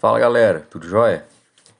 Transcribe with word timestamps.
Fala 0.00 0.18
galera, 0.18 0.66
tudo 0.70 0.88
jóia? 0.88 1.26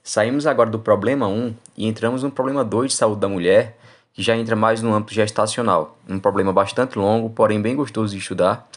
Saímos 0.05 0.47
agora 0.47 0.69
do 0.69 0.79
problema 0.79 1.27
1 1.27 1.55
e 1.75 1.87
entramos 1.87 2.23
no 2.23 2.31
problema 2.31 2.63
2 2.63 2.91
de 2.91 2.95
saúde 2.99 3.19
da 3.19 3.31
mulher, 3.31 3.79
que 4.13 4.23
já 4.23 4.37
entra 4.37 4.55
mais 4.55 4.83
no 4.83 4.93
âmbito 4.93 5.15
gestacional. 5.15 5.97
Um 6.07 6.21
problema 6.21 6.53
bastante 6.53 6.99
longo, 6.99 7.31
porém 7.31 7.63
bem 7.63 7.75
gostoso 7.75 8.13
de 8.13 8.21
estudar. 8.21 8.69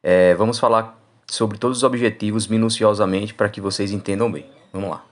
É, 0.00 0.32
vamos 0.36 0.60
falar 0.60 0.96
sobre 1.26 1.58
todos 1.58 1.78
os 1.78 1.82
objetivos 1.82 2.46
minuciosamente 2.46 3.34
para 3.34 3.48
que 3.48 3.60
vocês 3.60 3.90
entendam 3.90 4.30
bem. 4.30 4.46
Vamos 4.72 4.90
lá. 4.90 5.04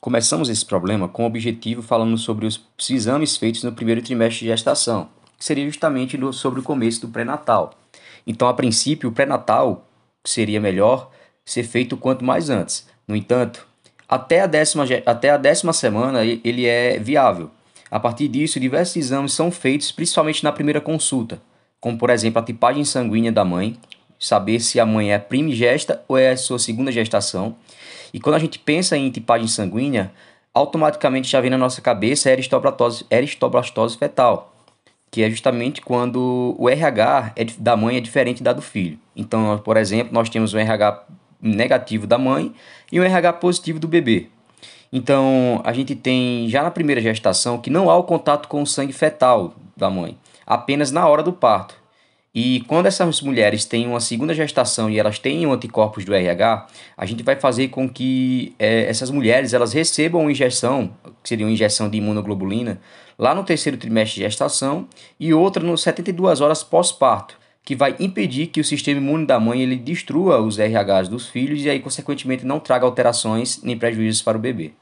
Começamos 0.00 0.48
esse 0.48 0.64
problema 0.64 1.10
com 1.10 1.24
o 1.24 1.26
objetivo 1.26 1.82
falando 1.82 2.16
sobre 2.16 2.46
os 2.46 2.58
exames 2.88 3.36
feitos 3.36 3.62
no 3.64 3.72
primeiro 3.72 4.00
trimestre 4.00 4.46
de 4.46 4.46
gestação, 4.46 5.10
que 5.36 5.44
seria 5.44 5.66
justamente 5.66 6.18
sobre 6.32 6.60
o 6.60 6.62
começo 6.62 7.02
do 7.02 7.12
pré-natal. 7.12 7.74
Então, 8.26 8.48
a 8.48 8.54
princípio, 8.54 9.10
o 9.10 9.12
pré-natal 9.12 9.86
seria 10.24 10.58
melhor 10.58 11.10
ser 11.44 11.64
feito 11.64 11.96
quanto 11.96 12.24
mais 12.24 12.50
antes. 12.50 12.86
No 13.06 13.16
entanto, 13.16 13.66
até 14.08 14.40
a 14.40 14.46
décima, 14.46 14.84
até 15.06 15.30
a 15.30 15.36
décima 15.36 15.72
semana 15.72 16.24
ele 16.24 16.66
é 16.66 16.98
viável. 16.98 17.50
A 17.90 18.00
partir 18.00 18.28
disso, 18.28 18.58
diversos 18.58 18.96
exames 18.96 19.32
são 19.32 19.50
feitos, 19.50 19.92
principalmente 19.92 20.42
na 20.42 20.52
primeira 20.52 20.80
consulta, 20.80 21.42
como 21.80 21.98
por 21.98 22.10
exemplo 22.10 22.40
a 22.40 22.44
tipagem 22.44 22.84
sanguínea 22.84 23.30
da 23.30 23.44
mãe, 23.44 23.76
saber 24.18 24.60
se 24.60 24.78
a 24.78 24.86
mãe 24.86 25.12
é 25.12 25.18
primigesta 25.18 26.02
ou 26.08 26.16
é 26.16 26.30
a 26.30 26.36
sua 26.36 26.58
segunda 26.58 26.92
gestação. 26.92 27.56
E 28.14 28.20
quando 28.20 28.36
a 28.36 28.38
gente 28.38 28.58
pensa 28.58 28.96
em 28.96 29.10
tipagem 29.10 29.48
sanguínea, 29.48 30.12
automaticamente 30.54 31.28
já 31.28 31.40
vem 31.40 31.50
na 31.50 31.58
nossa 31.58 31.80
cabeça 31.80 32.28
a 32.28 32.32
eristoblastose, 32.32 33.04
eristoblastose 33.10 33.96
fetal, 33.96 34.54
que 35.10 35.22
é 35.22 35.30
justamente 35.30 35.80
quando 35.80 36.54
o 36.58 36.68
RH 36.68 37.32
é, 37.36 37.44
da 37.58 37.76
mãe 37.76 37.96
é 37.96 38.00
diferente 38.00 38.42
da 38.42 38.52
do 38.52 38.62
filho. 38.62 38.98
Então, 39.16 39.58
por 39.58 39.76
exemplo, 39.76 40.12
nós 40.12 40.30
temos 40.30 40.54
um 40.54 40.58
RH 40.58 41.04
negativo 41.42 42.06
da 42.06 42.16
mãe 42.16 42.54
e 42.90 43.00
um 43.00 43.02
RH 43.02 43.34
positivo 43.34 43.80
do 43.80 43.88
bebê. 43.88 44.28
Então, 44.92 45.60
a 45.64 45.72
gente 45.72 45.94
tem 45.96 46.48
já 46.48 46.62
na 46.62 46.70
primeira 46.70 47.00
gestação 47.00 47.58
que 47.58 47.70
não 47.70 47.90
há 47.90 47.96
o 47.96 48.04
contato 48.04 48.46
com 48.46 48.62
o 48.62 48.66
sangue 48.66 48.92
fetal 48.92 49.54
da 49.76 49.90
mãe, 49.90 50.16
apenas 50.46 50.92
na 50.92 51.06
hora 51.08 51.22
do 51.22 51.32
parto. 51.32 51.82
E 52.34 52.60
quando 52.62 52.86
essas 52.86 53.20
mulheres 53.20 53.64
têm 53.64 53.86
uma 53.86 54.00
segunda 54.00 54.32
gestação 54.32 54.88
e 54.88 54.98
elas 54.98 55.18
têm 55.18 55.44
anticorpos 55.44 56.04
do 56.04 56.14
RH, 56.14 56.66
a 56.96 57.04
gente 57.04 57.22
vai 57.22 57.36
fazer 57.36 57.68
com 57.68 57.88
que 57.88 58.54
é, 58.58 58.86
essas 58.86 59.10
mulheres 59.10 59.52
elas 59.52 59.72
recebam 59.72 60.22
uma 60.22 60.32
injeção, 60.32 60.92
que 61.22 61.28
seria 61.28 61.44
uma 61.44 61.52
injeção 61.52 61.90
de 61.90 61.98
imunoglobulina, 61.98 62.80
lá 63.18 63.34
no 63.34 63.44
terceiro 63.44 63.76
trimestre 63.76 64.16
de 64.20 64.22
gestação 64.22 64.86
e 65.20 65.34
outra 65.34 65.62
nos 65.62 65.82
72 65.82 66.40
horas 66.40 66.62
pós-parto 66.62 67.41
que 67.64 67.76
vai 67.76 67.94
impedir 68.00 68.48
que 68.48 68.60
o 68.60 68.64
sistema 68.64 69.00
imune 69.00 69.26
da 69.26 69.38
mãe 69.38 69.62
ele 69.62 69.76
destrua 69.76 70.40
os 70.40 70.58
RHs 70.58 71.08
dos 71.08 71.28
filhos 71.28 71.64
e 71.64 71.70
aí 71.70 71.78
consequentemente 71.78 72.44
não 72.44 72.58
traga 72.58 72.84
alterações 72.84 73.62
nem 73.62 73.78
prejuízos 73.78 74.22
para 74.22 74.36
o 74.36 74.40
bebê. 74.40 74.72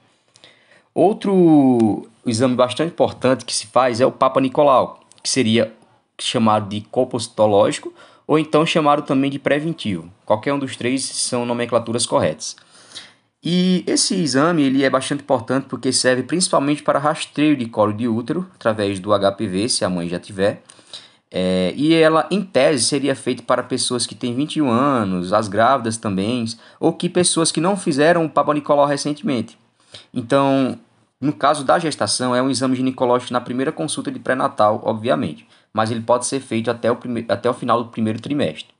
Outro 0.94 2.08
exame 2.26 2.54
bastante 2.54 2.92
importante 2.92 3.44
que 3.44 3.54
se 3.54 3.66
faz 3.66 4.00
é 4.00 4.06
o 4.06 4.12
Papa 4.12 4.40
Nicolau, 4.40 5.00
que 5.22 5.28
seria 5.28 5.72
chamado 6.18 6.68
de 6.68 6.80
compositológico 6.82 7.92
ou 8.26 8.38
então 8.38 8.64
chamado 8.64 9.02
também 9.02 9.30
de 9.30 9.38
preventivo. 9.38 10.10
Qualquer 10.24 10.52
um 10.52 10.58
dos 10.58 10.76
três 10.76 11.02
são 11.02 11.44
nomenclaturas 11.44 12.06
corretas. 12.06 12.56
E 13.42 13.82
esse 13.86 14.14
exame 14.14 14.62
ele 14.62 14.84
é 14.84 14.90
bastante 14.90 15.22
importante 15.22 15.66
porque 15.68 15.92
serve 15.92 16.22
principalmente 16.22 16.82
para 16.82 16.98
rastreio 16.98 17.56
de 17.56 17.66
colo 17.66 17.92
de 17.92 18.06
útero 18.06 18.46
através 18.54 19.00
do 19.00 19.10
HPV, 19.10 19.68
se 19.68 19.84
a 19.84 19.88
mãe 19.88 20.08
já 20.08 20.20
tiver, 20.20 20.62
é, 21.32 21.72
e 21.76 21.94
ela, 21.94 22.26
em 22.30 22.42
tese, 22.42 22.84
seria 22.84 23.14
feita 23.14 23.42
para 23.42 23.62
pessoas 23.62 24.06
que 24.06 24.14
têm 24.14 24.34
21 24.34 24.68
anos, 24.68 25.32
as 25.32 25.46
grávidas 25.46 25.96
também, 25.96 26.44
ou 26.80 26.92
que 26.92 27.08
pessoas 27.08 27.52
que 27.52 27.60
não 27.60 27.76
fizeram 27.76 28.24
o 28.24 28.30
Papa 28.30 28.52
Nicolau 28.52 28.86
recentemente. 28.86 29.56
Então, 30.12 30.76
no 31.20 31.32
caso 31.32 31.64
da 31.64 31.78
gestação, 31.78 32.34
é 32.34 32.42
um 32.42 32.50
exame 32.50 32.74
ginecológico 32.74 33.32
na 33.32 33.40
primeira 33.40 33.70
consulta 33.70 34.10
de 34.10 34.18
pré-natal, 34.18 34.80
obviamente, 34.84 35.46
mas 35.72 35.90
ele 35.90 36.00
pode 36.00 36.26
ser 36.26 36.40
feito 36.40 36.70
até 36.70 36.90
o, 36.90 36.96
prime 36.96 37.24
até 37.28 37.48
o 37.48 37.54
final 37.54 37.84
do 37.84 37.90
primeiro 37.90 38.20
trimestre. 38.20 38.74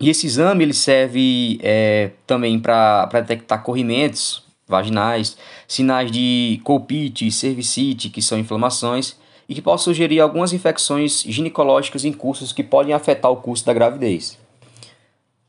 E 0.00 0.08
esse 0.08 0.26
exame 0.26 0.64
ele 0.64 0.72
serve 0.72 1.60
é, 1.62 2.12
também 2.26 2.58
para 2.58 3.06
detectar 3.06 3.62
corrimentos 3.62 4.42
vaginais, 4.66 5.36
sinais 5.68 6.10
de 6.10 6.60
colpite, 6.64 7.30
cervicite, 7.30 8.08
que 8.08 8.22
são 8.22 8.38
inflamações, 8.38 9.19
e 9.50 9.54
que 9.54 9.60
possa 9.60 9.82
sugerir 9.82 10.20
algumas 10.20 10.52
infecções 10.52 11.24
ginecológicas 11.26 12.04
em 12.04 12.12
cursos 12.12 12.52
que 12.52 12.62
podem 12.62 12.94
afetar 12.94 13.32
o 13.32 13.36
curso 13.36 13.66
da 13.66 13.74
gravidez. 13.74 14.38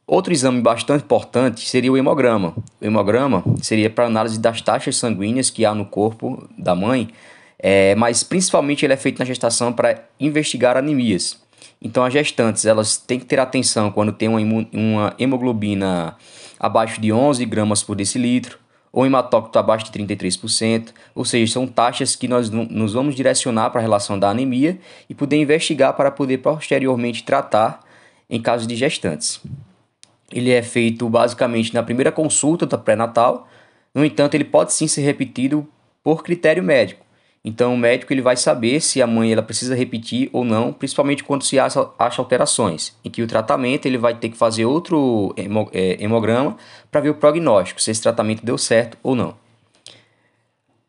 Outro 0.07 0.33
exame 0.33 0.59
bastante 0.59 1.03
importante 1.03 1.69
seria 1.69 1.91
o 1.91 1.95
hemograma. 1.95 2.55
O 2.81 2.85
hemograma 2.85 3.43
seria 3.61 3.91
para 3.91 4.07
análise 4.07 4.39
das 4.39 4.59
taxas 4.59 4.95
sanguíneas 4.95 5.51
que 5.51 5.63
há 5.63 5.75
no 5.75 5.85
corpo 5.85 6.49
da 6.57 6.73
mãe, 6.73 7.09
é, 7.59 7.93
mas 7.93 8.23
principalmente 8.23 8.83
ele 8.83 8.93
é 8.93 8.97
feito 8.97 9.19
na 9.19 9.25
gestação 9.25 9.71
para 9.71 10.03
investigar 10.19 10.75
anemias. 10.75 11.39
Então 11.79 12.03
as 12.03 12.11
gestantes 12.11 12.65
elas 12.65 12.97
têm 12.97 13.19
que 13.19 13.25
ter 13.25 13.39
atenção 13.39 13.91
quando 13.91 14.11
tem 14.11 14.27
uma, 14.27 14.67
uma 14.73 15.15
hemoglobina 15.19 16.17
abaixo 16.59 16.99
de 16.99 17.13
11 17.13 17.45
gramas 17.45 17.83
por 17.83 17.95
decilitro, 17.95 18.57
ou 18.91 19.05
hematócrito 19.05 19.57
abaixo 19.57 19.85
de 19.85 19.91
33%, 19.91 20.89
ou 21.15 21.23
seja, 21.23 21.53
são 21.53 21.65
taxas 21.65 22.15
que 22.15 22.27
nós 22.27 22.49
nos 22.49 22.93
vamos 22.93 23.15
direcionar 23.15 23.69
para 23.69 23.79
a 23.79 23.81
relação 23.81 24.19
da 24.19 24.29
anemia 24.29 24.79
e 25.09 25.15
poder 25.15 25.37
investigar 25.37 25.95
para 25.95 26.11
poder 26.11 26.39
posteriormente 26.39 27.23
tratar 27.23 27.79
em 28.29 28.41
casos 28.41 28.67
de 28.67 28.75
gestantes. 28.75 29.39
Ele 30.31 30.51
é 30.51 30.61
feito 30.61 31.07
basicamente 31.09 31.73
na 31.73 31.83
primeira 31.83 32.11
consulta 32.11 32.65
da 32.65 32.77
pré-natal, 32.77 33.47
no 33.93 34.05
entanto, 34.05 34.35
ele 34.35 34.45
pode 34.45 34.73
sim 34.73 34.87
ser 34.87 35.01
repetido 35.01 35.67
por 36.03 36.23
critério 36.23 36.63
médico. 36.63 37.05
Então, 37.43 37.73
o 37.73 37.77
médico 37.77 38.13
ele 38.13 38.21
vai 38.21 38.37
saber 38.37 38.79
se 38.81 39.01
a 39.01 39.07
mãe 39.07 39.31
ela 39.31 39.41
precisa 39.41 39.75
repetir 39.75 40.29
ou 40.31 40.45
não, 40.45 40.71
principalmente 40.71 41.23
quando 41.23 41.43
se 41.43 41.57
acha, 41.57 41.89
acha 41.97 42.21
alterações, 42.21 42.95
em 43.03 43.09
que 43.09 43.23
o 43.23 43.27
tratamento 43.27 43.87
ele 43.87 43.97
vai 43.97 44.13
ter 44.13 44.29
que 44.29 44.37
fazer 44.37 44.65
outro 44.65 45.33
é, 45.73 46.03
hemograma 46.03 46.55
para 46.91 47.01
ver 47.01 47.09
o 47.09 47.15
prognóstico, 47.15 47.81
se 47.81 47.89
esse 47.89 48.01
tratamento 48.01 48.45
deu 48.45 48.59
certo 48.59 48.95
ou 49.01 49.15
não. 49.15 49.35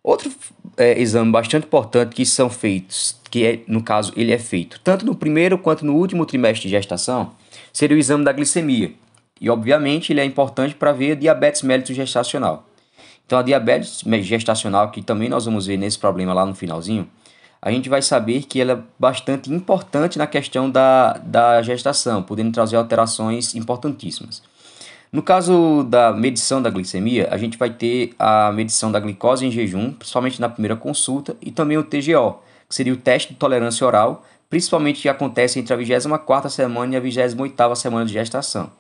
Outro 0.03 0.31
é, 0.77 1.01
exame 1.01 1.31
bastante 1.31 1.65
importante 1.65 2.15
que 2.15 2.27
são 2.27 2.51
feitos, 2.51 3.19
que 3.31 3.47
é, 3.47 3.61
no 3.67 3.83
caso 3.83 4.13
ele 4.15 4.33
é 4.33 4.39
feito 4.39 4.81
tanto 4.81 5.07
no 5.07 5.15
primeiro 5.15 5.57
quanto 5.57 5.87
no 5.87 5.95
último 5.95 6.27
trimestre 6.27 6.69
de 6.69 6.77
gestação, 6.77 7.33
seria 7.73 7.97
o 7.97 8.01
exame 8.01 8.25
da 8.25 8.33
glicemia. 8.33 8.93
E 9.41 9.49
obviamente 9.49 10.13
ele 10.13 10.21
é 10.21 10.25
importante 10.25 10.75
para 10.75 10.93
ver 10.93 11.17
diabetes 11.17 11.63
mellitus 11.63 11.97
gestacional. 11.97 12.69
Então, 13.27 13.39
a 13.39 13.43
diabetes 13.43 14.03
gestacional, 14.23 14.91
que 14.91 15.03
também 15.03 15.29
nós 15.29 15.45
vamos 15.45 15.67
ver 15.67 15.77
nesse 15.77 15.99
problema 15.99 16.35
lá 16.35 16.45
no 16.45 16.55
finalzinho, 16.55 17.09
a 17.61 17.71
gente 17.71 17.89
vai 17.89 18.03
saber 18.03 18.43
que 18.43 18.61
ela 18.61 18.73
é 18.73 18.79
bastante 18.99 19.53
importante 19.53 20.19
na 20.19 20.27
questão 20.27 20.69
da, 20.69 21.13
da 21.25 21.63
gestação, 21.63 22.23
podendo 22.23 22.51
trazer 22.53 22.77
alterações 22.77 23.55
importantíssimas. 23.55 24.43
No 25.13 25.23
caso 25.23 25.85
da 25.85 26.13
medição 26.13 26.61
da 26.61 26.71
glicemia, 26.71 27.29
a 27.31 27.37
gente 27.37 27.57
vai 27.57 27.71
ter 27.71 28.15
a 28.19 28.51
medição 28.51 28.91
da 28.91 28.99
glicose 28.99 29.47
em 29.47 29.51
jejum, 29.51 29.93
principalmente 29.93 30.41
na 30.41 30.49
primeira 30.49 30.75
consulta, 30.75 31.37
e 31.41 31.53
também 31.53 31.79
o 31.79 31.85
TGO, 31.85 32.41
que 32.69 32.75
seria 32.75 32.93
o 32.93 32.97
teste 32.97 33.33
de 33.33 33.39
tolerância 33.39 33.87
oral, 33.87 34.25
principalmente 34.51 35.03
que 35.03 35.09
acontece 35.09 35.61
entre 35.61 35.73
a 35.73 35.77
24ª 35.77 36.49
semana 36.49 36.95
e 36.95 36.97
a 36.97 37.01
28ª 37.01 37.77
semana 37.77 38.07
de 38.07 38.13
gestação. 38.13 38.71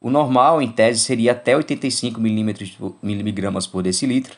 O 0.00 0.10
normal, 0.10 0.62
em 0.62 0.70
tese, 0.70 1.00
seria 1.00 1.32
até 1.32 1.56
85 1.56 2.20
miligramas 3.02 3.66
por 3.66 3.82
decilitro 3.82 4.36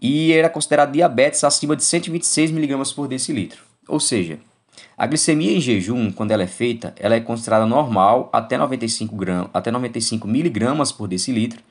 e 0.00 0.32
era 0.32 0.50
considerado 0.50 0.92
diabetes 0.92 1.42
acima 1.44 1.74
de 1.74 1.82
126 1.84 2.50
miligramas 2.50 2.92
por 2.92 3.08
decilitro. 3.08 3.62
Ou 3.88 3.98
seja, 3.98 4.38
a 4.96 5.06
glicemia 5.06 5.56
em 5.56 5.60
jejum, 5.60 6.12
quando 6.12 6.30
ela 6.30 6.42
é 6.42 6.46
feita, 6.46 6.94
ela 6.98 7.14
é 7.14 7.20
considerada 7.20 7.66
normal 7.66 8.28
até 8.32 8.58
95, 8.58 9.16
gram, 9.16 9.48
até 9.52 9.70
95 9.70 10.28
miligramas 10.28 10.92
por 10.92 11.08
decilitro, 11.08 11.62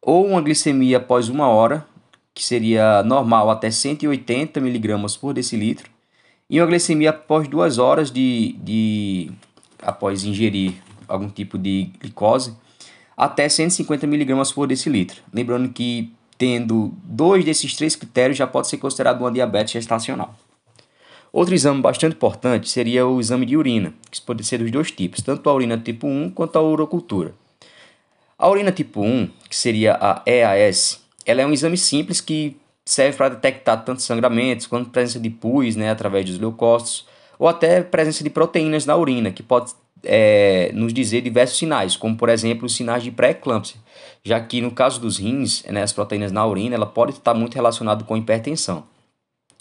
ou 0.00 0.26
uma 0.26 0.40
glicemia 0.40 0.96
após 0.96 1.28
uma 1.28 1.48
hora, 1.48 1.86
que 2.32 2.42
seria 2.42 3.02
normal 3.02 3.50
até 3.50 3.70
180 3.70 4.60
miligramas 4.60 5.16
por 5.16 5.34
decilitro, 5.34 5.90
e 6.48 6.60
uma 6.60 6.66
glicemia 6.66 7.10
após 7.10 7.46
duas 7.46 7.78
horas 7.78 8.10
de, 8.10 8.56
de 8.62 9.30
após 9.82 10.24
ingerir 10.24 10.74
algum 11.10 11.28
tipo 11.28 11.58
de 11.58 11.90
glicose, 12.00 12.54
até 13.16 13.48
150 13.48 14.06
mg 14.06 14.54
por 14.54 14.66
decilitro. 14.66 15.22
Lembrando 15.32 15.68
que, 15.68 16.12
tendo 16.38 16.94
dois 17.04 17.44
desses 17.44 17.74
três 17.76 17.94
critérios, 17.94 18.38
já 18.38 18.46
pode 18.46 18.68
ser 18.68 18.78
considerado 18.78 19.20
uma 19.20 19.30
diabetes 19.30 19.72
gestacional. 19.72 20.34
Outro 21.32 21.54
exame 21.54 21.80
bastante 21.80 22.16
importante 22.16 22.68
seria 22.68 23.06
o 23.06 23.20
exame 23.20 23.46
de 23.46 23.56
urina, 23.56 23.94
que 24.10 24.20
pode 24.20 24.42
ser 24.42 24.58
dos 24.58 24.70
dois 24.70 24.90
tipos, 24.90 25.22
tanto 25.22 25.48
a 25.48 25.54
urina 25.54 25.78
tipo 25.78 26.06
1 26.06 26.30
quanto 26.30 26.56
a 26.56 26.62
urocultura. 26.62 27.34
A 28.36 28.48
urina 28.48 28.72
tipo 28.72 29.02
1, 29.02 29.28
que 29.48 29.56
seria 29.56 29.96
a 30.00 30.22
EAS, 30.26 31.00
ela 31.26 31.42
é 31.42 31.46
um 31.46 31.52
exame 31.52 31.76
simples 31.76 32.20
que 32.20 32.56
serve 32.84 33.16
para 33.16 33.28
detectar 33.28 33.84
tanto 33.84 34.02
sangramentos 34.02 34.66
quanto 34.66 34.90
presença 34.90 35.20
de 35.20 35.30
pus 35.30 35.76
né, 35.76 35.90
através 35.90 36.24
dos 36.24 36.38
leucócitos, 36.38 37.06
ou 37.38 37.46
até 37.46 37.82
presença 37.82 38.24
de 38.24 38.30
proteínas 38.30 38.84
na 38.84 38.96
urina, 38.96 39.30
que 39.30 39.42
pode 39.42 39.72
é, 40.04 40.70
nos 40.74 40.92
dizer 40.92 41.20
diversos 41.20 41.58
sinais, 41.58 41.96
como 41.96 42.16
por 42.16 42.28
exemplo 42.28 42.66
os 42.66 42.74
sinais 42.74 43.02
de 43.02 43.10
pré-eclâmpsia, 43.10 43.80
já 44.24 44.40
que 44.40 44.60
no 44.60 44.70
caso 44.70 45.00
dos 45.00 45.18
rins, 45.18 45.64
né, 45.64 45.82
as 45.82 45.92
proteínas 45.92 46.32
na 46.32 46.46
urina, 46.46 46.74
ela 46.74 46.86
pode 46.86 47.12
estar 47.12 47.34
muito 47.34 47.54
relacionada 47.54 48.04
com 48.04 48.16
hipertensão. 48.16 48.84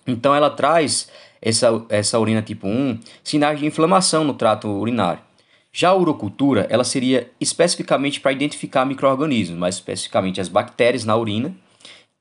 Então 0.07 0.33
ela 0.33 0.50
traz 0.50 1.09
essa, 1.41 1.86
essa 1.89 2.19
urina 2.19 2.41
tipo 2.41 2.68
1 2.68 3.00
sinais 3.24 3.59
de 3.59 3.65
inflamação 3.65 4.24
no 4.24 4.33
trato 4.33 4.68
urinário. 4.68 5.21
Já 5.71 5.89
a 5.89 5.95
urocultura, 5.95 6.65
ela 6.69 6.83
seria 6.83 7.30
especificamente 7.39 8.19
para 8.19 8.31
identificar 8.31 8.85
micro-organismos, 8.85 9.57
mais 9.57 9.75
especificamente 9.75 10.42
as 10.42 10.47
bactérias 10.47 11.06
na 11.06 11.15
urina, 11.15 11.56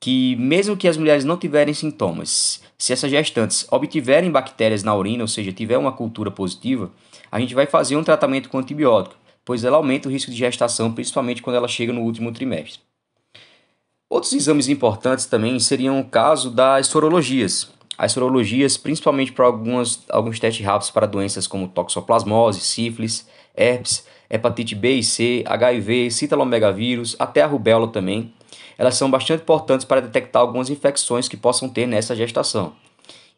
que 0.01 0.37
mesmo 0.37 0.77
que 0.77 0.87
as 0.87 0.97
mulheres 0.97 1.25
não 1.25 1.37
tiverem 1.37 1.75
sintomas, 1.75 2.63
se 2.77 2.93
essas 2.93 3.11
gestantes 3.11 3.67
obtiverem 3.71 4.31
bactérias 4.31 4.83
na 4.83 4.95
urina, 4.95 5.25
ou 5.25 5.29
seja, 5.29 5.51
tiver 5.51 5.79
uma 5.79 5.93
cultura 5.93 6.31
positiva, 6.31 6.91
a 7.31 7.41
gente 7.41 7.55
vai 7.55 7.67
fazer 7.67 7.97
um 7.97 8.05
tratamento 8.05 8.49
com 8.49 8.59
antibiótico, 8.59 9.17
pois 9.45 9.65
ela 9.65 9.77
aumenta 9.77 10.09
o 10.09 10.13
risco 10.13 10.31
de 10.31 10.37
gestação, 10.37 10.93
principalmente 10.93 11.43
quando 11.43 11.57
ela 11.57 11.69
chega 11.69 11.93
no 11.93 12.03
último 12.03 12.33
trimestre. 12.33 12.81
Outros 14.11 14.33
exames 14.33 14.69
importantes 14.69 15.27
também 15.27 15.59
seriam 15.61 16.01
o 16.01 16.05
caso 16.05 16.51
das 16.51 16.87
sorologias. 16.87 17.71
As 17.97 18.13
sorologias, 18.13 18.77
principalmente 18.77 19.33
para 19.33 19.45
algumas, 19.45 20.05
alguns 20.09 20.39
testes 20.39 20.65
rápidos 20.65 20.91
para 20.91 21.07
doenças 21.07 21.47
como 21.47 21.69
toxoplasmose, 21.69 22.61
sífilis, 22.61 23.27
herpes, 23.57 24.07
hepatite 24.31 24.75
B 24.75 24.95
e 24.95 25.03
C, 25.03 25.43
HIV, 25.47 26.11
citalomegavírus, 26.11 27.17
até 27.19 27.43
a 27.43 27.47
rubéola 27.47 27.89
também, 27.89 28.33
elas 28.79 28.95
são 28.95 29.11
bastante 29.11 29.43
importantes 29.43 29.85
para 29.85 30.01
detectar 30.01 30.41
algumas 30.41 30.71
infecções 30.71 31.29
que 31.29 31.37
possam 31.37 31.69
ter 31.69 31.87
nessa 31.87 32.15
gestação. 32.15 32.73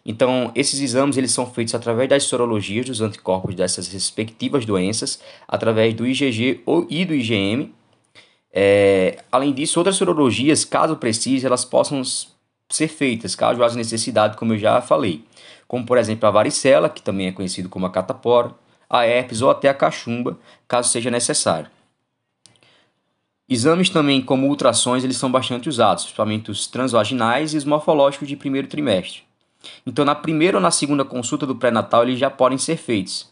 Então, 0.04 0.50
esses 0.54 0.80
exames 0.80 1.16
eles 1.16 1.30
são 1.30 1.46
feitos 1.46 1.74
através 1.74 2.08
das 2.08 2.24
sorologias 2.24 2.86
dos 2.86 3.00
anticorpos 3.00 3.54
dessas 3.54 3.88
respectivas 3.88 4.64
doenças, 4.64 5.20
através 5.46 5.94
do 5.94 6.06
IgG 6.06 6.62
e 6.88 7.04
do 7.04 7.14
IgM. 7.14 7.72
É, 8.52 9.22
além 9.30 9.52
disso, 9.52 9.78
outras 9.78 9.96
sorologias, 9.96 10.64
caso 10.64 10.96
precise, 10.96 11.46
elas 11.46 11.64
possam 11.64 12.02
ser 12.68 12.88
feitas, 12.88 13.34
caso 13.34 13.62
haja 13.62 13.76
necessidade, 13.76 14.36
como 14.36 14.54
eu 14.54 14.58
já 14.58 14.80
falei. 14.80 15.24
Como, 15.68 15.84
por 15.84 15.98
exemplo, 15.98 16.26
a 16.26 16.30
varicela, 16.30 16.88
que 16.88 17.02
também 17.02 17.28
é 17.28 17.32
conhecido 17.32 17.68
como 17.68 17.86
a 17.86 17.90
catapora, 17.90 18.52
a 18.88 19.06
herpes 19.06 19.42
ou 19.42 19.50
até 19.50 19.68
a 19.68 19.74
cachumba, 19.74 20.38
caso 20.66 20.88
seja 20.90 21.10
necessário. 21.10 21.70
Exames 23.48 23.90
também 23.90 24.22
como 24.22 24.46
ultrassons 24.46 25.04
eles 25.04 25.16
são 25.16 25.30
bastante 25.30 25.68
usados, 25.68 26.04
principalmente 26.04 26.50
os 26.50 26.66
transvaginais 26.68 27.52
e 27.52 27.56
os 27.56 27.64
morfológicos 27.64 28.28
de 28.28 28.36
primeiro 28.36 28.68
trimestre. 28.68 29.29
Então, 29.86 30.04
na 30.04 30.14
primeira 30.14 30.56
ou 30.56 30.62
na 30.62 30.70
segunda 30.70 31.04
consulta 31.04 31.46
do 31.46 31.56
pré-natal, 31.56 32.02
eles 32.02 32.18
já 32.18 32.30
podem 32.30 32.58
ser 32.58 32.76
feitos. 32.76 33.28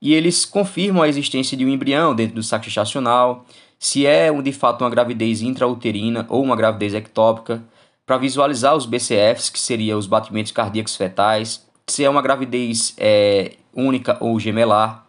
E 0.00 0.14
eles 0.14 0.44
confirmam 0.44 1.02
a 1.02 1.08
existência 1.08 1.56
de 1.56 1.64
um 1.64 1.68
embrião 1.68 2.14
dentro 2.14 2.34
do 2.34 2.42
saco 2.42 2.64
gestacional, 2.64 3.44
se 3.78 4.06
é 4.06 4.30
de 4.32 4.52
fato 4.52 4.82
uma 4.82 4.90
gravidez 4.90 5.42
intrauterina 5.42 6.26
ou 6.28 6.42
uma 6.42 6.56
gravidez 6.56 6.94
ectópica, 6.94 7.62
para 8.06 8.18
visualizar 8.18 8.74
os 8.74 8.86
BCFs, 8.86 9.50
que 9.50 9.58
seriam 9.58 9.98
os 9.98 10.06
batimentos 10.06 10.52
cardíacos 10.52 10.96
fetais, 10.96 11.66
se 11.86 12.04
é 12.04 12.10
uma 12.10 12.22
gravidez 12.22 12.94
é, 12.98 13.52
única 13.74 14.16
ou 14.20 14.38
gemelar, 14.40 15.06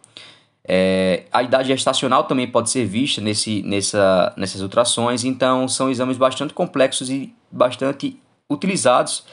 é, 0.64 1.24
a 1.32 1.42
idade 1.42 1.68
gestacional 1.68 2.24
também 2.24 2.46
pode 2.46 2.70
ser 2.70 2.86
vista 2.86 3.20
nesse, 3.20 3.62
nessa, 3.62 4.32
nessas 4.36 4.62
ultrações, 4.62 5.24
então 5.24 5.66
são 5.66 5.90
exames 5.90 6.16
bastante 6.16 6.54
complexos 6.54 7.10
e 7.10 7.34
bastante 7.50 8.16
utilizados 8.48 9.24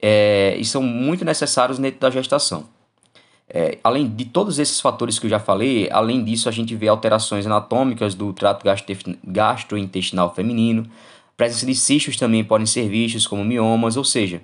é, 0.00 0.56
e 0.58 0.64
são 0.64 0.82
muito 0.82 1.24
necessários 1.24 1.78
dentro 1.78 2.00
da 2.00 2.10
gestação. 2.10 2.64
É, 3.52 3.78
além 3.82 4.08
de 4.08 4.24
todos 4.26 4.58
esses 4.60 4.80
fatores 4.80 5.18
que 5.18 5.26
eu 5.26 5.30
já 5.30 5.40
falei, 5.40 5.88
além 5.90 6.22
disso 6.22 6.48
a 6.48 6.52
gente 6.52 6.74
vê 6.76 6.86
alterações 6.86 7.44
anatômicas 7.46 8.14
do 8.14 8.32
trato 8.32 8.64
gastrointestinal 9.24 10.32
feminino, 10.32 10.88
presença 11.36 11.66
de 11.66 11.74
cistos 11.74 12.16
também 12.16 12.44
podem 12.44 12.66
ser 12.66 12.88
vistos 12.88 13.26
como 13.26 13.44
miomas, 13.44 13.96
ou 13.96 14.04
seja, 14.04 14.40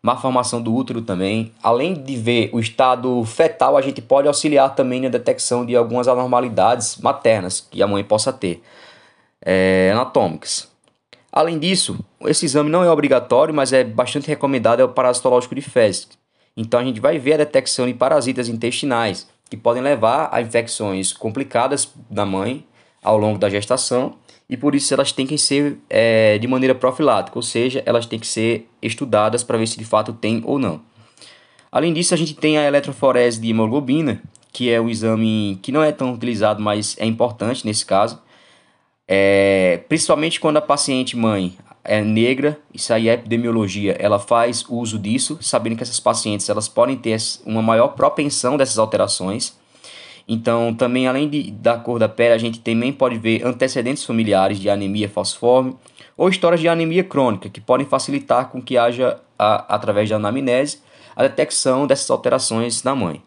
má 0.00 0.16
formação 0.16 0.62
do 0.62 0.72
útero 0.74 1.00
também. 1.00 1.50
Além 1.62 1.94
de 1.94 2.14
ver 2.14 2.50
o 2.52 2.60
estado 2.60 3.24
fetal, 3.24 3.76
a 3.76 3.82
gente 3.82 4.02
pode 4.02 4.28
auxiliar 4.28 4.74
também 4.74 5.00
na 5.00 5.08
detecção 5.08 5.64
de 5.66 5.74
algumas 5.74 6.06
anormalidades 6.06 6.98
maternas 6.98 7.66
que 7.70 7.82
a 7.82 7.86
mãe 7.86 8.04
possa 8.04 8.32
ter, 8.32 8.62
é, 9.40 9.90
anatômicas. 9.92 10.73
Além 11.36 11.58
disso, 11.58 11.98
esse 12.26 12.46
exame 12.46 12.70
não 12.70 12.84
é 12.84 12.88
obrigatório, 12.88 13.52
mas 13.52 13.72
é 13.72 13.82
bastante 13.82 14.28
recomendado, 14.28 14.78
é 14.78 14.84
o 14.84 14.88
parasitológico 14.88 15.52
de 15.56 15.62
fezes. 15.62 16.08
Então 16.56 16.78
a 16.78 16.84
gente 16.84 17.00
vai 17.00 17.18
ver 17.18 17.32
a 17.32 17.38
detecção 17.38 17.88
de 17.88 17.92
parasitas 17.92 18.48
intestinais, 18.48 19.26
que 19.50 19.56
podem 19.56 19.82
levar 19.82 20.28
a 20.30 20.40
infecções 20.40 21.12
complicadas 21.12 21.92
da 22.08 22.24
mãe 22.24 22.64
ao 23.02 23.18
longo 23.18 23.36
da 23.36 23.50
gestação 23.50 24.14
e 24.48 24.56
por 24.56 24.76
isso 24.76 24.94
elas 24.94 25.10
têm 25.10 25.26
que 25.26 25.36
ser 25.36 25.76
é, 25.90 26.38
de 26.38 26.46
maneira 26.46 26.72
profilática, 26.72 27.36
ou 27.36 27.42
seja, 27.42 27.82
elas 27.84 28.06
têm 28.06 28.20
que 28.20 28.28
ser 28.28 28.70
estudadas 28.80 29.42
para 29.42 29.58
ver 29.58 29.66
se 29.66 29.76
de 29.76 29.84
fato 29.84 30.12
tem 30.12 30.40
ou 30.44 30.56
não. 30.56 30.82
Além 31.72 31.92
disso, 31.92 32.14
a 32.14 32.16
gente 32.16 32.34
tem 32.34 32.58
a 32.58 32.64
eletroforese 32.64 33.40
de 33.40 33.50
hemoglobina, 33.50 34.22
que 34.52 34.70
é 34.70 34.80
um 34.80 34.88
exame 34.88 35.58
que 35.60 35.72
não 35.72 35.82
é 35.82 35.90
tão 35.90 36.12
utilizado, 36.12 36.62
mas 36.62 36.94
é 37.00 37.04
importante 37.04 37.66
nesse 37.66 37.84
caso. 37.84 38.22
É, 39.06 39.82
principalmente 39.88 40.40
quando 40.40 40.56
a 40.56 40.62
paciente 40.62 41.16
mãe 41.16 41.56
é 41.84 42.00
negra, 42.00 42.58
isso 42.72 42.92
aí 42.92 43.08
é 43.08 43.12
epidemiologia, 43.12 43.94
ela 43.98 44.18
faz 44.18 44.64
uso 44.68 44.98
disso, 44.98 45.38
sabendo 45.40 45.76
que 45.76 45.82
essas 45.82 46.00
pacientes 46.00 46.48
elas 46.48 46.68
podem 46.68 46.96
ter 46.96 47.16
uma 47.44 47.60
maior 47.60 47.88
propensão 47.88 48.56
dessas 48.56 48.78
alterações. 48.78 49.58
Então, 50.26 50.72
também 50.72 51.06
além 51.06 51.28
de, 51.28 51.50
da 51.50 51.76
cor 51.76 51.98
da 51.98 52.08
pele, 52.08 52.32
a 52.32 52.38
gente 52.38 52.60
também 52.60 52.90
pode 52.90 53.18
ver 53.18 53.46
antecedentes 53.46 54.04
familiares 54.04 54.58
de 54.58 54.70
anemia 54.70 55.08
falciforme 55.08 55.76
ou 56.16 56.30
histórias 56.30 56.60
de 56.60 56.68
anemia 56.68 57.04
crônica, 57.04 57.50
que 57.50 57.60
podem 57.60 57.86
facilitar 57.86 58.48
com 58.48 58.62
que 58.62 58.78
haja, 58.78 59.20
a, 59.38 59.74
através 59.74 60.08
da 60.08 60.16
anamnese, 60.16 60.80
a 61.14 61.22
detecção 61.22 61.86
dessas 61.86 62.08
alterações 62.10 62.82
na 62.82 62.94
mãe. 62.94 63.22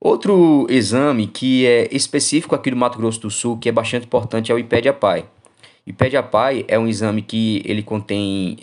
Outro 0.00 0.66
exame 0.70 1.26
que 1.26 1.66
é 1.66 1.88
específico 1.90 2.54
aqui 2.54 2.70
do 2.70 2.76
Mato 2.76 2.98
Grosso 2.98 3.20
do 3.20 3.30
Sul, 3.30 3.58
que 3.58 3.68
é 3.68 3.72
bastante 3.72 4.06
importante, 4.06 4.52
é 4.52 4.54
o 4.54 4.58
IPED-APAI. 4.58 5.24
IPED-APAI 5.86 6.64
é 6.68 6.78
um 6.78 6.86
exame 6.86 7.20
que 7.20 7.62
ele 7.64 7.82
contém, 7.82 8.58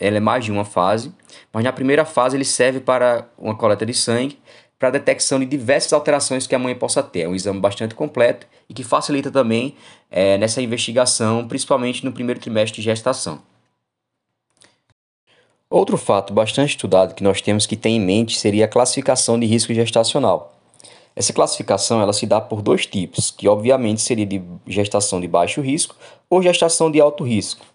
ele 0.00 0.16
é 0.16 0.20
mais 0.20 0.44
de 0.44 0.52
uma 0.52 0.64
fase, 0.64 1.12
mas 1.52 1.62
na 1.62 1.72
primeira 1.72 2.06
fase 2.06 2.36
ele 2.36 2.44
serve 2.44 2.80
para 2.80 3.28
uma 3.36 3.54
coleta 3.54 3.84
de 3.84 3.92
sangue 3.92 4.38
para 4.78 4.90
detecção 4.90 5.40
de 5.40 5.44
diversas 5.44 5.92
alterações 5.92 6.46
que 6.46 6.54
a 6.54 6.58
mãe 6.58 6.74
possa 6.74 7.02
ter. 7.02 7.22
É 7.22 7.28
um 7.28 7.34
exame 7.34 7.60
bastante 7.60 7.94
completo 7.94 8.46
e 8.68 8.72
que 8.72 8.84
facilita 8.84 9.30
também 9.30 9.74
é, 10.10 10.38
nessa 10.38 10.62
investigação, 10.62 11.46
principalmente 11.48 12.04
no 12.04 12.12
primeiro 12.12 12.40
trimestre 12.40 12.80
de 12.80 12.84
gestação. 12.84 13.42
Outro 15.68 15.98
fato 15.98 16.32
bastante 16.32 16.70
estudado 16.70 17.14
que 17.14 17.22
nós 17.22 17.42
temos 17.42 17.66
que 17.66 17.76
ter 17.76 17.90
em 17.90 18.00
mente 18.00 18.38
seria 18.38 18.64
a 18.64 18.68
classificação 18.68 19.38
de 19.38 19.44
risco 19.44 19.74
gestacional. 19.74 20.57
Essa 21.18 21.32
classificação 21.32 22.00
ela 22.00 22.12
se 22.12 22.26
dá 22.26 22.40
por 22.40 22.62
dois 22.62 22.86
tipos, 22.86 23.32
que 23.32 23.48
obviamente 23.48 24.00
seria 24.00 24.24
de 24.24 24.40
gestação 24.68 25.20
de 25.20 25.26
baixo 25.26 25.60
risco 25.60 25.96
ou 26.30 26.40
gestação 26.40 26.92
de 26.92 27.00
alto 27.00 27.24
risco. 27.24 27.66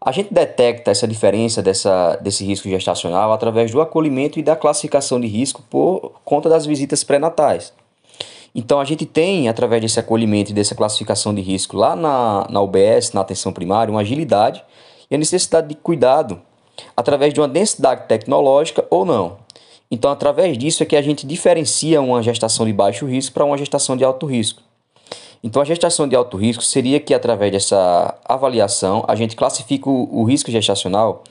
A 0.00 0.10
gente 0.10 0.32
detecta 0.32 0.90
essa 0.90 1.06
diferença 1.06 1.62
dessa, 1.62 2.16
desse 2.16 2.46
risco 2.46 2.70
gestacional 2.70 3.30
através 3.30 3.70
do 3.70 3.82
acolhimento 3.82 4.38
e 4.38 4.42
da 4.42 4.56
classificação 4.56 5.20
de 5.20 5.26
risco 5.26 5.62
por 5.68 6.12
conta 6.24 6.48
das 6.48 6.64
visitas 6.64 7.04
pré-natais. 7.04 7.74
Então 8.54 8.80
a 8.80 8.86
gente 8.86 9.04
tem, 9.04 9.50
através 9.50 9.82
desse 9.82 10.00
acolhimento 10.00 10.50
e 10.50 10.54
dessa 10.54 10.74
classificação 10.74 11.34
de 11.34 11.42
risco 11.42 11.76
lá 11.76 11.94
na, 11.94 12.46
na 12.48 12.62
UBS, 12.62 13.12
na 13.12 13.20
atenção 13.20 13.52
primária, 13.52 13.92
uma 13.92 14.00
agilidade 14.00 14.64
e 15.10 15.14
a 15.14 15.18
necessidade 15.18 15.68
de 15.68 15.74
cuidado 15.74 16.40
através 16.96 17.34
de 17.34 17.40
uma 17.40 17.48
densidade 17.48 18.08
tecnológica 18.08 18.82
ou 18.88 19.04
não. 19.04 19.41
Então, 19.92 20.10
através 20.10 20.56
disso 20.56 20.82
é 20.82 20.86
que 20.86 20.96
a 20.96 21.02
gente 21.02 21.26
diferencia 21.26 22.00
uma 22.00 22.22
gestação 22.22 22.64
de 22.64 22.72
baixo 22.72 23.04
risco 23.04 23.34
para 23.34 23.44
uma 23.44 23.58
gestação 23.58 23.94
de 23.94 24.02
alto 24.02 24.24
risco. 24.24 24.62
Então, 25.44 25.60
a 25.60 25.66
gestação 25.66 26.08
de 26.08 26.16
alto 26.16 26.38
risco 26.38 26.62
seria 26.62 26.98
que, 26.98 27.12
através 27.12 27.52
dessa 27.52 28.18
avaliação, 28.24 29.04
a 29.06 29.14
gente 29.14 29.36
classifica 29.36 29.90
o, 29.90 30.20
o 30.20 30.24
risco 30.24 30.50
gestacional 30.50 31.22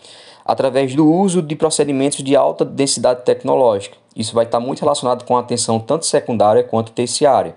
através 0.46 0.94
do 0.94 1.12
uso 1.12 1.41
de 1.41 1.56
procedimentos 1.56 2.24
de 2.24 2.36
alta 2.36 2.63
densidade 2.63 3.25
tecnológica. 3.25 3.98
Isso 4.15 4.36
vai 4.36 4.46
estar 4.46 4.60
muito 4.60 4.82
relacionado 4.82 5.25
com 5.25 5.36
a 5.36 5.39
atenção 5.39 5.80
tanto 5.80 6.06
secundária 6.06 6.63
quanto 6.63 6.91
terciária. 6.91 7.56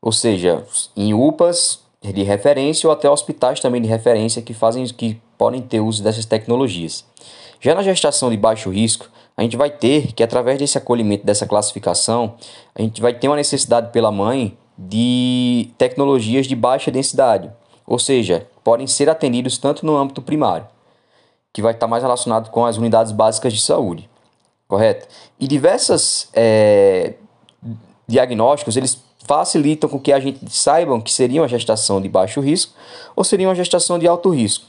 Ou 0.00 0.12
seja, 0.12 0.64
em 0.96 1.12
UPAs 1.12 1.80
de 2.00 2.22
referência 2.22 2.86
ou 2.86 2.92
até 2.92 3.10
hospitais 3.10 3.58
também 3.58 3.82
de 3.82 3.88
referência 3.88 4.40
que 4.40 4.54
fazem 4.54 4.84
que 4.86 5.20
podem 5.36 5.60
ter 5.60 5.80
uso 5.80 6.00
dessas 6.00 6.24
tecnologias. 6.24 7.04
Já 7.60 7.74
na 7.74 7.82
gestação 7.82 8.30
de 8.30 8.36
baixo 8.36 8.70
risco, 8.70 9.10
a 9.36 9.42
gente 9.42 9.56
vai 9.56 9.70
ter 9.70 10.12
que 10.12 10.22
através 10.22 10.58
desse 10.58 10.76
acolhimento 10.76 11.24
dessa 11.24 11.46
classificação, 11.46 12.34
a 12.74 12.82
gente 12.82 13.00
vai 13.00 13.14
ter 13.14 13.28
uma 13.28 13.36
necessidade 13.36 13.90
pela 13.90 14.10
mãe 14.10 14.56
de 14.76 15.70
tecnologias 15.76 16.46
de 16.46 16.56
baixa 16.56 16.90
densidade, 16.90 17.50
ou 17.86 17.98
seja, 17.98 18.46
podem 18.64 18.86
ser 18.86 19.08
atendidos 19.08 19.58
tanto 19.58 19.84
no 19.84 19.96
âmbito 19.96 20.22
primário, 20.22 20.66
que 21.52 21.60
vai 21.60 21.72
estar 21.72 21.86
mais 21.86 22.02
relacionado 22.02 22.50
com 22.50 22.64
as 22.64 22.76
unidades 22.76 23.12
básicas 23.12 23.52
de 23.52 23.60
saúde, 23.60 24.08
correto? 24.66 25.06
E 25.38 25.46
diversas, 25.46 26.28
é, 26.32 27.14
diagnósticos, 28.06 28.76
eles 28.76 29.02
facilitam 29.26 29.88
com 29.88 30.00
que 30.00 30.12
a 30.12 30.18
gente 30.18 30.50
saibam 30.50 31.00
que 31.00 31.12
seria 31.12 31.40
uma 31.40 31.48
gestação 31.48 32.00
de 32.00 32.08
baixo 32.08 32.40
risco 32.40 32.74
ou 33.14 33.22
seria 33.22 33.48
uma 33.48 33.54
gestação 33.54 33.98
de 33.98 34.06
alto 34.08 34.30
risco. 34.30 34.66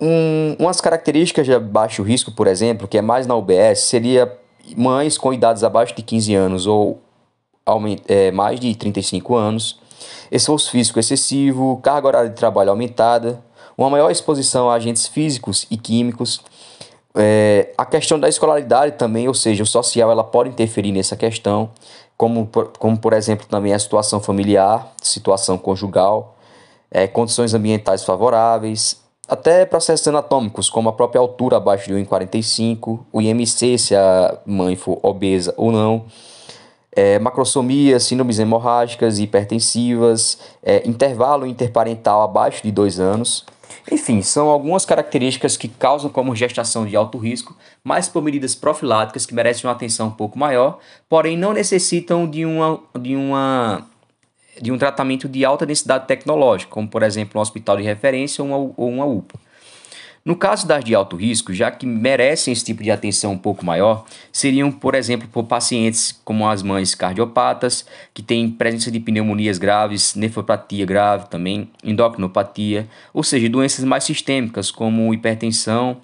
Um, 0.00 0.56
umas 0.58 0.80
características 0.80 1.46
de 1.46 1.58
baixo 1.58 2.02
risco, 2.02 2.30
por 2.30 2.46
exemplo, 2.46 2.86
que 2.86 2.96
é 2.96 3.02
mais 3.02 3.26
na 3.26 3.34
UBS, 3.34 3.80
seria 3.80 4.32
mães 4.76 5.18
com 5.18 5.32
idades 5.32 5.64
abaixo 5.64 5.94
de 5.94 6.02
15 6.02 6.34
anos 6.34 6.66
ou 6.66 7.02
é, 8.06 8.30
mais 8.30 8.60
de 8.60 8.74
35 8.74 9.34
anos, 9.34 9.80
esforço 10.30 10.70
físico 10.70 10.98
excessivo, 10.98 11.78
carga 11.82 12.06
horária 12.06 12.30
de 12.30 12.36
trabalho 12.36 12.70
aumentada, 12.70 13.42
uma 13.76 13.90
maior 13.90 14.10
exposição 14.10 14.70
a 14.70 14.74
agentes 14.74 15.06
físicos 15.06 15.66
e 15.70 15.76
químicos, 15.76 16.40
é, 17.14 17.72
a 17.76 17.84
questão 17.84 18.18
da 18.18 18.28
escolaridade 18.28 18.96
também, 18.96 19.26
ou 19.26 19.34
seja, 19.34 19.62
o 19.62 19.66
social 19.66 20.10
ela 20.10 20.24
pode 20.24 20.50
interferir 20.50 20.92
nessa 20.92 21.16
questão, 21.16 21.70
como 22.16 22.46
por, 22.46 22.72
como 22.78 22.98
por 22.98 23.12
exemplo 23.12 23.46
também 23.48 23.72
a 23.72 23.78
situação 23.78 24.20
familiar, 24.20 24.92
situação 25.02 25.58
conjugal, 25.58 26.36
é, 26.90 27.06
condições 27.06 27.54
ambientais 27.54 28.04
favoráveis, 28.04 29.00
até 29.28 29.66
processos 29.66 30.08
anatômicos, 30.08 30.70
como 30.70 30.88
a 30.88 30.92
própria 30.92 31.20
altura 31.20 31.58
abaixo 31.58 31.88
de 31.88 31.94
1,45, 31.94 33.00
o 33.12 33.20
IMC, 33.20 33.78
se 33.78 33.94
a 33.94 34.38
mãe 34.46 34.74
for 34.74 34.98
obesa 35.02 35.52
ou 35.56 35.70
não, 35.70 36.06
é, 36.92 37.18
macrosomia, 37.18 38.00
síndromes 38.00 38.38
hemorrágicas, 38.38 39.18
hipertensivas, 39.18 40.38
é, 40.62 40.88
intervalo 40.88 41.46
interparental 41.46 42.22
abaixo 42.22 42.62
de 42.62 42.72
2 42.72 42.98
anos, 42.98 43.44
enfim, 43.90 44.20
são 44.22 44.48
algumas 44.48 44.84
características 44.84 45.56
que 45.56 45.68
causam 45.68 46.10
como 46.10 46.34
gestação 46.34 46.84
de 46.84 46.96
alto 46.96 47.16
risco, 47.18 47.56
mas 47.82 48.08
por 48.08 48.22
medidas 48.22 48.54
profiláticas 48.54 49.24
que 49.24 49.34
merecem 49.34 49.68
uma 49.68 49.74
atenção 49.74 50.08
um 50.08 50.12
pouco 50.12 50.38
maior, 50.38 50.78
porém 51.08 51.36
não 51.36 51.52
necessitam 51.52 52.28
de, 52.28 52.44
uma, 52.44 52.80
de, 52.98 53.16
uma, 53.16 53.86
de 54.60 54.72
um 54.72 54.78
tratamento 54.78 55.28
de 55.28 55.44
alta 55.44 55.64
densidade 55.64 56.06
tecnológica, 56.06 56.70
como 56.70 56.88
por 56.88 57.02
exemplo 57.02 57.38
um 57.38 57.42
hospital 57.42 57.76
de 57.76 57.82
referência 57.82 58.42
ou 58.42 58.50
uma, 58.50 58.74
ou 58.76 58.88
uma 58.88 59.04
UPA. 59.04 59.38
No 60.28 60.36
caso 60.36 60.66
das 60.66 60.84
de 60.84 60.94
alto 60.94 61.16
risco, 61.16 61.54
já 61.54 61.70
que 61.70 61.86
merecem 61.86 62.52
esse 62.52 62.62
tipo 62.62 62.82
de 62.82 62.90
atenção 62.90 63.32
um 63.32 63.38
pouco 63.38 63.64
maior, 63.64 64.04
seriam, 64.30 64.70
por 64.70 64.94
exemplo, 64.94 65.26
por 65.26 65.44
pacientes 65.44 66.20
como 66.22 66.46
as 66.46 66.62
mães 66.62 66.94
cardiopatas, 66.94 67.86
que 68.12 68.22
têm 68.22 68.50
presença 68.50 68.90
de 68.90 69.00
pneumonias 69.00 69.56
graves, 69.56 70.14
nefropatia 70.14 70.84
grave 70.84 71.30
também, 71.30 71.70
endocrinopatia, 71.82 72.86
ou 73.14 73.22
seja, 73.22 73.48
doenças 73.48 73.86
mais 73.86 74.04
sistêmicas 74.04 74.70
como 74.70 75.14
hipertensão, 75.14 75.96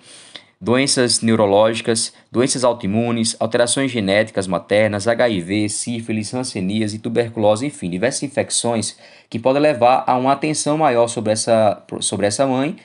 doenças 0.64 1.20
neurológicas, 1.20 2.14
doenças 2.32 2.64
autoimunes, 2.64 3.36
alterações 3.38 3.90
genéticas 3.90 4.46
maternas, 4.46 5.06
HIV, 5.06 5.68
sífilis, 5.68 6.30
rancenias 6.30 6.94
e 6.94 6.98
tuberculose, 6.98 7.66
enfim, 7.66 7.90
diversas 7.90 8.22
infecções 8.22 8.96
que 9.28 9.38
podem 9.38 9.60
levar 9.60 10.04
a 10.06 10.16
uma 10.16 10.32
atenção 10.32 10.78
maior 10.78 11.06
sobre 11.06 11.32
essa, 11.32 11.82
sobre 12.00 12.26
essa 12.26 12.46
mãe 12.46 12.76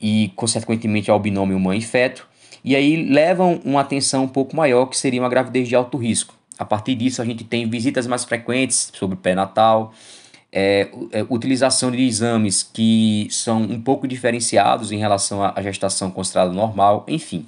e, 0.00 0.32
consequentemente, 0.36 1.10
ao 1.10 1.18
binômio 1.18 1.58
mãe 1.58 1.78
e 1.78 1.82
feto, 1.82 2.28
e 2.64 2.76
aí 2.76 2.96
levam 3.10 3.60
uma 3.64 3.80
atenção 3.80 4.24
um 4.24 4.28
pouco 4.28 4.54
maior, 4.54 4.86
que 4.86 4.96
seria 4.96 5.20
uma 5.20 5.28
gravidez 5.28 5.68
de 5.68 5.74
alto 5.74 5.98
risco. 5.98 6.34
A 6.56 6.64
partir 6.64 6.94
disso, 6.94 7.20
a 7.20 7.24
gente 7.24 7.42
tem 7.42 7.68
visitas 7.68 8.06
mais 8.06 8.24
frequentes 8.24 8.92
sobre 8.94 9.16
o 9.16 9.18
pré-natal, 9.18 9.92
é, 10.52 10.90
é, 11.12 11.24
utilização 11.28 11.90
de 11.90 12.02
exames 12.02 12.62
que 12.62 13.28
são 13.30 13.62
um 13.62 13.80
pouco 13.80 14.08
diferenciados 14.08 14.90
em 14.90 14.98
relação 14.98 15.42
à 15.42 15.60
gestação 15.62 16.10
considerada 16.10 16.52
normal, 16.52 17.04
enfim. 17.08 17.46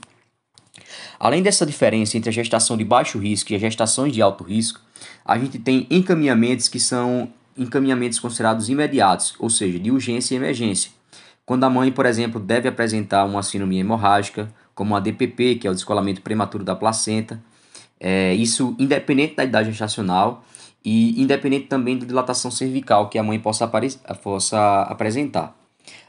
Além 1.19 1.43
dessa 1.43 1.67
diferença 1.67 2.17
entre 2.17 2.31
a 2.31 2.33
gestação 2.33 2.77
de 2.77 2.85
baixo 2.85 3.19
risco 3.19 3.53
e 3.53 3.57
as 3.57 3.61
gestações 3.61 4.13
de 4.13 4.23
alto 4.23 4.45
risco, 4.45 4.81
a 5.25 5.39
gente 5.39 5.59
tem 5.59 5.87
encaminhamentos 5.91 6.69
que 6.69 6.81
são 6.81 7.29
encaminhamentos 7.57 8.19
considerados 8.19 8.69
imediatos, 8.69 9.35
ou 9.39 9.51
seja, 9.51 9.79
de 9.79 9.91
urgência 9.91 10.35
e 10.35 10.37
emergência, 10.37 10.91
quando 11.45 11.65
a 11.65 11.71
mãe, 11.71 11.91
por 11.93 12.07
exemplo, 12.07 12.41
deve 12.41 12.69
apresentar 12.69 13.25
uma 13.25 13.43
síndrome 13.43 13.79
hemorrágica, 13.79 14.53
como 14.75 14.97
a 14.97 15.01
DPP, 15.01 15.57
que 15.57 15.67
é 15.67 15.71
o 15.71 15.75
descolamento 15.75 16.23
prematuro 16.23 16.65
da 16.65 16.75
placenta, 16.75 17.43
é, 18.01 18.35
isso 18.35 18.75
independente 18.79 19.37
da 19.37 19.45
idade 19.45 19.71
gestacional 19.71 20.45
e 20.85 21.21
independente 21.21 21.67
também 21.67 21.99
da 21.99 22.07
dilatação 22.07 22.51
cervical 22.51 23.09
que 23.09 23.19
a 23.19 23.23
mãe 23.23 23.39
possa, 23.39 23.71
possa 24.23 24.83
apresentar. 24.83 25.57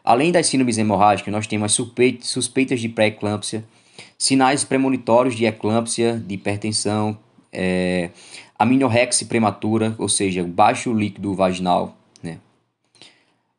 Além 0.04 0.32
das 0.32 0.48
síndromes 0.48 0.78
hemorrágicas, 0.78 1.32
nós 1.32 1.48
temos 1.48 1.74
suspeitas, 1.74 2.28
suspeitas 2.28 2.80
de 2.80 2.90
pré-eclâmpsia, 2.90 3.64
sinais 4.18 4.64
premonitórios 4.64 5.36
de 5.36 5.46
eclâmpsia, 5.46 6.22
de 6.26 6.36
hipertensão, 6.36 7.18
é, 7.52 8.10
aminorrexe 8.58 9.26
prematura, 9.26 9.96
ou 9.98 10.10
seja, 10.10 10.44
baixo 10.44 10.94
líquido 10.94 11.34
vaginal, 11.34 11.96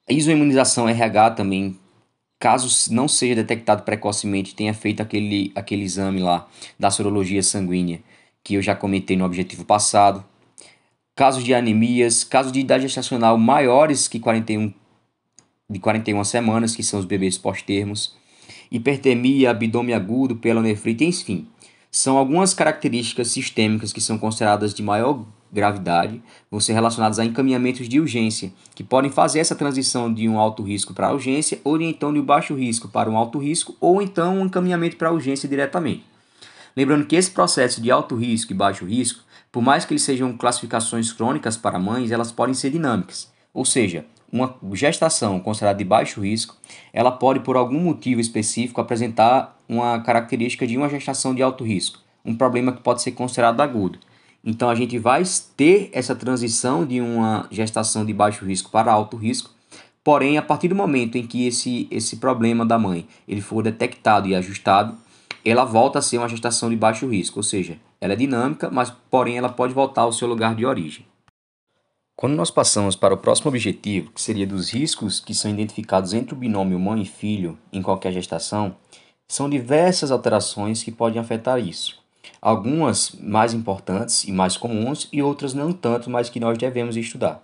a 0.06 0.12
isoimunização 0.12 0.86
RH 0.86 1.30
também, 1.30 1.78
caso 2.38 2.92
não 2.92 3.08
seja 3.08 3.36
detectado 3.36 3.84
precocemente, 3.84 4.54
tenha 4.54 4.74
feito 4.74 5.00
aquele, 5.00 5.50
aquele 5.54 5.82
exame 5.82 6.20
lá 6.20 6.46
da 6.78 6.90
sorologia 6.90 7.42
sanguínea 7.42 8.00
que 8.42 8.52
eu 8.52 8.60
já 8.60 8.76
comentei 8.76 9.16
no 9.16 9.24
objetivo 9.24 9.64
passado. 9.64 10.22
Casos 11.16 11.44
de 11.44 11.54
anemias, 11.54 12.24
casos 12.24 12.50
de 12.50 12.58
idade 12.58 12.82
gestacional 12.82 13.38
maiores 13.38 14.08
que 14.08 14.18
41, 14.18 14.72
de 15.70 15.78
41 15.78 16.24
semanas, 16.24 16.74
que 16.74 16.82
são 16.82 16.98
os 16.98 17.06
bebês 17.06 17.38
pós-termos. 17.38 18.16
Hipertermia, 18.68 19.50
abdômen 19.50 19.94
agudo, 19.94 20.34
pelonefrite, 20.34 21.04
enfim. 21.04 21.46
São 21.88 22.18
algumas 22.18 22.52
características 22.52 23.28
sistêmicas 23.28 23.92
que 23.92 24.00
são 24.00 24.18
consideradas 24.18 24.74
de 24.74 24.82
maior 24.82 25.24
gravidade 25.52 26.20
vão 26.50 26.58
ser 26.58 26.72
relacionados 26.72 27.20
a 27.20 27.24
encaminhamentos 27.24 27.88
de 27.88 28.00
urgência, 28.00 28.52
que 28.74 28.82
podem 28.82 29.08
fazer 29.08 29.38
essa 29.38 29.54
transição 29.54 30.12
de 30.12 30.28
um 30.28 30.36
alto 30.36 30.64
risco 30.64 30.92
para 30.92 31.12
urgência, 31.12 31.60
ou 31.62 31.80
então 31.80 32.12
de 32.12 32.18
um 32.18 32.24
baixo 32.24 32.56
risco 32.56 32.88
para 32.88 33.08
um 33.08 33.16
alto 33.16 33.38
risco, 33.38 33.76
ou 33.80 34.02
então 34.02 34.38
um 34.38 34.46
encaminhamento 34.46 34.96
para 34.96 35.12
urgência 35.12 35.48
diretamente. 35.48 36.04
Lembrando 36.76 37.06
que 37.06 37.14
esse 37.14 37.30
processo 37.30 37.80
de 37.80 37.88
alto 37.88 38.16
risco 38.16 38.50
e 38.50 38.56
baixo 38.56 38.84
risco, 38.84 39.22
por 39.54 39.62
mais 39.62 39.84
que 39.84 39.92
eles 39.92 40.02
sejam 40.02 40.36
classificações 40.36 41.12
crônicas 41.12 41.56
para 41.56 41.78
mães, 41.78 42.10
elas 42.10 42.32
podem 42.32 42.54
ser 42.56 42.70
dinâmicas. 42.70 43.32
Ou 43.52 43.64
seja, 43.64 44.04
uma 44.32 44.56
gestação 44.72 45.38
considerada 45.38 45.78
de 45.78 45.84
baixo 45.84 46.20
risco, 46.20 46.56
ela 46.92 47.12
pode, 47.12 47.38
por 47.38 47.56
algum 47.56 47.78
motivo 47.78 48.20
específico, 48.20 48.80
apresentar 48.80 49.56
uma 49.68 50.00
característica 50.00 50.66
de 50.66 50.76
uma 50.76 50.88
gestação 50.88 51.32
de 51.32 51.40
alto 51.40 51.62
risco, 51.62 52.00
um 52.24 52.34
problema 52.34 52.72
que 52.72 52.82
pode 52.82 53.00
ser 53.00 53.12
considerado 53.12 53.60
agudo. 53.60 54.00
Então 54.44 54.68
a 54.68 54.74
gente 54.74 54.98
vai 54.98 55.22
ter 55.56 55.88
essa 55.92 56.16
transição 56.16 56.84
de 56.84 57.00
uma 57.00 57.46
gestação 57.48 58.04
de 58.04 58.12
baixo 58.12 58.44
risco 58.44 58.72
para 58.72 58.90
alto 58.90 59.16
risco. 59.16 59.50
Porém, 60.02 60.36
a 60.36 60.42
partir 60.42 60.66
do 60.66 60.74
momento 60.74 61.16
em 61.16 61.24
que 61.24 61.46
esse, 61.46 61.86
esse 61.92 62.16
problema 62.16 62.66
da 62.66 62.76
mãe 62.76 63.06
ele 63.28 63.40
for 63.40 63.62
detectado 63.62 64.26
e 64.26 64.34
ajustado, 64.34 64.96
ela 65.44 65.64
volta 65.64 66.00
a 66.00 66.02
ser 66.02 66.18
uma 66.18 66.28
gestação 66.28 66.70
de 66.70 66.76
baixo 66.76 67.06
risco, 67.06 67.38
ou 67.38 67.44
seja, 67.44 67.78
ela 68.04 68.12
é 68.12 68.16
dinâmica, 68.16 68.68
mas 68.70 68.90
porém 69.10 69.38
ela 69.38 69.48
pode 69.48 69.72
voltar 69.72 70.02
ao 70.02 70.12
seu 70.12 70.28
lugar 70.28 70.54
de 70.54 70.66
origem. 70.66 71.06
Quando 72.14 72.34
nós 72.34 72.50
passamos 72.50 72.94
para 72.94 73.14
o 73.14 73.16
próximo 73.16 73.48
objetivo, 73.48 74.12
que 74.12 74.20
seria 74.20 74.46
dos 74.46 74.68
riscos 74.68 75.20
que 75.20 75.34
são 75.34 75.50
identificados 75.50 76.12
entre 76.12 76.34
o 76.34 76.36
binômio 76.36 76.78
mãe 76.78 77.00
e 77.00 77.06
filho 77.06 77.58
em 77.72 77.80
qualquer 77.80 78.12
gestação, 78.12 78.76
são 79.26 79.48
diversas 79.48 80.10
alterações 80.10 80.82
que 80.82 80.92
podem 80.92 81.18
afetar 81.18 81.58
isso. 81.58 81.98
Algumas 82.42 83.12
mais 83.12 83.54
importantes 83.54 84.24
e 84.24 84.32
mais 84.32 84.58
comuns 84.58 85.08
e 85.10 85.22
outras 85.22 85.54
não 85.54 85.72
tanto, 85.72 86.10
mas 86.10 86.28
que 86.28 86.38
nós 86.38 86.58
devemos 86.58 86.98
estudar. 86.98 87.42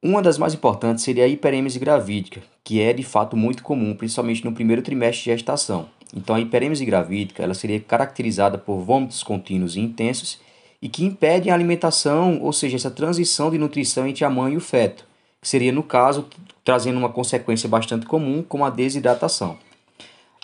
Uma 0.00 0.22
das 0.22 0.38
mais 0.38 0.54
importantes 0.54 1.02
seria 1.02 1.24
a 1.24 1.28
hiperêmese 1.28 1.80
gravídica, 1.80 2.40
que 2.62 2.80
é 2.80 2.92
de 2.92 3.02
fato 3.02 3.36
muito 3.36 3.64
comum, 3.64 3.96
principalmente 3.96 4.44
no 4.44 4.52
primeiro 4.52 4.80
trimestre 4.80 5.24
de 5.24 5.36
gestação. 5.36 5.88
Então, 6.14 6.36
a 6.36 6.40
hiperêmese 6.40 6.84
gravídica 6.84 7.42
ela 7.42 7.54
seria 7.54 7.80
caracterizada 7.80 8.58
por 8.58 8.78
vômitos 8.80 9.22
contínuos 9.22 9.76
e 9.76 9.80
intensos 9.80 10.38
e 10.80 10.88
que 10.88 11.04
impedem 11.04 11.50
a 11.50 11.54
alimentação, 11.54 12.40
ou 12.42 12.52
seja, 12.52 12.76
essa 12.76 12.90
transição 12.90 13.50
de 13.50 13.58
nutrição 13.58 14.06
entre 14.06 14.24
a 14.24 14.30
mãe 14.30 14.54
e 14.54 14.56
o 14.56 14.60
feto, 14.60 15.06
que 15.40 15.48
seria, 15.48 15.72
no 15.72 15.82
caso, 15.82 16.26
trazendo 16.64 16.98
uma 16.98 17.08
consequência 17.08 17.68
bastante 17.68 18.04
comum, 18.04 18.44
como 18.46 18.64
a 18.64 18.70
desidratação. 18.70 19.56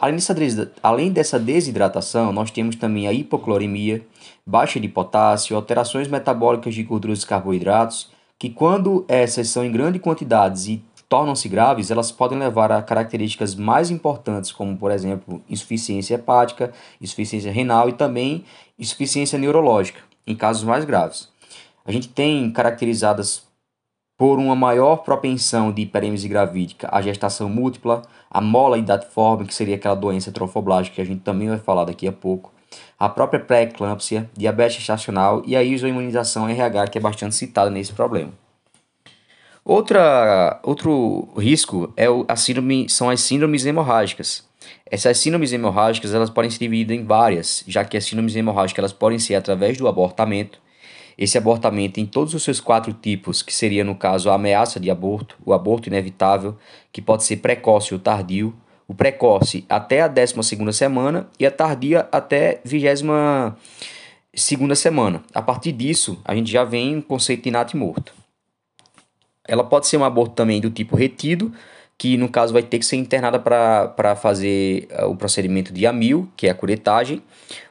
Além 0.01 1.11
dessa, 1.11 1.41
desidratação, 1.41 2.33
nós 2.33 2.53
temos 2.53 2.77
também 2.77 3.09
a 3.09 3.13
hipoclorimia, 3.13 4.07
baixa 4.47 4.79
de 4.79 4.89
potássio, 4.89 5.57
alterações 5.57 6.07
metabólicas 6.07 6.73
de 6.73 6.85
gorduras 6.85 7.23
e 7.23 7.27
carboidratos, 7.27 8.09
que 8.39 8.49
quando 8.49 9.05
essas 9.09 9.49
são 9.49 9.65
em 9.65 9.73
grandes 9.73 10.01
quantidades 10.01 10.69
e 10.69 10.81
tornam-se 11.09 11.49
graves, 11.49 11.91
elas 11.91 12.12
podem 12.12 12.38
levar 12.38 12.71
a 12.71 12.83
características 12.83 13.55
mais 13.55 13.91
importantes, 13.91 14.53
como 14.53 14.77
por 14.77 14.91
exemplo 14.91 15.43
insuficiência 15.49 16.17
hepática, 16.17 16.73
insuficiência 17.00 17.50
renal 17.50 17.88
e 17.88 17.93
também 17.93 18.45
insuficiência 18.79 19.38
neurológica, 19.38 20.00
em 20.27 20.37
casos 20.37 20.65
mais 20.65 20.85
graves. 20.85 21.29
A 21.85 21.91
gente 21.91 22.09
tem 22.09 22.50
caracterizadas 22.50 23.49
por 24.19 24.38
uma 24.38 24.57
maior 24.57 24.97
propensão 24.97 25.73
de 25.73 25.83
hiperêmese 25.83 26.29
gravídica 26.29 26.88
à 26.91 27.00
gestação 27.00 27.49
múltipla, 27.49 28.03
a 28.31 28.41
mola 28.41 28.77
idatiforme, 28.77 29.47
que 29.47 29.55
seria 29.55 29.77
aquela 29.77 29.95
doença 29.95 30.33
trofoblástica 30.33 30.97
que 30.97 31.00
a 31.00 31.05
gente 31.05 31.21
também 31.21 31.49
vai 31.49 31.59
falar 31.59 31.85
daqui 31.85 32.07
a 32.07 32.12
pouco, 32.12 32.53
a 32.99 33.09
própria 33.09 33.41
pré-eclâmpsia, 33.41 34.29
diabetes 34.37 34.77
gestacional 34.77 35.43
e 35.47 35.57
a 35.57 35.62
isoimunização 35.62 36.49
RH, 36.49 36.88
que 36.88 36.99
é 36.99 37.00
bastante 37.00 37.37
citada 37.37 37.71
nesse 37.71 37.93
problema. 37.93 38.33
Outra, 39.69 40.59
outro 40.63 41.29
risco 41.37 41.93
é 41.95 42.09
o, 42.09 42.25
a 42.27 42.37
síndrome, 42.37 42.89
são 42.89 43.11
as 43.11 43.21
síndromes 43.21 43.67
hemorrágicas. 43.67 44.43
Essas 44.91 45.19
síndromes 45.19 45.53
hemorrágicas 45.53 46.15
elas 46.15 46.31
podem 46.31 46.51
ser 46.51 46.61
divididas 46.61 46.97
em 46.97 47.05
várias, 47.05 47.65
já 47.69 47.85
que 47.85 47.95
as 47.95 48.07
síndromes 48.07 48.35
hemorrágicas 48.35 48.79
elas 48.79 48.95
podem 48.95 49.19
ser 49.19 49.35
através 49.35 49.77
do 49.77 49.87
abortamento. 49.87 50.59
Esse 51.19 51.37
abortamento 51.37 52.01
em 52.01 52.07
todos 52.07 52.33
os 52.33 52.43
seus 52.43 52.61
quatro 52.61 52.95
tipos, 52.95 53.43
que 53.43 53.55
seria 53.55 53.85
no 53.85 53.95
caso 53.95 54.31
a 54.31 54.37
ameaça 54.37 54.81
de 54.81 54.91
aborto, 54.91 55.37
o 55.45 55.53
aborto 55.53 55.91
inevitável, 55.91 56.57
que 56.91 57.03
pode 57.03 57.25
ser 57.25 57.37
precoce 57.37 57.93
ou 57.93 58.01
tardio, 58.01 58.55
o 58.87 58.95
precoce 58.95 59.67
até 59.69 60.01
a 60.01 60.09
12 60.09 60.73
semana 60.73 61.29
e 61.39 61.45
a 61.45 61.51
tardia 61.51 62.09
até 62.11 62.63
a 62.65 63.55
22 64.35 64.79
semana. 64.79 65.23
A 65.35 65.43
partir 65.43 65.73
disso, 65.73 66.19
a 66.25 66.35
gente 66.35 66.51
já 66.51 66.65
vem 66.65 66.97
um 66.97 67.03
conceito 67.03 67.45
de 67.45 67.51
nato 67.51 67.77
e 67.77 67.79
morto. 67.79 68.18
Ela 69.49 69.64
pode 69.64 69.87
ser 69.87 69.97
um 69.97 70.05
aborto 70.05 70.35
também 70.35 70.61
do 70.61 70.71
tipo 70.71 70.95
retido, 70.95 71.50
que 71.97 72.17
no 72.17 72.28
caso 72.28 72.52
vai 72.52 72.62
ter 72.62 72.78
que 72.78 72.87
ser 72.87 72.97
internada 72.97 73.40
para 73.40 74.14
fazer 74.14 74.87
eh, 74.90 75.05
o 75.05 75.17
procedimento 75.17 75.73
de 75.73 75.85
amil, 75.87 76.28
que 76.37 76.47
é 76.47 76.50
a 76.50 76.55
curetagem, 76.55 77.21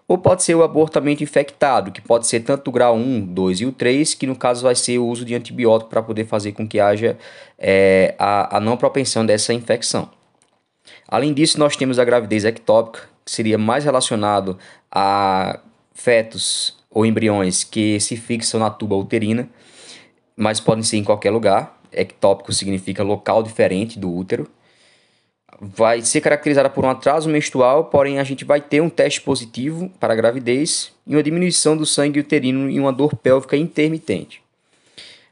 ou 0.07 0.17
pode 0.17 0.43
ser 0.43 0.55
o 0.55 0.63
abortamento 0.63 1.24
infectado, 1.24 1.91
que 1.91 2.01
pode 2.01 2.27
ser 2.27 2.41
tanto 2.41 2.69
o 2.69 2.72
grau 2.72 2.96
1, 2.96 3.25
2 3.27 3.62
e 3.62 3.65
o 3.65 3.72
3, 3.72 4.13
que 4.15 4.25
no 4.25 4.36
caso 4.36 4.63
vai 4.63 4.75
ser 4.75 4.98
o 4.98 5.05
uso 5.05 5.24
de 5.24 5.36
antibiótico 5.36 5.89
para 5.89 6.01
poder 6.01 6.25
fazer 6.25 6.51
com 6.53 6.67
que 6.67 6.79
haja 6.79 7.17
é, 7.57 8.15
a, 8.17 8.57
a 8.57 8.60
não 8.60 8.75
propensão 8.75 9.25
dessa 9.25 9.53
infecção. 9.53 10.10
Além 11.07 11.34
disso, 11.34 11.60
nós 11.60 11.75
temos 11.75 12.00
a 12.00 12.05
gravidez 12.05 12.43
ectópica, 12.43 13.07
que 13.24 13.31
seria 13.31 13.57
mais 13.57 13.86
relacionado 13.86 14.57
a 14.91 15.60
fetos 15.93 16.77
ou 16.89 17.05
embriões 17.05 17.63
que 17.63 18.00
se 18.00 18.15
fixam 18.15 18.60
na 18.60 18.69
tuba 18.69 18.96
uterina, 18.96 19.50
mas 20.38 20.60
podem 20.60 20.84
ser 20.84 20.98
em 20.98 21.03
qualquer 21.03 21.32
lugar. 21.32 21.82
Ectópico 21.91 22.53
significa 22.53 23.01
local 23.01 23.41
diferente 23.41 23.98
do 23.98 24.13
útero. 24.13 24.48
Vai 25.60 26.03
ser 26.03 26.22
caracterizada 26.22 26.70
por 26.70 26.86
um 26.86 26.89
atraso 26.89 27.27
menstrual, 27.27 27.86
porém 27.86 28.20
a 28.20 28.24
gente 28.24 28.46
vai 28.46 28.62
ter 28.62 28.79
um 28.79 28.89
teste 28.89 29.22
positivo 29.22 29.89
para 30.00 30.13
a 30.13 30.15
gravidez 30.15 30.91
e 31.06 31.15
uma 31.15 31.24
diminuição 31.24 31.75
do 31.75 31.86
sangue 31.86 32.20
uterino 32.20 32.70
e 32.70 32.79
uma 32.79 32.94
dor 32.94 33.15
pélvica 33.15 33.58
intermitente. 33.58 34.44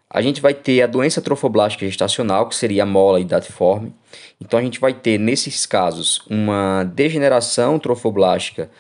A 0.10 0.22
gente 0.22 0.42
vai 0.42 0.54
ter 0.54 0.82
a 0.82 0.88
doença 0.88 1.22
trofoblástica 1.22 1.86
gestacional, 1.86 2.48
que 2.48 2.56
seria 2.56 2.84
a 2.84 2.86
mola 2.86 3.20
e 3.20 3.26
datiforme. 3.26 3.94
Então 4.42 4.58
a 4.58 4.64
gente 4.64 4.80
vai 4.80 4.94
ter 4.94 5.20
nesses 5.20 5.66
casos 5.66 6.22
uma 6.30 6.84
degeneração 6.84 7.78
trofoblástica, 7.78 8.72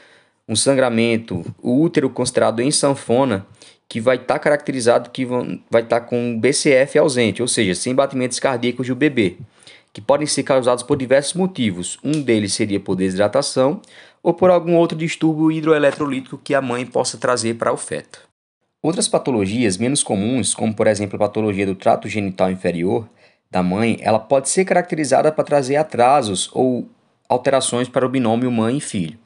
um 0.47 0.55
sangramento, 0.55 1.43
o 1.61 1.81
útero 1.81 2.09
considerado 2.09 2.61
em 2.61 2.71
sanfona, 2.71 3.45
que 3.87 3.99
vai 4.01 4.15
estar 4.15 4.35
tá 4.35 4.39
caracterizado 4.39 5.09
que 5.09 5.25
vai 5.25 5.81
estar 5.81 5.99
tá 5.99 6.01
com 6.01 6.39
BCF 6.39 6.97
ausente, 6.97 7.41
ou 7.41 7.47
seja, 7.47 7.75
sem 7.75 7.93
batimentos 7.93 8.39
cardíacos 8.39 8.87
do 8.87 8.95
bebê, 8.95 9.37
que 9.93 10.01
podem 10.01 10.27
ser 10.27 10.43
causados 10.43 10.83
por 10.83 10.97
diversos 10.97 11.33
motivos. 11.33 11.97
Um 12.03 12.21
deles 12.21 12.53
seria 12.53 12.79
por 12.79 12.95
desidratação 12.95 13.81
ou 14.21 14.33
por 14.33 14.49
algum 14.49 14.75
outro 14.75 14.97
distúrbio 14.97 15.51
hidroeletrolítico 15.51 16.37
que 16.37 16.55
a 16.55 16.61
mãe 16.61 16.85
possa 16.85 17.17
trazer 17.17 17.55
para 17.55 17.71
o 17.71 17.77
feto. 17.77 18.19
Outras 18.81 19.07
patologias 19.07 19.77
menos 19.77 20.03
comuns, 20.03 20.53
como 20.53 20.73
por 20.73 20.87
exemplo 20.87 21.15
a 21.15 21.19
patologia 21.19 21.65
do 21.65 21.75
trato 21.75 22.07
genital 22.07 22.51
inferior 22.51 23.07
da 23.49 23.63
mãe, 23.63 23.97
ela 24.01 24.19
pode 24.19 24.49
ser 24.49 24.65
caracterizada 24.65 25.31
para 25.31 25.43
trazer 25.43 25.75
atrasos 25.75 26.49
ou 26.53 26.89
alterações 27.29 27.87
para 27.87 28.05
o 28.05 28.09
binômio 28.09 28.51
mãe 28.51 28.77
e 28.77 28.81
filho. 28.81 29.17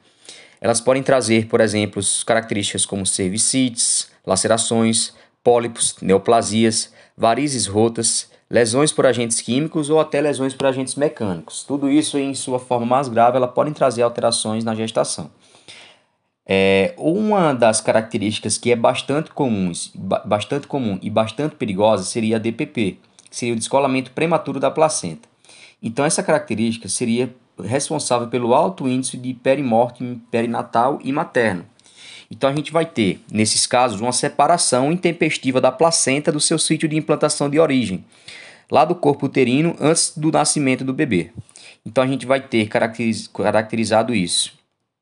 Elas 0.62 0.82
podem 0.82 1.02
trazer, 1.02 1.48
por 1.48 1.62
exemplo, 1.62 2.02
características 2.26 2.86
como 2.86 3.06
cervicites, 3.06 4.09
lacerações, 4.26 5.14
pólipos, 5.44 5.96
neoplasias, 6.02 6.94
varizes 7.18 7.68
rotas, 7.68 8.30
lesões 8.50 8.92
por 8.92 9.06
agentes 9.06 9.42
químicos 9.42 9.90
ou 9.90 10.00
até 10.00 10.20
lesões 10.20 10.54
por 10.54 10.66
agentes 10.68 10.96
mecânicos. 10.96 11.64
Tudo 11.64 11.90
isso, 11.90 12.18
em 12.18 12.34
sua 12.34 12.60
forma 12.60 12.86
mais 12.86 13.08
grave, 13.08 13.38
ela 13.38 13.48
podem 13.48 13.74
trazer 13.74 14.02
alterações 14.02 14.64
na 14.64 14.74
gestação. 14.74 15.30
É, 16.52 16.96
uma 16.98 17.54
das 17.54 17.80
características 17.80 18.58
que 18.58 18.72
é 18.72 18.76
bastante 18.76 19.30
comum, 19.30 19.72
bastante 20.26 20.66
comum 20.66 20.98
e 21.00 21.08
bastante 21.08 21.56
perigosa 21.56 22.04
seria 22.04 22.38
a 22.38 22.40
DPP, 22.40 22.98
que 23.30 23.36
seria 23.36 23.54
o 23.54 23.58
descolamento 23.58 24.10
prematuro 24.12 24.60
da 24.60 24.72
placenta. 24.72 25.30
Então, 25.82 26.04
essa 26.04 26.24
característica 26.24 26.90
seria 26.90 27.34
responsável 27.64 28.30
pelo 28.30 28.56
alto 28.56 28.88
índice 28.88 29.16
de 29.16 29.34
perimorte 29.34 30.20
perinatal 30.32 31.00
e 31.04 31.12
materno. 31.12 31.66
Então 32.32 32.50
a 32.50 32.56
gente 32.56 32.72
vai 32.72 32.86
ter, 32.86 33.20
nesses 33.32 33.66
casos, 33.66 34.00
uma 34.00 34.12
separação 34.12 34.92
intempestiva 34.92 35.60
da 35.60 35.72
placenta 35.72 36.32
do 36.32 36.40
seu 36.40 36.60
sítio 36.60 36.88
de 36.88 36.96
implantação 36.96 37.50
de 37.50 37.60
origem, 37.60 38.06
lá 38.70 38.86
do 38.86 38.94
corpo 38.94 39.26
uterino 39.26 39.76
antes 39.80 40.14
do 40.16 40.32
nascimento 40.32 40.84
do 40.84 40.94
bebê. 40.94 41.32
Então 41.86 42.04
a 42.04 42.08
gente 42.08 42.26
vai 42.26 42.40
ter 42.40 42.68
caracteriz 42.68 43.28
caracterizado 43.28 44.14
isso. 44.14 44.58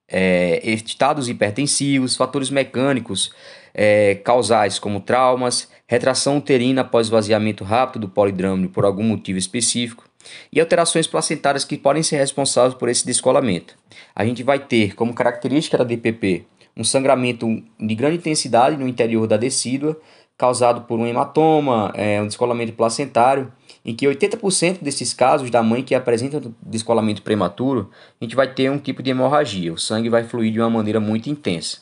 É, 0.09 0.61
estados 0.63 1.27
hipertensivos, 1.27 2.15
fatores 2.15 2.49
mecânicos 2.49 3.29
é, 3.73 4.15
causais 4.15 4.79
como 4.79 5.01
traumas, 5.01 5.67
retração 5.85 6.37
uterina 6.37 6.79
após 6.79 7.07
esvaziamento 7.07 7.65
rápido 7.65 8.07
do 8.07 8.09
polidrâmino 8.09 8.69
por 8.69 8.85
algum 8.85 9.03
motivo 9.03 9.37
específico, 9.37 10.07
e 10.51 10.59
alterações 10.59 11.07
placentárias 11.07 11.65
que 11.65 11.77
podem 11.77 12.03
ser 12.03 12.17
responsáveis 12.17 12.73
por 12.73 12.89
esse 12.89 13.05
descolamento. 13.05 13.75
A 14.15 14.25
gente 14.25 14.43
vai 14.43 14.59
ter 14.59 14.95
como 14.95 15.13
característica 15.13 15.77
da 15.77 15.83
DPP 15.83 16.45
um 16.77 16.83
sangramento 16.83 17.47
de 17.79 17.95
grande 17.95 18.17
intensidade 18.17 18.77
no 18.77 18.87
interior 18.87 19.27
da 19.27 19.35
decídua, 19.35 19.99
causado 20.37 20.81
por 20.81 20.99
um 20.99 21.07
hematoma, 21.07 21.91
é, 21.95 22.21
um 22.21 22.27
descolamento 22.27 22.73
placentário, 22.73 23.51
em 23.83 23.95
que 23.95 24.05
80% 24.05 24.83
desses 24.83 25.13
casos 25.13 25.49
da 25.49 25.63
mãe 25.63 25.81
que 25.81 25.95
apresenta 25.95 26.41
descolamento 26.61 27.23
prematuro, 27.23 27.89
a 28.21 28.23
gente 28.23 28.35
vai 28.35 28.53
ter 28.53 28.69
um 28.69 28.77
tipo 28.77 29.01
de 29.01 29.09
hemorragia, 29.09 29.73
o 29.73 29.77
sangue 29.77 30.09
vai 30.09 30.23
fluir 30.23 30.53
de 30.53 30.59
uma 30.59 30.69
maneira 30.69 30.99
muito 30.99 31.29
intensa. 31.29 31.79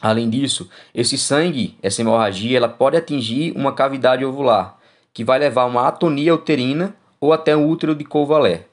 Além 0.00 0.30
disso, 0.30 0.70
esse 0.94 1.18
sangue, 1.18 1.76
essa 1.82 2.00
hemorragia, 2.00 2.56
ela 2.56 2.68
pode 2.68 2.96
atingir 2.96 3.52
uma 3.54 3.72
cavidade 3.72 4.24
ovular, 4.24 4.78
que 5.12 5.22
vai 5.22 5.38
levar 5.38 5.62
a 5.62 5.66
uma 5.66 5.86
atonia 5.86 6.34
uterina 6.34 6.94
ou 7.20 7.34
até 7.34 7.54
um 7.54 7.68
útero 7.68 7.94
de 7.94 8.04
Couvalé. 8.04 8.69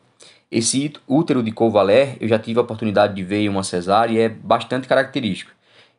Esse 0.49 0.93
útero 1.05 1.43
de 1.43 1.51
Couvalé, 1.51 2.15
eu 2.21 2.27
já 2.27 2.39
tive 2.39 2.57
a 2.57 2.61
oportunidade 2.61 3.13
de 3.13 3.21
ver 3.21 3.39
em 3.39 3.49
uma 3.49 3.63
cesárea 3.63 4.13
e 4.13 4.19
é 4.19 4.29
bastante 4.29 4.87
característico, 4.87 5.51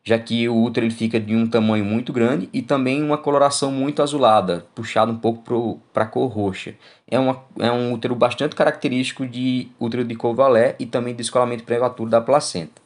já 0.03 0.17
que 0.17 0.49
o 0.49 0.63
útero 0.63 0.87
ele 0.87 0.93
fica 0.93 1.19
de 1.19 1.35
um 1.35 1.47
tamanho 1.47 1.85
muito 1.85 2.11
grande 2.11 2.49
e 2.51 2.63
também 2.63 3.03
uma 3.03 3.15
coloração 3.15 3.71
muito 3.71 4.01
azulada, 4.01 4.65
puxado 4.73 5.11
um 5.11 5.17
pouco 5.17 5.79
para 5.93 6.03
a 6.03 6.07
cor 6.07 6.31
roxa. 6.31 6.73
É, 7.07 7.19
uma, 7.19 7.43
é 7.59 7.71
um 7.71 7.93
útero 7.93 8.15
bastante 8.15 8.55
característico 8.55 9.27
de 9.27 9.67
útero 9.79 10.03
de 10.03 10.15
Couvalé 10.15 10.75
e 10.79 10.87
também 10.87 11.13
de 11.13 11.17
descolamento 11.17 11.63
prematuro 11.63 12.09
da 12.09 12.19
placenta. 12.19 12.81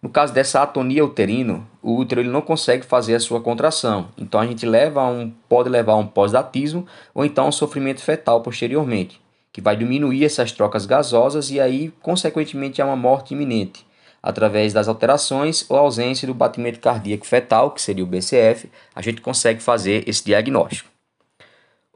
No 0.00 0.08
caso 0.08 0.32
dessa 0.32 0.62
atonia 0.62 1.04
uterino, 1.04 1.68
o 1.82 1.96
útero 1.96 2.22
ele 2.22 2.30
não 2.30 2.40
consegue 2.40 2.86
fazer 2.86 3.14
a 3.14 3.20
sua 3.20 3.42
contração, 3.42 4.08
então 4.16 4.40
a 4.40 4.46
gente 4.46 4.64
leva 4.64 5.04
um, 5.04 5.30
pode 5.50 5.68
levar 5.68 5.92
a 5.92 5.96
um 5.96 6.06
pós-datismo 6.06 6.86
ou 7.12 7.26
então 7.26 7.44
a 7.44 7.48
um 7.48 7.52
sofrimento 7.52 8.00
fetal 8.00 8.40
posteriormente, 8.40 9.20
que 9.52 9.60
vai 9.60 9.76
diminuir 9.76 10.24
essas 10.24 10.52
trocas 10.52 10.86
gasosas 10.86 11.50
e 11.50 11.60
aí, 11.60 11.92
consequentemente, 12.00 12.80
há 12.80 12.86
uma 12.86 12.96
morte 12.96 13.34
iminente, 13.34 13.86
através 14.22 14.72
das 14.72 14.88
alterações 14.88 15.64
ou 15.68 15.76
ausência 15.76 16.26
do 16.26 16.34
batimento 16.34 16.80
cardíaco 16.80 17.26
fetal, 17.26 17.70
que 17.70 17.80
seria 17.80 18.04
o 18.04 18.06
BCF, 18.06 18.70
a 18.94 19.02
gente 19.02 19.20
consegue 19.20 19.62
fazer 19.62 20.08
esse 20.08 20.24
diagnóstico. 20.24 20.90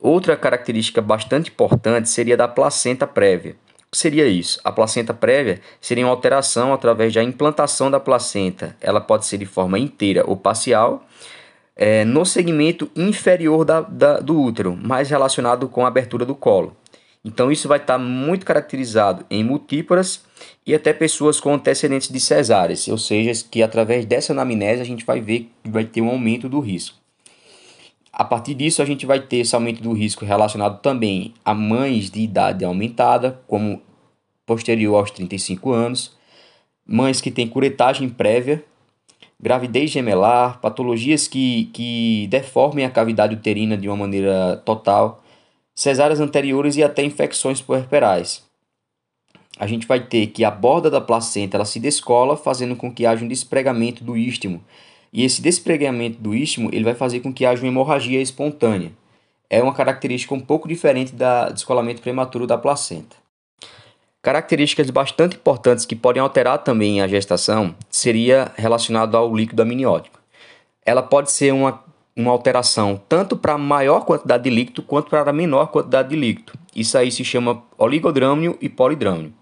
Outra 0.01 0.37
característica 0.37 1.01
bastante 1.01 1.51
importante 1.51 2.09
seria 2.09 2.37
da 2.37 2.49
placenta 2.49 3.07
prévia 3.07 3.57
que 3.93 3.99
seria 3.99 4.27
isso? 4.27 4.59
A 4.65 4.73
placenta 4.73 5.12
prévia 5.12 5.61
seria 5.79 6.07
uma 6.07 6.12
alteração 6.12 6.73
através 6.73 7.12
da 7.12 7.23
implantação 7.23 7.91
da 7.91 8.01
placenta. 8.01 8.75
Ela 8.81 9.03
pode 9.03 9.27
ser 9.27 9.37
de 9.37 9.45
forma 9.45 9.79
inteira 9.79 10.25
ou 10.27 10.35
parcial, 10.35 11.05
é, 11.77 12.03
no 12.03 12.25
segmento 12.25 12.91
inferior 12.97 13.67
da, 13.67 13.83
da, 13.83 14.19
do 14.19 14.41
útero, 14.41 14.75
mais 14.75 15.11
relacionado 15.11 15.69
com 15.69 15.85
a 15.85 15.88
abertura 15.88 16.25
do 16.25 16.35
colo. 16.35 16.75
Então, 17.25 17.53
isso 17.53 17.69
vai 17.69 17.79
estar 17.79 17.99
muito 17.99 18.45
caracterizado 18.45 19.25
em 19.31 19.45
multíporas 19.45 20.25
e 20.67 20.75
até 20.75 20.93
pessoas 20.93 21.41
com 21.41 21.55
antecedentes 21.55 22.09
de 22.09 22.19
cesáreas, 22.19 22.89
ou 22.89 22.99
seja, 22.99 23.33
que 23.49 23.63
através 23.63 24.05
dessa 24.05 24.33
anamnese 24.33 24.83
a 24.83 24.85
gente 24.85 25.05
vai 25.05 25.21
ver 25.21 25.51
que 25.63 25.71
vai 25.71 25.85
ter 25.85 26.01
um 26.01 26.09
aumento 26.09 26.49
do 26.49 26.59
risco. 26.59 26.97
A 28.13 28.25
partir 28.25 28.55
disso, 28.55 28.83
a 28.83 28.85
gente 28.85 29.07
vai 29.07 29.21
ter 29.21 29.39
esse 29.39 29.55
aumento 29.55 29.83
do 29.83 29.93
risco 29.93 30.25
relacionado 30.25 30.81
também 30.83 31.33
a 31.45 31.55
mães 31.55 32.11
de 32.11 32.21
idade 32.21 32.65
aumentada, 32.65 33.41
como 33.47 33.81
posterior 34.45 34.97
aos 34.97 35.11
35 35.11 35.73
anos, 35.73 36.17
mães 36.87 37.21
que 37.21 37.31
têm 37.31 37.49
curetagem 37.49 38.09
prévia, 38.09 38.63
gravidez 39.41 39.91
gemelar, 39.91 40.61
patologias 40.61 41.27
que, 41.27 41.71
que 41.73 42.27
deformem 42.29 42.85
a 42.85 42.91
cavidade 42.91 43.35
uterina 43.35 43.79
de 43.79 43.89
uma 43.89 43.97
maneira 43.97 44.61
total, 44.65 45.22
cesáreas 45.75 46.21
anteriores 46.21 46.77
e 46.77 46.83
até 46.83 47.03
infecções 47.03 47.61
puerperais. 47.61 48.43
a 49.59 49.67
gente 49.67 49.87
vai 49.87 50.01
ter 50.01 50.29
que 50.29 50.45
a 50.45 50.51
borda 50.51 50.91
da 50.91 51.01
placenta 51.01 51.57
ela 51.57 51.65
se 51.65 51.79
descola, 51.79 52.37
fazendo 52.37 52.75
com 52.75 52.93
que 52.93 53.07
haja 53.07 53.25
um 53.25 53.29
despregamento 53.29 54.03
do 54.03 54.17
istmo. 54.17 54.63
E 55.13 55.25
esse 55.25 55.43
despregamento 55.43 56.21
do 56.21 56.35
istmo 56.35 56.71
ele 56.73 56.85
vai 56.85 56.95
fazer 56.95 57.21
com 57.21 57.33
que 57.33 57.45
haja 57.45 57.63
uma 57.63 57.69
hemorragia 57.69 58.21
espontânea. 58.21 58.93
É 59.51 59.63
uma 59.63 59.75
característica 59.75 60.35
um 60.35 60.41
pouco 60.41 60.67
diferente 60.67 61.15
da 61.15 61.51
descolamento 61.51 62.01
prematuro 62.01 62.47
da 62.47 62.57
placenta. 62.57 63.17
Características 64.23 64.89
bastante 64.89 65.37
importantes 65.37 65.85
que 65.85 65.97
podem 65.97 66.23
alterar 66.23 66.59
também 66.59 67.03
a 67.03 67.09
gestação 67.09 67.75
seria 67.91 68.53
relacionado 68.57 69.17
ao 69.17 69.35
líquido 69.35 69.63
amniótico. 69.63 70.19
Ela 70.87 71.03
pode 71.03 71.31
ser 71.31 71.53
uma, 71.53 71.82
uma 72.16 72.31
alteração 72.31 73.01
tanto 73.09 73.37
para 73.37 73.57
maior 73.57 74.05
quantidade 74.05 74.44
de 74.44 74.51
líquido 74.51 74.83
quanto 74.83 75.09
para 75.09 75.33
menor 75.33 75.66
quantidade 75.66 76.11
de 76.11 76.16
líquido. 76.16 76.53
Isso 76.75 76.96
aí 76.96 77.11
se 77.11 77.25
chama 77.25 77.62
oligodrâmio 77.79 78.57
e 78.61 78.68
polidrâmio. 78.68 79.33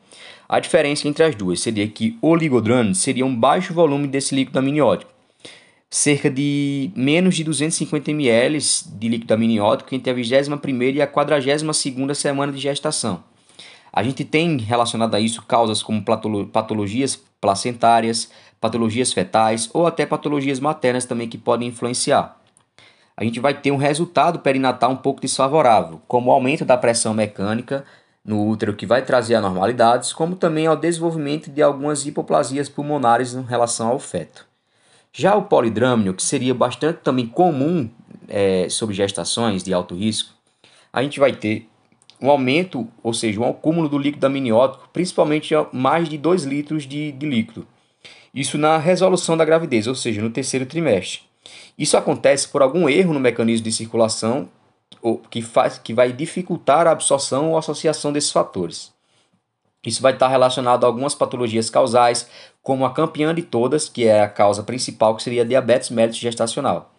A 0.48 0.58
diferença 0.58 1.06
entre 1.06 1.24
as 1.24 1.34
duas 1.34 1.60
seria 1.60 1.86
que 1.86 2.18
o 2.20 2.28
oligodrâmio 2.28 2.94
seria 2.94 3.24
um 3.24 3.34
baixo 3.34 3.72
volume 3.72 4.08
desse 4.08 4.34
líquido 4.34 4.58
amniótico, 4.58 5.12
cerca 5.88 6.28
de 6.28 6.90
menos 6.96 7.36
de 7.36 7.44
250 7.44 8.10
ml 8.10 8.58
de 8.58 9.08
líquido 9.08 9.34
amniótico 9.34 9.94
entre 9.94 10.10
a 10.10 10.14
21 10.14 10.82
e 10.94 11.02
a 11.02 11.06
42 11.06 12.16
semana 12.16 12.52
de 12.52 12.58
gestação. 12.58 13.22
A 13.92 14.02
gente 14.02 14.24
tem 14.24 14.56
relacionado 14.58 15.14
a 15.14 15.20
isso 15.20 15.42
causas 15.42 15.82
como 15.82 16.04
patologias 16.52 17.20
placentárias, 17.40 18.30
patologias 18.60 19.12
fetais 19.12 19.68
ou 19.72 19.86
até 19.86 20.06
patologias 20.06 20.60
maternas 20.60 21.04
também 21.04 21.28
que 21.28 21.38
podem 21.38 21.68
influenciar. 21.68 22.39
A 23.20 23.24
gente 23.24 23.38
vai 23.38 23.52
ter 23.52 23.70
um 23.70 23.76
resultado 23.76 24.38
perinatal 24.38 24.92
um 24.92 24.96
pouco 24.96 25.20
desfavorável, 25.20 26.00
como 26.08 26.30
o 26.30 26.32
aumento 26.32 26.64
da 26.64 26.78
pressão 26.78 27.12
mecânica 27.12 27.84
no 28.24 28.48
útero 28.48 28.74
que 28.74 28.86
vai 28.86 29.02
trazer 29.02 29.34
anormalidades, 29.34 30.10
como 30.10 30.34
também 30.34 30.66
ao 30.66 30.74
desenvolvimento 30.74 31.50
de 31.50 31.60
algumas 31.60 32.06
hipoplasias 32.06 32.70
pulmonares 32.70 33.34
em 33.34 33.42
relação 33.42 33.88
ao 33.88 33.98
feto. 33.98 34.46
Já 35.12 35.36
o 35.36 35.42
polidrâmio, 35.42 36.14
que 36.14 36.22
seria 36.22 36.54
bastante 36.54 37.00
também 37.00 37.26
comum 37.26 37.90
é, 38.26 38.66
sobre 38.70 38.94
gestações 38.94 39.62
de 39.62 39.74
alto 39.74 39.94
risco, 39.94 40.32
a 40.90 41.02
gente 41.02 41.20
vai 41.20 41.32
ter 41.34 41.68
um 42.22 42.30
aumento, 42.30 42.88
ou 43.02 43.12
seja, 43.12 43.38
um 43.38 43.50
acúmulo 43.50 43.90
do 43.90 43.98
líquido 43.98 44.26
amniótico, 44.26 44.88
principalmente 44.94 45.52
mais 45.74 46.08
de 46.08 46.16
2 46.16 46.44
litros 46.44 46.84
de, 46.84 47.12
de 47.12 47.26
líquido. 47.26 47.66
Isso 48.34 48.56
na 48.56 48.78
resolução 48.78 49.36
da 49.36 49.44
gravidez, 49.44 49.86
ou 49.86 49.94
seja, 49.94 50.22
no 50.22 50.30
terceiro 50.30 50.64
trimestre. 50.64 51.28
Isso 51.78 51.96
acontece 51.96 52.48
por 52.48 52.62
algum 52.62 52.88
erro 52.88 53.14
no 53.14 53.20
mecanismo 53.20 53.64
de 53.64 53.72
circulação 53.72 54.48
que, 55.30 55.42
faz, 55.42 55.78
que 55.78 55.94
vai 55.94 56.12
dificultar 56.12 56.86
a 56.86 56.90
absorção 56.90 57.50
ou 57.50 57.58
associação 57.58 58.12
desses 58.12 58.30
fatores. 58.30 58.92
Isso 59.84 60.02
vai 60.02 60.12
estar 60.12 60.28
relacionado 60.28 60.84
a 60.84 60.86
algumas 60.86 61.14
patologias 61.14 61.70
causais, 61.70 62.28
como 62.62 62.84
a 62.84 62.92
campeã 62.92 63.34
de 63.34 63.42
todas, 63.42 63.88
que 63.88 64.06
é 64.06 64.22
a 64.22 64.28
causa 64.28 64.62
principal, 64.62 65.16
que 65.16 65.22
seria 65.22 65.44
diabetes 65.44 65.88
mellitus 65.88 66.18
gestacional. 66.18 66.92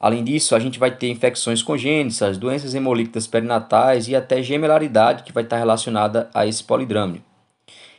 Além 0.00 0.24
disso, 0.24 0.54
a 0.54 0.58
gente 0.58 0.78
vai 0.78 0.90
ter 0.90 1.10
infecções 1.10 1.62
congênitas, 1.62 2.38
doenças 2.38 2.74
hemolíticas 2.74 3.26
perinatais 3.26 4.08
e 4.08 4.16
até 4.16 4.42
gemelaridade, 4.42 5.22
que 5.22 5.32
vai 5.32 5.42
estar 5.42 5.58
relacionada 5.58 6.30
a 6.32 6.46
esse 6.46 6.64
polidrâmio. 6.64 7.22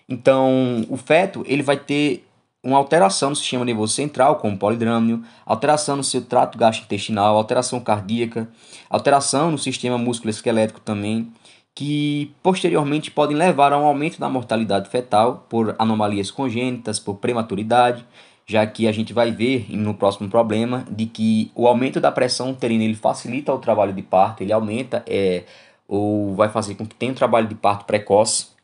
Então, 0.10 0.86
o 0.90 0.98
feto 0.98 1.44
ele 1.48 1.62
vai 1.62 1.78
ter 1.78 2.27
uma 2.64 2.78
alteração 2.78 3.30
no 3.30 3.36
sistema 3.36 3.64
nervoso 3.64 3.94
central, 3.94 4.38
como 4.38 4.58
polidrâmio, 4.58 5.24
alteração 5.46 5.96
no 5.96 6.04
seu 6.04 6.22
trato 6.22 6.58
gastrointestinal, 6.58 7.38
alteração 7.38 7.80
cardíaca, 7.80 8.50
alteração 8.90 9.52
no 9.52 9.58
sistema 9.58 9.98
músculo-esquelético 9.98 10.80
também, 10.80 11.32
que 11.74 12.34
posteriormente 12.42 13.12
podem 13.12 13.38
levar 13.38 13.72
a 13.72 13.78
um 13.78 13.86
aumento 13.86 14.20
da 14.20 14.28
mortalidade 14.28 14.90
fetal 14.90 15.46
por 15.48 15.76
anomalias 15.78 16.32
congênitas, 16.32 17.00
por 17.00 17.16
prematuridade, 17.18 18.04
já 18.48 18.66
que 18.66 18.88
a 18.88 18.92
gente 18.92 19.14
vai 19.14 19.32
ver 19.32 19.68
no 19.70 19.94
próximo 19.94 20.28
problema 20.30 20.86
de 20.90 21.06
que 21.06 21.52
o 21.54 21.68
aumento 21.68 22.00
da 22.00 22.12
pressão 22.12 22.50
uterina 22.50 22.84
ele 22.84 22.96
facilita 22.96 23.54
o 23.54 23.60
trabalho 23.60 23.94
de 23.94 24.02
parto, 24.02 24.42
ele 24.42 24.54
aumenta 24.54 25.04
é, 25.06 25.44
ou 25.88 26.34
vai 26.34 26.50
fazer 26.50 26.76
com 26.76 26.86
que 26.86 26.96
tenha 26.96 27.12
um 27.12 27.16
trabalho 27.16 27.48
de 27.48 27.56
parto 27.56 27.86
precoce 27.86 28.57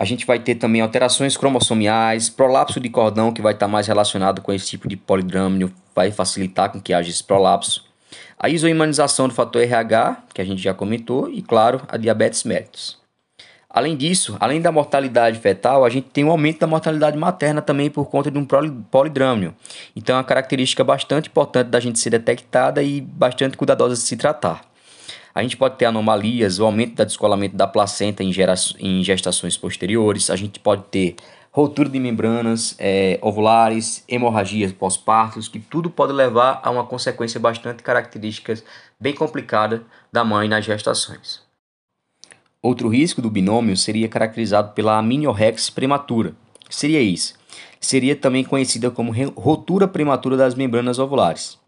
a 0.00 0.04
gente 0.06 0.24
vai 0.24 0.38
ter 0.38 0.54
também 0.54 0.80
alterações 0.80 1.36
cromossomiais, 1.36 2.30
prolapso 2.30 2.80
de 2.80 2.88
cordão, 2.88 3.34
que 3.34 3.42
vai 3.42 3.52
estar 3.52 3.68
mais 3.68 3.86
relacionado 3.86 4.40
com 4.40 4.50
esse 4.50 4.66
tipo 4.66 4.88
de 4.88 4.96
polidrâmio, 4.96 5.70
vai 5.94 6.10
facilitar 6.10 6.72
com 6.72 6.80
que 6.80 6.94
haja 6.94 7.10
esse 7.10 7.22
prolapso. 7.22 7.84
A 8.38 8.48
isoimanização 8.48 9.28
do 9.28 9.34
fator 9.34 9.60
RH, 9.60 10.22
que 10.32 10.40
a 10.40 10.44
gente 10.44 10.62
já 10.62 10.72
comentou, 10.72 11.28
e 11.28 11.42
claro, 11.42 11.82
a 11.86 11.98
diabetes 11.98 12.44
mellitus. 12.44 12.98
Além 13.68 13.94
disso, 13.94 14.38
além 14.40 14.62
da 14.62 14.72
mortalidade 14.72 15.38
fetal, 15.38 15.84
a 15.84 15.90
gente 15.90 16.08
tem 16.08 16.24
um 16.24 16.30
aumento 16.30 16.60
da 16.60 16.66
mortalidade 16.66 17.18
materna 17.18 17.60
também 17.60 17.90
por 17.90 18.06
conta 18.06 18.30
de 18.30 18.38
um 18.38 18.46
polidrâmio. 18.90 19.54
Então 19.94 20.14
é 20.14 20.18
uma 20.18 20.24
característica 20.24 20.82
bastante 20.82 21.28
importante 21.28 21.68
da 21.68 21.78
gente 21.78 21.98
ser 21.98 22.08
detectada 22.08 22.82
e 22.82 23.02
bastante 23.02 23.54
cuidadosa 23.54 23.96
de 23.96 24.00
se 24.00 24.16
tratar. 24.16 24.69
A 25.34 25.42
gente 25.42 25.56
pode 25.56 25.76
ter 25.76 25.84
anomalias, 25.84 26.58
o 26.58 26.64
aumento 26.64 26.96
da 26.96 27.04
descolamento 27.04 27.56
da 27.56 27.66
placenta 27.66 28.22
em, 28.22 28.32
em 28.78 29.04
gestações 29.04 29.56
posteriores, 29.56 30.28
a 30.30 30.36
gente 30.36 30.58
pode 30.58 30.82
ter 30.84 31.16
rotura 31.52 31.88
de 31.88 31.98
membranas 31.98 32.74
é, 32.78 33.18
ovulares, 33.22 34.04
hemorragias 34.08 34.72
pós-partos, 34.72 35.48
que 35.48 35.58
tudo 35.58 35.90
pode 35.90 36.12
levar 36.12 36.60
a 36.62 36.70
uma 36.70 36.84
consequência 36.84 37.40
bastante 37.40 37.82
característica, 37.82 38.54
bem 38.98 39.14
complicada 39.14 39.82
da 40.12 40.24
mãe 40.24 40.48
nas 40.48 40.64
gestações. 40.64 41.42
Outro 42.62 42.88
risco 42.88 43.22
do 43.22 43.30
binômio 43.30 43.76
seria 43.76 44.08
caracterizado 44.08 44.72
pela 44.74 44.98
amniorrex 44.98 45.70
prematura. 45.70 46.34
Que 46.68 46.76
seria 46.76 47.00
isso? 47.00 47.34
Seria 47.80 48.14
também 48.14 48.44
conhecida 48.44 48.90
como 48.90 49.12
rotura 49.34 49.88
prematura 49.88 50.36
das 50.36 50.54
membranas 50.54 50.98
ovulares. 50.98 51.58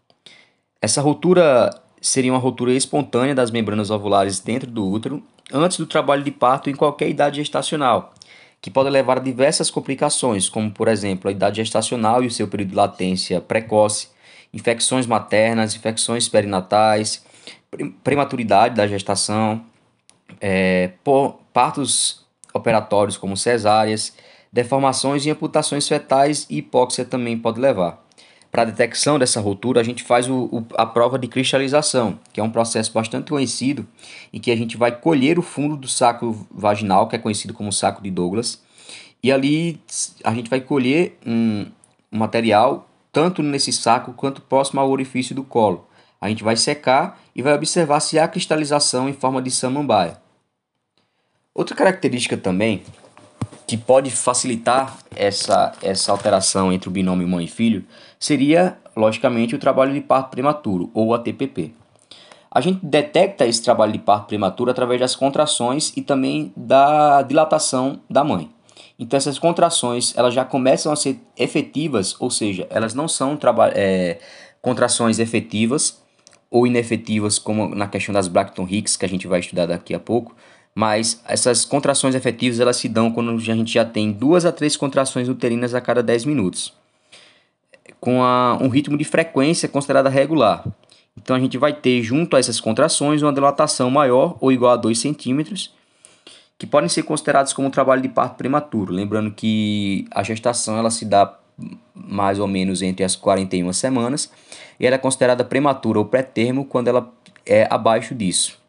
Essa 0.79 1.01
rotura 1.01 1.71
seria 2.03 2.33
uma 2.33 2.39
ruptura 2.39 2.73
espontânea 2.73 3.33
das 3.33 3.49
membranas 3.49 3.89
ovulares 3.89 4.39
dentro 4.39 4.69
do 4.69 4.85
útero 4.85 5.23
antes 5.51 5.77
do 5.77 5.85
trabalho 5.85 6.21
de 6.21 6.31
parto 6.31 6.69
em 6.69 6.75
qualquer 6.75 7.09
idade 7.09 7.37
gestacional, 7.37 8.13
que 8.61 8.69
pode 8.69 8.89
levar 8.89 9.17
a 9.17 9.21
diversas 9.21 9.71
complicações, 9.71 10.49
como 10.49 10.69
por 10.69 10.89
exemplo 10.89 11.29
a 11.29 11.31
idade 11.31 11.57
gestacional 11.57 12.21
e 12.21 12.27
o 12.27 12.31
seu 12.31 12.47
período 12.47 12.71
de 12.71 12.75
latência 12.75 13.39
precoce, 13.39 14.09
infecções 14.53 15.07
maternas, 15.07 15.75
infecções 15.75 16.27
perinatais, 16.27 17.25
prematuridade 18.03 18.75
da 18.75 18.85
gestação, 18.85 19.63
é, 20.41 20.91
partos 21.53 22.25
operatórios 22.53 23.15
como 23.15 23.37
cesáreas, 23.37 24.13
deformações 24.51 25.25
e 25.25 25.31
amputações 25.31 25.87
fetais 25.87 26.45
e 26.49 26.57
hipóxia 26.57 27.05
também 27.05 27.37
pode 27.37 27.59
levar 27.61 28.02
para 28.53 28.65
detecção 28.65 29.17
dessa 29.17 29.41
ruptura, 29.41 29.81
a 29.81 29.83
gente 29.83 30.03
faz 30.03 30.29
o, 30.29 30.43
o, 30.43 30.63
a 30.75 30.85
prova 30.85 31.17
de 31.17 31.27
cristalização, 31.27 32.19
que 32.31 32.39
é 32.39 32.43
um 32.43 32.51
processo 32.51 32.93
bastante 32.93 33.31
conhecido, 33.31 33.87
em 34.31 34.39
que 34.39 34.51
a 34.51 34.55
gente 34.55 34.77
vai 34.77 34.95
colher 34.95 35.39
o 35.39 35.41
fundo 35.41 35.75
do 35.75 35.87
saco 35.87 36.47
vaginal, 36.51 37.07
que 37.07 37.15
é 37.15 37.19
conhecido 37.19 37.51
como 37.51 37.73
saco 37.73 38.03
de 38.03 38.11
Douglas, 38.11 38.61
e 39.23 39.31
ali 39.31 39.81
a 40.23 40.31
gente 40.35 40.51
vai 40.51 40.61
colher 40.61 41.17
um, 41.25 41.65
um 42.11 42.19
material 42.19 42.87
tanto 43.11 43.41
nesse 43.41 43.73
saco 43.73 44.13
quanto 44.13 44.39
próximo 44.39 44.79
ao 44.79 44.91
orifício 44.91 45.33
do 45.33 45.43
colo. 45.43 45.87
A 46.21 46.29
gente 46.29 46.43
vai 46.43 46.55
secar 46.55 47.19
e 47.35 47.41
vai 47.41 47.55
observar 47.55 48.01
se 48.01 48.19
há 48.19 48.27
cristalização 48.27 49.09
em 49.09 49.13
forma 49.13 49.41
de 49.41 49.49
samambaia. 49.49 50.21
Outra 51.55 51.75
característica 51.75 52.37
também 52.37 52.83
que 53.65 53.77
pode 53.77 54.11
facilitar 54.11 54.97
essa, 55.15 55.73
essa 55.81 56.11
alteração 56.11 56.71
entre 56.71 56.89
o 56.89 56.91
binômio 56.91 57.27
mãe 57.27 57.45
e 57.45 57.47
filho 57.47 57.85
seria, 58.19 58.77
logicamente, 58.95 59.55
o 59.55 59.59
trabalho 59.59 59.93
de 59.93 60.01
parto 60.01 60.31
prematuro, 60.31 60.89
ou 60.93 61.13
a 61.13 61.19
TPP. 61.19 61.73
A 62.51 62.61
gente 62.61 62.85
detecta 62.85 63.47
esse 63.47 63.63
trabalho 63.63 63.91
de 63.91 63.99
parto 63.99 64.27
prematuro 64.27 64.69
através 64.69 64.99
das 64.99 65.15
contrações 65.15 65.91
e 65.97 66.01
também 66.01 66.53
da 66.55 67.21
dilatação 67.23 67.99
da 68.09 68.23
mãe. 68.23 68.49
Então 68.99 69.17
essas 69.17 69.39
contrações 69.39 70.15
elas 70.15 70.33
já 70.33 70.45
começam 70.45 70.91
a 70.91 70.95
ser 70.95 71.19
efetivas, 71.35 72.15
ou 72.19 72.29
seja, 72.29 72.67
elas 72.69 72.93
não 72.93 73.07
são 73.07 73.37
é, 73.73 74.19
contrações 74.61 75.17
efetivas 75.17 76.01
ou 76.49 76.67
inefetivas 76.67 77.39
como 77.39 77.73
na 77.73 77.87
questão 77.87 78.13
das 78.13 78.27
Blackton 78.27 78.67
Hicks 78.69 78.95
que 78.95 79.05
a 79.05 79.09
gente 79.09 79.27
vai 79.27 79.39
estudar 79.39 79.65
daqui 79.65 79.95
a 79.95 79.99
pouco, 79.99 80.35
mas 80.75 81.21
essas 81.25 81.65
contrações 81.65 82.15
efetivas 82.15 82.59
elas 82.59 82.77
se 82.77 82.89
dão 82.89 83.11
quando 83.11 83.31
a 83.31 83.37
gente 83.37 83.73
já 83.73 83.85
tem 83.85 84.11
duas 84.11 84.45
a 84.45 84.51
três 84.51 84.75
contrações 84.75 85.29
uterinas 85.29 85.75
a 85.75 85.81
cada 85.81 86.01
10 86.01 86.25
minutos, 86.25 86.73
com 87.99 88.23
a, 88.23 88.57
um 88.59 88.69
ritmo 88.69 88.97
de 88.97 89.03
frequência 89.03 89.69
considerada 89.69 90.09
regular. 90.09 90.65
Então 91.15 91.35
a 91.35 91.39
gente 91.39 91.57
vai 91.57 91.73
ter 91.73 92.01
junto 92.01 92.35
a 92.35 92.39
essas 92.39 92.59
contrações 92.59 93.21
uma 93.21 93.31
dilatação 93.31 93.89
maior 93.91 94.35
ou 94.41 94.51
igual 94.51 94.73
a 94.73 94.77
2 94.77 94.97
centímetros, 94.97 95.71
que 96.57 96.65
podem 96.65 96.89
ser 96.89 97.03
considerados 97.03 97.53
como 97.53 97.69
trabalho 97.69 98.01
de 98.01 98.09
parto 98.09 98.35
prematuro. 98.35 98.93
Lembrando 98.93 99.31
que 99.31 100.07
a 100.11 100.23
gestação 100.23 100.77
ela 100.77 100.89
se 100.89 101.05
dá 101.05 101.37
mais 101.93 102.39
ou 102.39 102.47
menos 102.47 102.81
entre 102.81 103.03
as 103.03 103.15
41 103.15 103.71
semanas 103.73 104.31
e 104.79 104.87
ela 104.87 104.95
é 104.95 104.99
considerada 104.99 105.43
prematura 105.43 105.99
ou 105.99 106.05
pré-termo 106.05 106.65
quando 106.65 106.87
ela 106.87 107.13
é 107.45 107.67
abaixo 107.69 108.15
disso. 108.15 108.62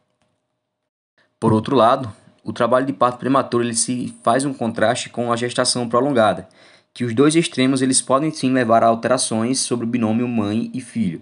Por 1.45 1.53
outro 1.53 1.77
lado, 1.77 2.11
o 2.43 2.55
trabalho 2.55 2.87
de 2.87 2.93
parto 2.95 3.19
prematuro 3.19 3.63
ele 3.63 3.75
se 3.75 4.15
faz 4.23 4.47
um 4.47 4.55
contraste 4.55 5.11
com 5.11 5.31
a 5.31 5.37
gestação 5.37 5.87
prolongada, 5.87 6.49
que 6.95 7.05
os 7.05 7.15
dois 7.15 7.37
extremos 7.37 7.83
eles 7.83 8.01
podem 8.01 8.31
sim 8.31 8.51
levar 8.51 8.83
a 8.83 8.87
alterações 8.87 9.61
sobre 9.61 9.85
o 9.85 9.87
binômio 9.87 10.27
mãe 10.27 10.71
e 10.73 10.81
filho. 10.81 11.21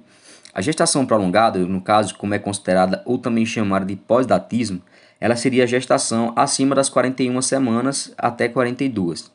A 0.54 0.60
gestação 0.60 1.04
prolongada, 1.04 1.58
no 1.58 1.80
caso, 1.80 2.14
como 2.14 2.34
é 2.34 2.38
considerada 2.38 3.02
ou 3.04 3.18
também 3.18 3.44
chamada 3.44 3.84
de 3.84 3.96
pós-datismo, 3.96 4.80
ela 5.18 5.34
seria 5.34 5.64
a 5.64 5.66
gestação 5.66 6.32
acima 6.36 6.76
das 6.76 6.88
41 6.88 7.42
semanas 7.42 8.14
até 8.16 8.48
42. 8.48 9.28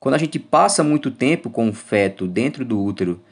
Quando 0.00 0.16
a 0.16 0.18
gente 0.18 0.40
passa 0.40 0.82
muito 0.82 1.12
tempo 1.12 1.50
com 1.50 1.68
o 1.68 1.72
feto 1.72 2.26
dentro 2.26 2.64
do 2.64 2.82
útero, 2.82 3.22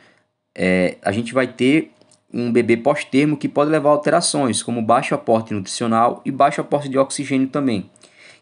é, 0.57 0.96
a 1.03 1.11
gente 1.11 1.35
vai 1.35 1.49
ter 1.49 1.90
um 2.33 2.53
bebê 2.53 2.77
pós-termo 2.77 3.37
que 3.37 3.49
pode 3.49 3.71
levar 3.71 3.90
a 3.90 3.93
alterações, 3.93 4.62
como 4.62 4.81
baixo 4.81 5.14
aporte 5.14 5.53
nutricional 5.53 6.21
e 6.25 6.31
baixo 6.31 6.61
aporte 6.61 6.88
de 6.88 6.99
oxigênio 6.99 7.49
também. 7.49 7.90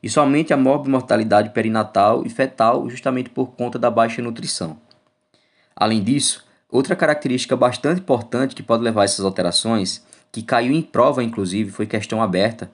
E 0.02 0.08
somente 0.08 0.52
a 0.52 0.56
morbimortalidade 0.56 1.50
perinatal 1.50 2.24
e 2.24 2.28
fetal, 2.28 2.88
justamente 2.88 3.30
por 3.30 3.52
conta 3.52 3.78
da 3.78 3.90
baixa 3.90 4.22
nutrição. 4.22 4.78
Além 5.74 6.02
disso, 6.02 6.44
outra 6.70 6.94
característica 6.94 7.56
bastante 7.56 8.00
importante 8.00 8.54
que 8.54 8.62
pode 8.62 8.82
levar 8.82 9.02
a 9.02 9.04
essas 9.04 9.24
alterações, 9.24 10.04
que 10.30 10.42
caiu 10.42 10.72
em 10.72 10.82
prova 10.82 11.24
inclusive, 11.24 11.70
foi 11.70 11.86
questão 11.86 12.22
aberta, 12.22 12.70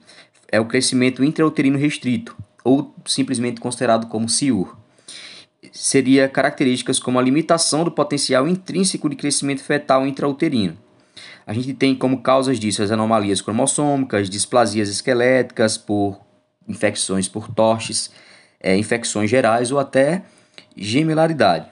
é 0.51 0.59
o 0.59 0.65
crescimento 0.65 1.23
intrauterino 1.23 1.77
restrito, 1.77 2.35
ou 2.63 2.93
simplesmente 3.05 3.61
considerado 3.61 4.07
como 4.07 4.29
CIUR. 4.29 4.75
Seria 5.71 6.29
características 6.29 6.99
como 6.99 7.17
a 7.19 7.21
limitação 7.21 7.83
do 7.83 7.91
potencial 7.91 8.47
intrínseco 8.47 9.09
de 9.09 9.15
crescimento 9.15 9.63
fetal 9.63 10.05
intrauterino, 10.05 10.77
a 11.45 11.53
gente 11.53 11.73
tem 11.73 11.95
como 11.95 12.21
causas 12.21 12.59
disso 12.59 12.81
as 12.81 12.91
anomalias 12.91 13.41
cromossômicas, 13.41 14.29
displasias 14.29 14.89
esqueléticas 14.89 15.77
por 15.77 16.19
infecções 16.67 17.27
por 17.27 17.47
torches, 17.47 18.09
é, 18.59 18.75
infecções 18.75 19.29
gerais 19.29 19.71
ou 19.71 19.79
até 19.79 20.23
gemelaridade. 20.75 21.67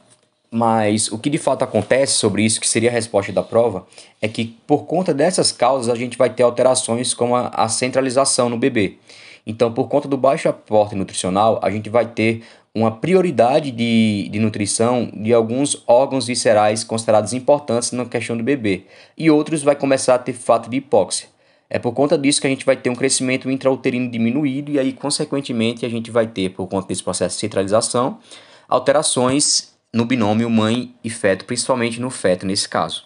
Mas 0.52 1.12
o 1.12 1.18
que 1.18 1.32
de 1.32 1.40
fato 1.40 1.64
acontece 1.64 2.14
sobre 2.14 2.44
isso, 2.44 2.62
que 2.62 2.68
seria 2.68 2.90
a 2.90 2.94
resposta 2.94 3.34
da 3.34 3.42
prova, 3.42 3.88
é 4.22 4.28
que 4.28 4.56
por 4.68 4.86
conta 4.86 5.12
dessas 5.12 5.52
causas 5.52 5.92
a 5.92 5.98
gente 5.98 6.16
vai 6.16 6.30
ter 6.30 6.44
alterações 6.44 7.12
como 7.14 7.36
a, 7.36 7.48
a 7.48 7.68
centralização 7.68 8.50
no 8.50 8.58
bebê. 8.58 8.98
Então, 9.46 9.74
por 9.74 9.88
conta 9.88 10.08
do 10.08 10.18
baixo 10.18 10.48
aporte 10.48 10.96
nutricional, 10.96 11.60
a 11.62 11.70
gente 11.70 11.90
vai 11.90 12.06
ter 12.06 12.44
uma 12.76 12.92
prioridade 12.92 13.72
de, 13.72 14.28
de 14.30 14.40
nutrição 14.40 15.12
de 15.14 15.32
alguns 15.34 15.84
órgãos 15.86 16.26
viscerais 16.26 16.84
considerados 16.84 17.34
importantes 17.34 17.92
na 17.92 18.06
questão 18.06 18.36
do 18.36 18.44
bebê, 18.44 18.86
e 19.18 19.30
outros 19.30 19.62
vai 19.62 19.76
começar 19.76 20.16
a 20.16 20.20
ter 20.20 20.34
fato 20.34 20.70
de 20.70 20.78
hipóxia. 20.78 21.28
É 21.70 21.80
por 21.80 21.92
conta 21.92 22.18
disso 22.18 22.42
que 22.42 22.48
a 22.48 22.50
gente 22.50 22.66
vai 22.66 22.76
ter 22.76 22.90
um 22.90 22.96
crescimento 22.96 23.50
intrauterino 23.50 24.10
diminuído 24.10 24.72
e 24.72 24.80
aí, 24.80 24.94
consequentemente, 24.94 25.86
a 25.86 25.90
gente 25.90 26.12
vai 26.12 26.28
ter, 26.28 26.50
por 26.50 26.68
conta 26.68 26.88
desse 26.88 27.04
processo 27.04 27.36
de 27.36 27.42
centralização, 27.42 28.20
alterações 28.68 29.74
no 29.94 30.06
binômio 30.06 30.50
mãe 30.50 30.94
e 31.04 31.10
feto, 31.10 31.46
principalmente 31.46 32.00
no 32.00 32.10
feto 32.10 32.46
nesse 32.46 32.68
caso. 32.68 33.06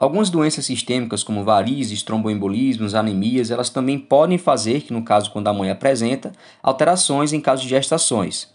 Algumas 0.00 0.30
doenças 0.30 0.64
sistêmicas, 0.64 1.24
como 1.24 1.42
varizes, 1.42 2.04
tromboembolismos, 2.04 2.94
anemias, 2.94 3.50
elas 3.50 3.68
também 3.68 3.98
podem 3.98 4.38
fazer, 4.38 4.82
que 4.82 4.92
no 4.92 5.02
caso 5.02 5.32
quando 5.32 5.48
a 5.48 5.52
mãe 5.52 5.70
apresenta, 5.70 6.30
alterações 6.62 7.32
em 7.32 7.40
caso 7.40 7.64
de 7.64 7.68
gestações. 7.70 8.48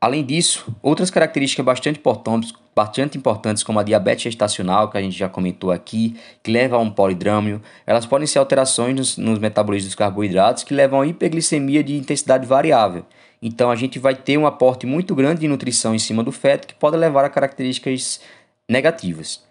Além 0.00 0.24
disso, 0.24 0.74
outras 0.82 1.10
características 1.10 1.66
bastante 1.66 1.98
importantes, 1.98 2.54
bastante 2.74 3.18
importantes, 3.18 3.62
como 3.62 3.78
a 3.78 3.82
diabetes 3.82 4.22
gestacional, 4.24 4.88
que 4.88 4.96
a 4.96 5.02
gente 5.02 5.16
já 5.16 5.28
comentou 5.28 5.70
aqui, 5.70 6.16
que 6.42 6.50
leva 6.50 6.76
a 6.76 6.78
um 6.78 6.90
polidrâmio, 6.90 7.60
elas 7.86 8.06
podem 8.06 8.26
ser 8.26 8.38
alterações 8.38 8.96
nos, 8.96 9.18
nos 9.18 9.38
metabolismos 9.38 9.90
dos 9.90 9.94
carboidratos 9.94 10.64
que 10.64 10.72
levam 10.72 11.02
a 11.02 11.06
hiperglicemia 11.06 11.84
de 11.84 11.98
intensidade 11.98 12.46
variável. 12.46 13.04
Então 13.42 13.70
a 13.70 13.76
gente 13.76 13.98
vai 13.98 14.14
ter 14.14 14.38
um 14.38 14.46
aporte 14.46 14.86
muito 14.86 15.14
grande 15.14 15.42
de 15.42 15.48
nutrição 15.48 15.94
em 15.94 15.98
cima 15.98 16.24
do 16.24 16.32
feto 16.32 16.66
que 16.66 16.74
pode 16.74 16.96
levar 16.96 17.26
a 17.26 17.30
características 17.30 18.22
negativas. 18.66 19.44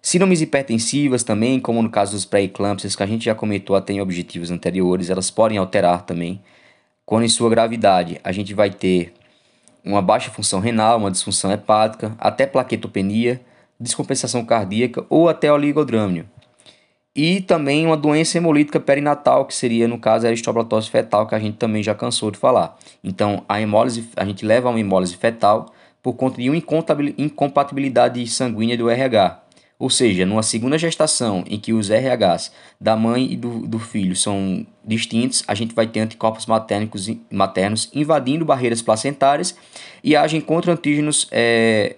Síndromes 0.00 0.40
hipertensivas 0.40 1.22
também, 1.22 1.58
como 1.58 1.82
no 1.82 1.90
caso 1.90 2.12
dos 2.12 2.24
pré-eclâmpsias, 2.24 2.94
que 2.94 3.02
a 3.02 3.06
gente 3.06 3.24
já 3.24 3.34
comentou 3.34 3.74
até 3.74 3.92
em 3.92 4.00
objetivos 4.00 4.50
anteriores, 4.50 5.10
elas 5.10 5.30
podem 5.30 5.58
alterar 5.58 6.02
também. 6.02 6.40
Quando 7.06 7.24
em 7.24 7.28
sua 7.28 7.50
gravidade 7.50 8.20
a 8.22 8.32
gente 8.32 8.54
vai 8.54 8.70
ter 8.70 9.14
uma 9.84 10.00
baixa 10.00 10.30
função 10.30 10.60
renal, 10.60 10.98
uma 10.98 11.10
disfunção 11.10 11.52
hepática, 11.52 12.14
até 12.18 12.46
plaquetopenia, 12.46 13.40
descompensação 13.78 14.44
cardíaca 14.44 15.04
ou 15.10 15.28
até 15.28 15.52
oligodrâmio. 15.52 16.26
E 17.16 17.40
também 17.40 17.86
uma 17.86 17.96
doença 17.96 18.38
hemolítica 18.38 18.80
perinatal, 18.80 19.44
que 19.44 19.54
seria, 19.54 19.86
no 19.86 19.98
caso, 19.98 20.26
a 20.26 20.30
aristoblatose 20.30 20.90
fetal, 20.90 21.26
que 21.28 21.34
a 21.34 21.38
gente 21.38 21.56
também 21.56 21.80
já 21.80 21.94
cansou 21.94 22.30
de 22.30 22.38
falar. 22.38 22.76
Então, 23.04 23.44
a 23.48 23.60
hemólise, 23.60 24.08
a 24.16 24.24
gente 24.24 24.44
leva 24.44 24.68
a 24.68 24.70
uma 24.72 24.80
hemólise 24.80 25.16
fetal 25.16 25.72
por 26.02 26.14
conta 26.14 26.42
de 26.42 26.50
uma 26.50 26.56
incompatibilidade 26.56 28.26
sanguínea 28.26 28.76
do 28.76 28.90
RH, 28.90 29.43
ou 29.78 29.90
seja, 29.90 30.24
numa 30.24 30.42
segunda 30.42 30.78
gestação 30.78 31.42
em 31.46 31.58
que 31.58 31.72
os 31.72 31.88
RHs 31.90 32.52
da 32.80 32.96
mãe 32.96 33.32
e 33.32 33.36
do, 33.36 33.66
do 33.66 33.78
filho 33.78 34.14
são 34.14 34.64
distintos, 34.84 35.42
a 35.48 35.54
gente 35.54 35.74
vai 35.74 35.86
ter 35.86 36.00
anticorpos 36.00 36.46
maternos, 36.46 37.10
maternos 37.30 37.90
invadindo 37.92 38.44
barreiras 38.44 38.80
placentárias 38.80 39.56
e 40.02 40.14
agem 40.14 40.40
contra 40.40 40.72
antígenos 40.72 41.26
é, 41.32 41.96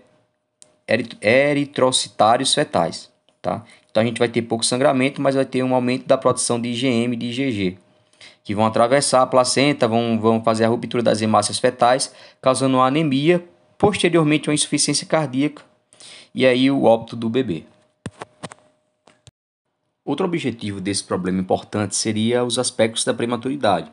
eritrocitários 1.20 2.54
fetais. 2.54 3.10
Tá? 3.42 3.62
Então 3.90 4.02
a 4.02 4.06
gente 4.06 4.18
vai 4.18 4.28
ter 4.28 4.42
pouco 4.42 4.64
sangramento, 4.64 5.20
mas 5.20 5.34
vai 5.34 5.44
ter 5.44 5.62
um 5.62 5.74
aumento 5.74 6.06
da 6.06 6.16
produção 6.16 6.60
de 6.60 6.70
IgM 6.70 7.12
e 7.12 7.16
de 7.16 7.26
IgG, 7.26 7.78
que 8.42 8.54
vão 8.54 8.64
atravessar 8.64 9.20
a 9.20 9.26
placenta, 9.26 9.86
vão, 9.86 10.18
vão 10.18 10.42
fazer 10.42 10.64
a 10.64 10.68
ruptura 10.68 11.02
das 11.02 11.20
hemácias 11.20 11.58
fetais, 11.58 12.12
causando 12.40 12.78
uma 12.78 12.86
anemia, 12.86 13.44
posteriormente 13.76 14.48
uma 14.48 14.54
insuficiência 14.54 15.06
cardíaca 15.06 15.62
e 16.34 16.46
aí 16.46 16.70
o 16.70 16.84
óbito 16.84 17.16
do 17.16 17.28
bebê. 17.28 17.64
Outro 20.04 20.24
objetivo 20.24 20.80
desse 20.80 21.02
problema 21.02 21.40
importante 21.40 21.96
seria 21.96 22.44
os 22.44 22.58
aspectos 22.58 23.04
da 23.04 23.12
prematuridade. 23.12 23.90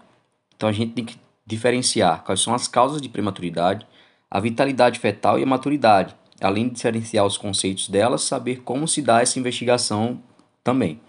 Então 0.55 0.69
a 0.69 0.71
gente 0.71 0.93
tem 0.93 1.03
que 1.03 1.17
diferenciar 1.45 2.23
quais 2.23 2.41
são 2.41 2.53
as 2.53 2.67
causas 2.67 3.01
de 3.01 3.09
prematuridade, 3.09 3.87
a 4.29 4.39
vitalidade 4.39 4.99
fetal 4.99 5.39
e 5.39 5.43
a 5.43 5.47
maturidade, 5.47 6.15
além 6.39 6.67
de 6.67 6.75
diferenciar 6.75 7.25
os 7.25 7.37
conceitos 7.37 7.89
delas, 7.89 8.21
saber 8.21 8.61
como 8.61 8.87
se 8.87 9.01
dá 9.01 9.21
essa 9.21 9.39
investigação 9.39 10.21
também. 10.63 11.01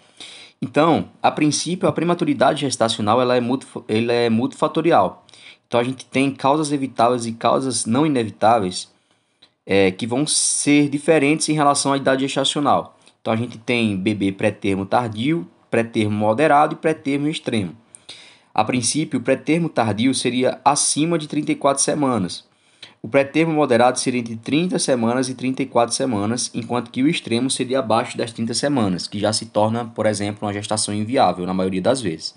Então, 0.61 1.11
a 1.23 1.31
princípio, 1.31 1.88
a 1.88 1.93
prematuridade 1.93 2.62
gestacional 2.62 3.21
ela 3.21 3.37
é, 3.37 3.40
multi, 3.40 3.67
ela 3.87 4.12
é 4.12 4.31
multifatorial. 4.31 5.27
Então 5.67 5.81
a 5.81 5.85
gente 5.85 6.07
tem 6.07 6.31
causas 6.35 6.73
evitáveis 6.73 7.27
e 7.27 7.33
causas 7.33 7.85
não 7.85 8.07
inevitáveis 8.07 8.93
é, 9.66 9.90
que 9.90 10.07
vão 10.07 10.27
ser 10.27 10.88
diferentes 10.88 11.48
em 11.48 11.55
relação 11.55 11.92
à 11.92 11.96
idade 11.96 12.22
gestacional. 12.22 12.98
Então 13.20 13.33
a 13.33 13.37
gente 13.37 13.59
tem 13.59 13.96
bebê 13.96 14.33
pré-termo 14.33 14.85
tardio, 14.85 15.48
pré-termo 15.70 16.16
moderado 16.16 16.74
e 16.74 16.77
pré-termo 16.77 17.29
extremo. 17.29 17.74
A 18.55 18.62
princípio, 18.62 19.18
o 19.18 19.22
pré-termo 19.22 19.68
tardio 19.68 20.14
seria 20.14 20.61
acima 20.64 21.18
de 21.18 21.27
34 21.27 21.83
semanas. 21.83 22.44
O 23.03 23.09
pré-termo 23.09 23.53
moderado 23.53 23.98
seria 23.98 24.20
entre 24.20 24.37
30 24.37 24.79
semanas 24.79 25.29
e 25.29 25.35
34 25.35 25.94
semanas, 25.94 26.50
enquanto 26.55 26.90
que 26.90 27.03
o 27.03 27.09
extremo 27.09 27.50
seria 27.50 27.81
abaixo 27.81 28.16
das 28.16 28.33
30 28.33 28.55
semanas, 28.55 29.07
que 29.07 29.18
já 29.18 29.33
se 29.33 29.46
torna, 29.46 29.85
por 29.85 30.07
exemplo, 30.07 30.46
uma 30.46 30.55
gestação 30.55 30.94
inviável 30.94 31.44
na 31.44 31.53
maioria 31.53 31.83
das 31.83 32.00
vezes. 32.00 32.35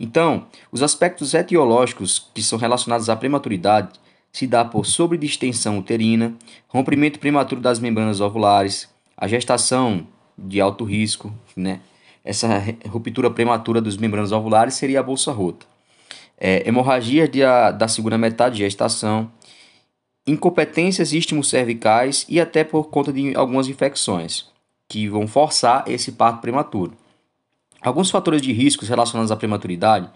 Então, 0.00 0.46
os 0.72 0.82
aspectos 0.82 1.34
etiológicos 1.34 2.30
que 2.34 2.42
são 2.42 2.58
relacionados 2.58 3.08
à 3.08 3.14
prematuridade 3.14 3.90
se 4.34 4.48
dá 4.48 4.64
por 4.64 4.84
sobredistensão 4.84 5.78
uterina, 5.78 6.34
rompimento 6.66 7.20
prematuro 7.20 7.60
das 7.60 7.78
membranas 7.78 8.20
ovulares, 8.20 8.92
a 9.16 9.28
gestação 9.28 10.08
de 10.36 10.60
alto 10.60 10.82
risco, 10.82 11.32
né? 11.56 11.78
Essa 12.24 12.48
ruptura 12.88 13.30
prematura 13.30 13.80
dos 13.80 13.96
membranas 13.96 14.32
ovulares 14.32 14.74
seria 14.74 14.98
a 14.98 15.02
bolsa 15.04 15.30
rota. 15.30 15.64
É, 16.36 16.68
hemorragia 16.68 17.28
de 17.28 17.44
a, 17.44 17.70
da 17.70 17.86
segunda 17.86 18.18
metade 18.18 18.56
de 18.56 18.64
gestação, 18.64 19.30
incompetências 20.26 21.10
cervicais 21.44 22.26
e 22.28 22.40
até 22.40 22.64
por 22.64 22.88
conta 22.88 23.12
de 23.12 23.36
algumas 23.36 23.68
infecções 23.68 24.46
que 24.88 25.08
vão 25.08 25.28
forçar 25.28 25.84
esse 25.86 26.10
parto 26.10 26.40
prematuro. 26.40 26.92
Alguns 27.80 28.10
fatores 28.10 28.42
de 28.42 28.52
riscos 28.52 28.88
relacionados 28.88 29.30
à 29.30 29.36
prematuridade 29.36 30.10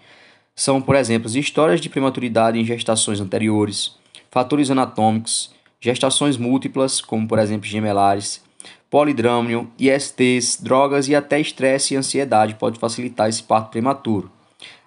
são, 0.57 0.83
por 0.83 0.97
exemplo, 0.97 1.31
histórias 1.31 1.81
de 1.81 1.89
prematuridade 1.89 2.59
em 2.59 2.65
gestações 2.65 3.21
anteriores, 3.21 3.97
fatores 4.39 4.71
anatômicos, 4.71 5.51
gestações 5.81 6.37
múltiplas, 6.37 7.01
como 7.01 7.27
por 7.27 7.41
exemplo 7.41 7.67
gemelares, 7.67 8.41
polidrâmio, 8.89 9.69
ISTs, 9.77 10.63
drogas 10.63 11.09
e 11.09 11.17
até 11.17 11.41
estresse 11.41 11.95
e 11.95 11.97
ansiedade 11.97 12.55
pode 12.55 12.79
facilitar 12.79 13.29
esse 13.29 13.43
parto 13.43 13.73
prematuro. 13.73 14.31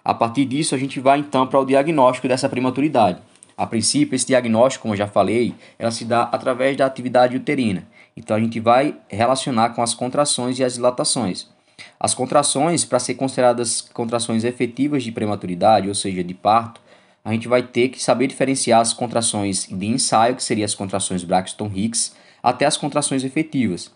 A 0.02 0.14
partir 0.14 0.46
disso, 0.46 0.74
a 0.74 0.78
gente 0.78 0.98
vai 1.00 1.18
então 1.18 1.46
para 1.46 1.60
o 1.60 1.66
diagnóstico 1.66 2.26
dessa 2.26 2.48
prematuridade. 2.48 3.18
A 3.54 3.66
princípio, 3.66 4.16
esse 4.16 4.26
diagnóstico, 4.26 4.84
como 4.84 4.94
eu 4.94 4.98
já 4.98 5.06
falei, 5.06 5.54
ela 5.78 5.90
se 5.90 6.06
dá 6.06 6.22
através 6.22 6.74
da 6.74 6.86
atividade 6.86 7.36
uterina. 7.36 7.86
Então, 8.16 8.34
a 8.34 8.40
gente 8.40 8.58
vai 8.58 8.96
relacionar 9.06 9.70
com 9.74 9.82
as 9.82 9.92
contrações 9.92 10.58
e 10.58 10.64
as 10.64 10.74
dilatações. 10.74 11.46
As 12.00 12.14
contrações, 12.14 12.86
para 12.86 12.98
ser 12.98 13.16
consideradas 13.16 13.82
contrações 13.82 14.44
efetivas 14.44 15.02
de 15.02 15.12
prematuridade, 15.12 15.88
ou 15.88 15.94
seja, 15.94 16.24
de 16.24 16.32
parto, 16.32 16.80
a 17.24 17.32
gente 17.32 17.46
vai 17.46 17.62
ter 17.62 17.88
que 17.88 18.02
saber 18.02 18.26
diferenciar 18.26 18.80
as 18.80 18.92
contrações 18.92 19.66
de 19.66 19.86
ensaio, 19.86 20.34
que 20.34 20.42
seriam 20.42 20.64
as 20.64 20.74
contrações 20.74 21.22
Braxton 21.22 21.70
Hicks, 21.72 22.14
até 22.42 22.66
as 22.66 22.76
contrações 22.76 23.22
efetivas. 23.22 23.92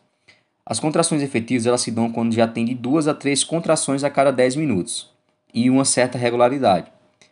As 0.64 0.80
contrações 0.80 1.22
efetivas 1.22 1.66
elas 1.66 1.80
se 1.80 1.90
dão 1.90 2.10
quando 2.10 2.34
já 2.34 2.46
tem 2.46 2.64
de 2.64 2.74
duas 2.74 3.08
a 3.08 3.14
três 3.14 3.44
contrações 3.44 4.04
a 4.04 4.10
cada 4.10 4.32
10 4.32 4.56
minutos 4.56 5.10
e 5.52 5.70
uma 5.70 5.84
certa 5.84 6.18
regularidade. 6.18 6.90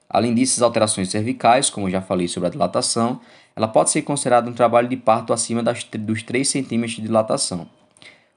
Além 0.08 0.34
disso, 0.34 0.54
as 0.54 0.62
alterações 0.62 1.10
cervicais, 1.10 1.70
como 1.70 1.86
eu 1.86 1.90
já 1.90 2.00
falei 2.00 2.28
sobre 2.28 2.48
a 2.48 2.50
dilatação, 2.50 3.20
ela 3.56 3.66
pode 3.66 3.90
ser 3.90 4.02
considerada 4.02 4.48
um 4.48 4.52
trabalho 4.52 4.88
de 4.88 4.96
parto 4.96 5.32
acima 5.32 5.62
das, 5.62 5.84
dos 5.84 6.22
3 6.22 6.46
centímetros 6.46 6.96
de 6.96 7.02
dilatação. 7.02 7.68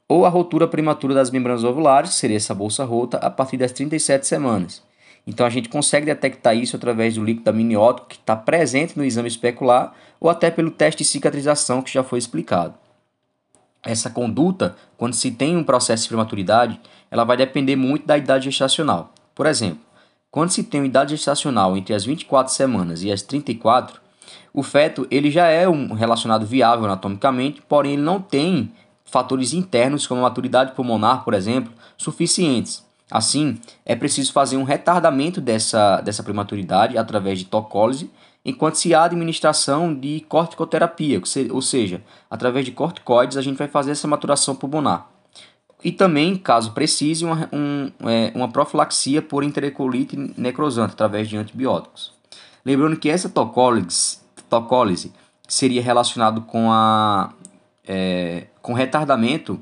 Ou 0.07 0.25
a 0.25 0.29
rotura 0.29 0.67
prematura 0.67 1.13
das 1.13 1.29
membranas 1.29 1.63
ovulares, 1.63 2.11
que 2.11 2.15
seria 2.15 2.37
essa 2.37 2.55
bolsa 2.55 2.83
rota, 2.85 3.17
a 3.17 3.29
partir 3.29 3.57
das 3.57 3.71
37 3.71 4.25
semanas. 4.25 4.81
Então 5.27 5.45
a 5.45 5.49
gente 5.49 5.67
consegue 5.67 6.05
detectar 6.05 6.55
isso 6.55 6.77
através 6.77 7.15
do 7.15 7.23
líquido 7.23 7.49
amniótico 7.49 8.07
que 8.07 8.15
está 8.15 8.33
presente 8.33 8.97
no 8.97 9.03
exame 9.03 9.27
especular 9.27 9.93
ou 10.21 10.29
até 10.29 10.49
pelo 10.49 10.71
teste 10.71 11.03
de 11.03 11.09
cicatrização 11.09 11.81
que 11.81 11.93
já 11.93 12.01
foi 12.01 12.17
explicado. 12.17 12.73
Essa 13.83 14.09
conduta, 14.09 14.77
quando 14.97 15.13
se 15.13 15.29
tem 15.29 15.57
um 15.57 15.65
processo 15.65 16.03
de 16.03 16.09
prematuridade, 16.09 16.79
ela 17.11 17.25
vai 17.25 17.35
depender 17.35 17.75
muito 17.75 18.07
da 18.07 18.17
idade 18.17 18.45
gestacional. 18.45 19.13
Por 19.35 19.45
exemplo, 19.45 19.79
quando 20.31 20.51
se 20.51 20.63
tem 20.63 20.79
uma 20.79 20.87
idade 20.87 21.11
gestacional 21.11 21.75
entre 21.75 21.93
as 21.93 22.05
24 22.05 22.51
semanas 22.53 23.03
e 23.03 23.11
as 23.11 23.21
34, 23.21 23.99
o 24.53 24.63
feto 24.63 25.05
ele 25.11 25.29
já 25.29 25.47
é 25.47 25.67
um 25.67 25.93
relacionado 25.93 26.45
viável 26.45 26.85
anatomicamente, 26.85 27.61
porém 27.67 27.93
ele 27.93 28.01
não 28.01 28.21
tem 28.21 28.71
fatores 29.05 29.53
internos 29.53 30.07
como 30.07 30.21
maturidade 30.21 30.71
pulmonar, 30.71 31.23
por 31.23 31.33
exemplo, 31.33 31.71
suficientes 31.97 32.86
Assim, 33.09 33.57
é 33.85 33.95
preciso 33.95 34.33
fazer 34.33 34.57
um 34.57 34.63
retardamento 34.63 35.39
dessa, 35.39 36.01
dessa 36.01 36.23
prematuridade 36.23 36.97
através 36.97 37.39
de 37.39 37.45
tocólise, 37.45 38.11
enquanto 38.43 38.75
se 38.75 38.93
há 38.93 39.03
administração 39.03 39.93
de 39.93 40.21
corticoterapia, 40.27 41.21
ou 41.51 41.61
seja, 41.61 42.01
através 42.29 42.65
de 42.65 42.71
corticoides 42.71 43.37
a 43.37 43.41
gente 43.41 43.57
vai 43.57 43.67
fazer 43.67 43.91
essa 43.91 44.07
maturação 44.07 44.55
pulmonar. 44.55 45.09
E 45.83 45.91
também, 45.91 46.35
caso 46.35 46.71
precise, 46.71 47.23
uma, 47.23 47.49
um, 47.53 47.91
é, 48.09 48.31
uma 48.35 48.49
profilaxia 48.49 49.21
por 49.21 49.43
enterocolite 49.43 50.17
necrosante 50.35 50.93
através 50.93 51.29
de 51.29 51.37
antibióticos. 51.37 52.11
Lembrando 52.65 52.97
que 52.97 53.09
essa 53.09 53.29
tocólise, 53.29 54.17
tocólise 54.49 55.13
seria 55.47 55.81
relacionado 55.81 56.41
com 56.41 56.71
a 56.71 57.31
é, 57.87 58.47
com 58.61 58.73
retardamento 58.73 59.61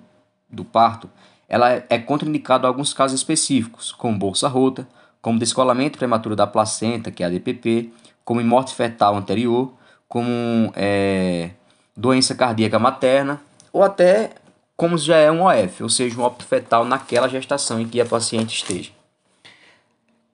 do 0.50 0.66
parto 0.66 1.08
ela 1.48 1.84
é 1.90 1.98
contraindicada 2.00 2.66
em 2.66 2.68
alguns 2.68 2.94
casos 2.94 3.20
específicos, 3.20 3.92
como 3.92 4.18
bolsa 4.18 4.48
rota, 4.48 4.88
como 5.22 5.40
descolamento 5.40 5.98
prematuro 5.98 6.36
da 6.36 6.48
placenta, 6.48 7.12
que 7.12 7.24
é 7.24 7.26
a 7.26 7.30
DPP, 7.30 7.92
como 8.24 8.44
morte 8.44 8.74
fetal 8.74 9.16
anterior, 9.16 9.74
como 10.08 10.72
é, 10.76 11.52
doença 11.96 12.36
cardíaca 12.36 12.80
materna, 12.80 13.42
ou 13.72 13.84
até 13.84 14.32
como 14.76 14.98
já 14.98 15.18
é 15.18 15.32
um 15.32 15.44
OF, 15.44 15.84
ou 15.84 15.90
seja, 15.90 16.20
um 16.20 16.24
óbito 16.24 16.46
fetal 16.46 16.84
naquela 16.84 17.28
gestação 17.28 17.80
em 17.80 17.88
que 17.88 18.02
a 18.02 18.06
paciente 18.06 18.56
esteja. 18.56 18.92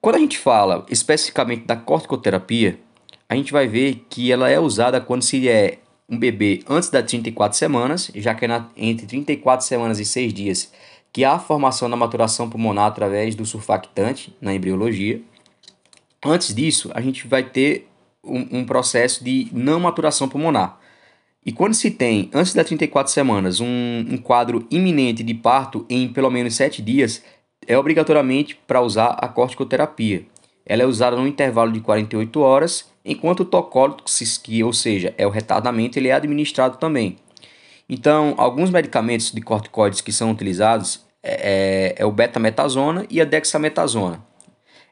Quando 0.00 0.16
a 0.16 0.18
gente 0.18 0.36
fala 0.36 0.84
especificamente 0.90 1.64
da 1.64 1.76
corticoterapia, 1.76 2.78
a 3.28 3.36
gente 3.36 3.52
vai 3.52 3.68
ver 3.68 4.04
que 4.10 4.32
ela 4.32 4.50
é 4.50 4.58
usada 4.58 5.00
quando 5.00 5.22
se 5.22 5.48
é 5.48 5.78
um 6.08 6.18
bebê 6.18 6.62
antes 6.68 6.90
das 6.90 7.04
34 7.04 7.56
semanas, 7.56 8.10
já 8.16 8.34
que 8.34 8.44
é 8.44 8.48
na, 8.48 8.68
entre 8.76 9.06
34 9.06 9.64
semanas 9.64 10.00
e 10.00 10.04
6 10.04 10.34
dias 10.34 10.72
que 11.12 11.24
há 11.24 11.38
formação 11.38 11.90
da 11.90 11.96
maturação 11.96 12.48
pulmonar 12.48 12.86
através 12.86 13.34
do 13.34 13.44
surfactante 13.44 14.34
na 14.40 14.54
embriologia. 14.54 15.20
Antes 16.24 16.54
disso, 16.54 16.90
a 16.94 17.00
gente 17.00 17.28
vai 17.28 17.42
ter 17.42 17.88
um, 18.24 18.60
um, 18.60 18.64
processo 18.64 19.22
de 19.22 19.48
não 19.52 19.80
maturação 19.80 20.28
pulmonar. 20.28 20.78
E 21.44 21.52
quando 21.52 21.74
se 21.74 21.90
tem, 21.90 22.30
antes 22.32 22.54
das 22.54 22.66
34 22.66 23.12
semanas, 23.12 23.60
um, 23.60 23.66
um 24.08 24.16
quadro 24.16 24.66
iminente 24.70 25.22
de 25.22 25.34
parto 25.34 25.84
em 25.90 26.08
pelo 26.08 26.30
menos 26.30 26.54
7 26.54 26.80
dias, 26.80 27.22
é 27.66 27.76
obrigatoriamente 27.76 28.58
para 28.66 28.80
usar 28.80 29.16
a 29.20 29.28
corticoterapia. 29.28 30.24
Ela 30.64 30.84
é 30.84 30.86
usada 30.86 31.16
no 31.16 31.26
intervalo 31.26 31.72
de 31.72 31.80
48 31.80 32.40
horas, 32.40 32.88
enquanto 33.04 33.40
o 33.40 33.44
tocólise, 33.44 34.40
que, 34.40 34.62
ou 34.62 34.72
seja, 34.72 35.12
é 35.18 35.26
o 35.26 35.30
retardamento, 35.30 35.98
ele 35.98 36.08
é 36.08 36.12
administrado 36.12 36.76
também. 36.76 37.16
Então, 37.94 38.32
alguns 38.38 38.70
medicamentos 38.70 39.30
de 39.30 39.42
corticoides 39.42 40.00
que 40.00 40.10
são 40.10 40.30
utilizados 40.30 41.04
é, 41.22 41.92
é, 41.98 42.02
é 42.02 42.06
o 42.06 42.10
betametasona 42.10 43.04
e 43.10 43.20
a 43.20 43.24
dexametasona. 43.26 44.18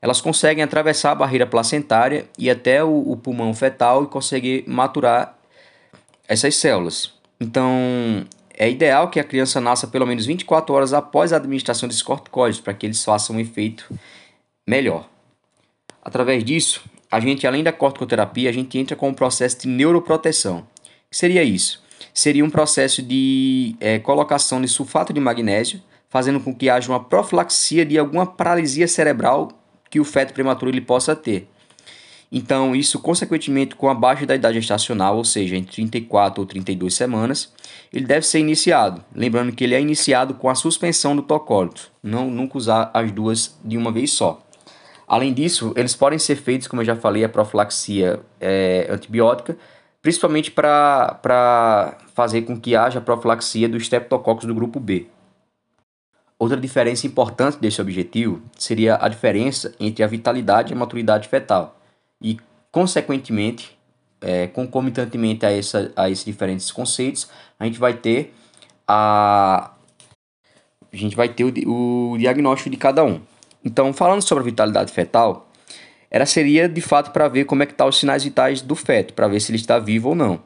Elas 0.02 0.20
conseguem 0.20 0.62
atravessar 0.62 1.12
a 1.12 1.14
barreira 1.14 1.46
placentária 1.46 2.26
e 2.38 2.50
até 2.50 2.84
o, 2.84 3.10
o 3.10 3.16
pulmão 3.16 3.54
fetal 3.54 4.04
e 4.04 4.06
conseguir 4.06 4.64
maturar 4.66 5.34
essas 6.28 6.54
células. 6.56 7.14
Então, 7.40 8.26
é 8.52 8.68
ideal 8.68 9.08
que 9.08 9.18
a 9.18 9.24
criança 9.24 9.62
nasça 9.62 9.86
pelo 9.86 10.06
menos 10.06 10.26
24 10.26 10.74
horas 10.74 10.92
após 10.92 11.32
a 11.32 11.36
administração 11.36 11.88
desses 11.88 12.02
corticoides 12.02 12.60
para 12.60 12.74
que 12.74 12.84
eles 12.84 13.02
façam 13.02 13.36
um 13.36 13.40
efeito 13.40 13.90
melhor. 14.68 15.08
Através 16.04 16.44
disso, 16.44 16.84
a 17.10 17.18
gente, 17.18 17.46
além 17.46 17.64
da 17.64 17.72
corticoterapia, 17.72 18.50
a 18.50 18.52
gente 18.52 18.78
entra 18.78 18.94
com 18.94 19.08
um 19.08 19.14
processo 19.14 19.60
de 19.60 19.68
neuroproteção. 19.68 20.58
O 20.58 21.10
que 21.10 21.16
seria 21.16 21.42
isso? 21.42 21.88
Seria 22.12 22.44
um 22.44 22.50
processo 22.50 23.02
de 23.02 23.76
é, 23.80 23.98
colocação 23.98 24.60
de 24.60 24.68
sulfato 24.68 25.12
de 25.12 25.20
magnésio, 25.20 25.80
fazendo 26.08 26.40
com 26.40 26.54
que 26.54 26.68
haja 26.68 26.90
uma 26.90 27.02
profilaxia 27.02 27.84
de 27.86 27.98
alguma 27.98 28.26
paralisia 28.26 28.88
cerebral 28.88 29.48
que 29.88 30.00
o 30.00 30.04
feto 30.04 30.34
prematuro 30.34 30.70
ele 30.70 30.80
possa 30.80 31.14
ter. 31.14 31.48
Então, 32.32 32.76
isso, 32.76 33.00
consequentemente, 33.00 33.74
com 33.74 33.88
abaixo 33.88 34.24
da 34.24 34.36
idade 34.36 34.60
gestacional, 34.60 35.16
ou 35.16 35.24
seja, 35.24 35.56
entre 35.56 35.72
34 35.72 36.40
ou 36.40 36.46
32 36.46 36.94
semanas, 36.94 37.52
ele 37.92 38.06
deve 38.06 38.24
ser 38.24 38.38
iniciado. 38.38 39.02
Lembrando 39.12 39.50
que 39.52 39.64
ele 39.64 39.74
é 39.74 39.80
iniciado 39.80 40.34
com 40.34 40.48
a 40.48 40.54
suspensão 40.54 41.16
do 41.16 41.22
tocólito, 41.22 41.90
não 42.00 42.30
nunca 42.30 42.56
usar 42.56 42.90
as 42.94 43.10
duas 43.10 43.58
de 43.64 43.76
uma 43.76 43.90
vez 43.90 44.12
só. 44.12 44.40
Além 45.08 45.34
disso, 45.34 45.72
eles 45.74 45.96
podem 45.96 46.20
ser 46.20 46.36
feitos, 46.36 46.68
como 46.68 46.82
eu 46.82 46.86
já 46.86 46.94
falei, 46.94 47.24
a 47.24 47.28
profilaxia 47.28 48.20
é, 48.40 48.86
antibiótica, 48.88 49.58
principalmente 50.02 50.50
para 50.50 51.98
fazer 52.14 52.42
com 52.42 52.58
que 52.58 52.74
haja 52.74 53.00
profilaxia 53.00 53.68
do 53.68 53.76
Streptococcus 53.76 54.46
do 54.46 54.54
grupo 54.54 54.80
B. 54.80 55.06
Outra 56.38 56.56
diferença 56.56 57.06
importante 57.06 57.58
desse 57.58 57.82
objetivo 57.82 58.40
seria 58.58 58.96
a 58.98 59.08
diferença 59.08 59.74
entre 59.78 60.02
a 60.02 60.06
vitalidade 60.06 60.72
e 60.72 60.74
a 60.74 60.78
maturidade 60.78 61.28
fetal. 61.28 61.78
E, 62.20 62.38
consequentemente, 62.72 63.78
é, 64.22 64.46
concomitantemente 64.46 65.44
a, 65.44 65.52
essa, 65.52 65.92
a 65.94 66.08
esses 66.08 66.24
diferentes 66.24 66.70
conceitos, 66.70 67.28
a 67.58 67.66
gente 67.66 67.78
vai 67.78 67.92
ter 67.92 68.34
a, 68.88 69.72
a 70.92 70.96
gente 70.96 71.14
vai 71.14 71.28
ter 71.28 71.44
o, 71.44 72.12
o 72.12 72.18
diagnóstico 72.18 72.70
de 72.70 72.76
cada 72.76 73.04
um. 73.04 73.20
Então, 73.62 73.92
falando 73.92 74.22
sobre 74.22 74.42
a 74.42 74.44
vitalidade 74.46 74.90
fetal, 74.92 75.49
ela 76.10 76.26
seria 76.26 76.68
de 76.68 76.80
fato 76.80 77.12
para 77.12 77.28
ver 77.28 77.44
como 77.44 77.62
é 77.62 77.66
que 77.66 77.74
tá 77.74 77.86
os 77.86 77.98
sinais 77.98 78.24
vitais 78.24 78.60
do 78.60 78.74
feto, 78.74 79.14
para 79.14 79.28
ver 79.28 79.40
se 79.40 79.50
ele 79.50 79.58
está 79.58 79.78
vivo 79.78 80.10
ou 80.10 80.14
não. 80.14 80.40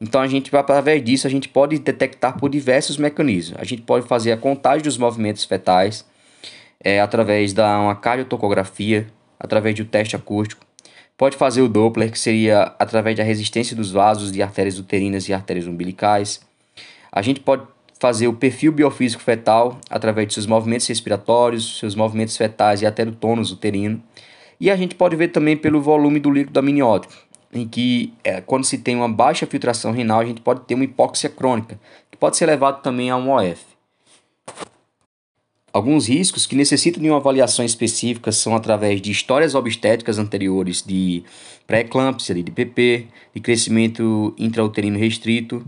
Então 0.00 0.20
a 0.20 0.26
gente, 0.26 0.54
através 0.56 1.04
disso, 1.04 1.26
a 1.26 1.30
gente 1.30 1.48
pode 1.48 1.78
detectar 1.78 2.38
por 2.38 2.48
diversos 2.48 2.96
mecanismos. 2.96 3.58
A 3.60 3.64
gente 3.64 3.82
pode 3.82 4.06
fazer 4.06 4.32
a 4.32 4.36
contagem 4.36 4.82
dos 4.82 4.96
movimentos 4.96 5.44
fetais 5.44 6.04
é, 6.82 7.00
através 7.00 7.52
da 7.52 7.78
uma 7.78 7.94
cardiotocografia, 7.94 9.06
através 9.38 9.74
do 9.74 9.84
teste 9.84 10.16
acústico. 10.16 10.64
Pode 11.16 11.36
fazer 11.36 11.60
o 11.60 11.68
Doppler, 11.68 12.10
que 12.10 12.18
seria 12.18 12.74
através 12.78 13.16
da 13.16 13.22
resistência 13.22 13.76
dos 13.76 13.90
vasos 13.90 14.32
de 14.32 14.42
artérias 14.42 14.78
uterinas 14.78 15.28
e 15.28 15.34
artérias 15.34 15.66
umbilicais. 15.66 16.40
A 17.12 17.20
gente 17.20 17.40
pode 17.40 17.64
fazer 18.00 18.26
o 18.26 18.32
perfil 18.32 18.72
biofísico 18.72 19.22
fetal 19.22 19.78
através 19.90 20.28
de 20.28 20.34
seus 20.34 20.46
movimentos 20.46 20.86
respiratórios, 20.86 21.78
seus 21.78 21.94
movimentos 21.94 22.34
fetais 22.34 22.80
e 22.80 22.86
até 22.86 23.04
do 23.04 23.12
tônus 23.12 23.52
uterino. 23.52 24.02
E 24.60 24.70
a 24.70 24.76
gente 24.76 24.94
pode 24.94 25.16
ver 25.16 25.28
também 25.28 25.56
pelo 25.56 25.80
volume 25.80 26.20
do 26.20 26.30
líquido 26.30 26.58
amniótico, 26.60 27.14
em 27.52 27.66
que 27.66 28.12
é, 28.22 28.42
quando 28.42 28.64
se 28.64 28.76
tem 28.76 28.94
uma 28.94 29.08
baixa 29.08 29.46
filtração 29.46 29.90
renal, 29.90 30.20
a 30.20 30.24
gente 30.24 30.42
pode 30.42 30.60
ter 30.60 30.74
uma 30.74 30.84
hipóxia 30.84 31.30
crônica, 31.30 31.80
que 32.10 32.18
pode 32.18 32.36
ser 32.36 32.44
levado 32.44 32.82
também 32.82 33.08
a 33.08 33.16
um 33.16 33.30
OF. 33.30 33.70
Alguns 35.72 36.08
riscos 36.08 36.46
que 36.46 36.56
necessitam 36.56 37.00
de 37.00 37.08
uma 37.08 37.18
avaliação 37.18 37.64
específica 37.64 38.32
são 38.32 38.56
através 38.56 39.00
de 39.00 39.12
histórias 39.12 39.54
obstétricas 39.54 40.18
anteriores 40.18 40.82
de 40.82 41.22
pré-eclâmpsia, 41.66 42.34
de 42.34 42.42
DPP, 42.42 43.06
de 43.32 43.40
crescimento 43.40 44.34
intrauterino 44.36 44.98
restrito, 44.98 45.64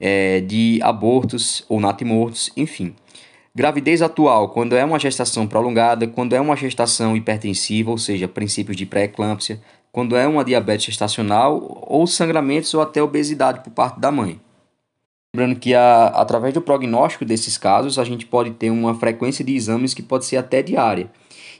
é, 0.00 0.40
de 0.40 0.80
abortos 0.82 1.64
ou 1.68 1.80
natimortos, 1.80 2.50
enfim. 2.56 2.94
Gravidez 3.56 4.02
atual, 4.02 4.50
quando 4.50 4.76
é 4.76 4.84
uma 4.84 4.98
gestação 4.98 5.46
prolongada, 5.46 6.06
quando 6.06 6.34
é 6.34 6.40
uma 6.42 6.54
gestação 6.54 7.16
hipertensiva, 7.16 7.90
ou 7.90 7.96
seja, 7.96 8.28
princípios 8.28 8.76
de 8.76 8.84
pré-eclâmpsia, 8.84 9.58
quando 9.90 10.14
é 10.14 10.28
uma 10.28 10.44
diabetes 10.44 10.84
gestacional 10.84 11.82
ou 11.88 12.06
sangramentos 12.06 12.74
ou 12.74 12.82
até 12.82 13.02
obesidade 13.02 13.60
por 13.60 13.70
parte 13.70 13.98
da 13.98 14.12
mãe. 14.12 14.38
Lembrando 15.34 15.58
que 15.58 15.72
a, 15.72 16.08
através 16.08 16.52
do 16.52 16.60
prognóstico 16.60 17.24
desses 17.24 17.56
casos, 17.56 17.98
a 17.98 18.04
gente 18.04 18.26
pode 18.26 18.50
ter 18.50 18.68
uma 18.68 18.94
frequência 18.94 19.42
de 19.42 19.56
exames 19.56 19.94
que 19.94 20.02
pode 20.02 20.26
ser 20.26 20.36
até 20.36 20.60
diária. 20.60 21.10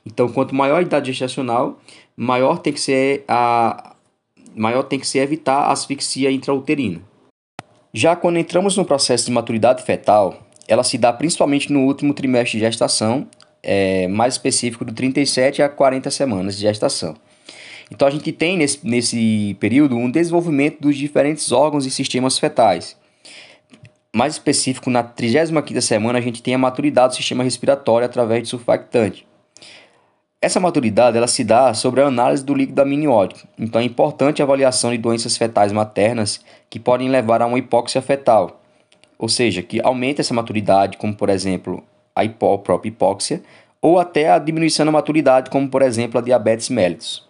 Então, 0.04 0.28
quanto 0.28 0.54
maior 0.54 0.80
a 0.80 0.82
idade 0.82 1.10
gestacional, 1.10 1.80
maior 2.14 2.58
tem 2.58 2.74
que 2.74 2.80
ser 2.80 3.24
a 3.26 3.94
maior 4.54 4.82
tem 4.82 5.00
que 5.00 5.06
ser 5.06 5.20
evitar 5.20 5.60
a 5.60 5.72
asfixia 5.72 6.30
intrauterina. 6.30 7.00
Já 7.94 8.14
quando 8.14 8.38
entramos 8.38 8.76
no 8.76 8.84
processo 8.84 9.24
de 9.24 9.32
maturidade 9.32 9.82
fetal, 9.82 10.45
ela 10.68 10.82
se 10.82 10.98
dá 10.98 11.12
principalmente 11.12 11.72
no 11.72 11.84
último 11.84 12.12
trimestre 12.12 12.58
de 12.58 12.64
gestação, 12.64 13.26
é, 13.62 14.06
mais 14.08 14.34
específico 14.34 14.84
do 14.84 14.92
37 14.92 15.62
a 15.62 15.68
40 15.68 16.10
semanas 16.10 16.56
de 16.56 16.62
gestação. 16.62 17.14
Então 17.90 18.06
a 18.06 18.10
gente 18.10 18.32
tem 18.32 18.56
nesse, 18.56 18.80
nesse 18.86 19.56
período 19.60 19.96
um 19.96 20.10
desenvolvimento 20.10 20.80
dos 20.80 20.96
diferentes 20.96 21.52
órgãos 21.52 21.86
e 21.86 21.90
sistemas 21.90 22.38
fetais. 22.38 22.96
Mais 24.14 24.34
específico, 24.34 24.90
na 24.90 25.04
35ª 25.04 25.80
semana 25.80 26.18
a 26.18 26.22
gente 26.22 26.42
tem 26.42 26.54
a 26.54 26.58
maturidade 26.58 27.14
do 27.14 27.16
sistema 27.16 27.44
respiratório 27.44 28.06
através 28.06 28.42
de 28.42 28.48
surfactante. 28.48 29.26
Essa 30.40 30.60
maturidade 30.60 31.16
ela 31.16 31.26
se 31.26 31.42
dá 31.42 31.72
sobre 31.74 32.00
a 32.00 32.06
análise 32.06 32.44
do 32.44 32.54
líquido 32.54 32.80
amniótico, 32.80 33.48
então 33.58 33.80
é 33.80 33.84
importante 33.84 34.40
a 34.40 34.44
avaliação 34.44 34.90
de 34.90 34.98
doenças 34.98 35.36
fetais 35.36 35.72
maternas 35.72 36.40
que 36.68 36.78
podem 36.78 37.08
levar 37.08 37.42
a 37.42 37.46
uma 37.46 37.58
hipóxia 37.58 38.02
fetal, 38.02 38.60
ou 39.18 39.28
seja, 39.28 39.62
que 39.62 39.80
aumenta 39.82 40.20
essa 40.20 40.34
maturidade, 40.34 40.96
como 40.96 41.14
por 41.14 41.28
exemplo 41.28 41.82
a, 42.14 42.24
hipó, 42.24 42.54
a 42.54 42.58
própria 42.58 42.88
hipóxia, 42.88 43.42
ou 43.80 43.98
até 43.98 44.30
a 44.30 44.38
diminuição 44.38 44.84
da 44.84 44.92
maturidade, 44.92 45.50
como 45.50 45.68
por 45.68 45.82
exemplo 45.82 46.18
a 46.18 46.22
diabetes 46.22 46.68
mellitus. 46.68 47.26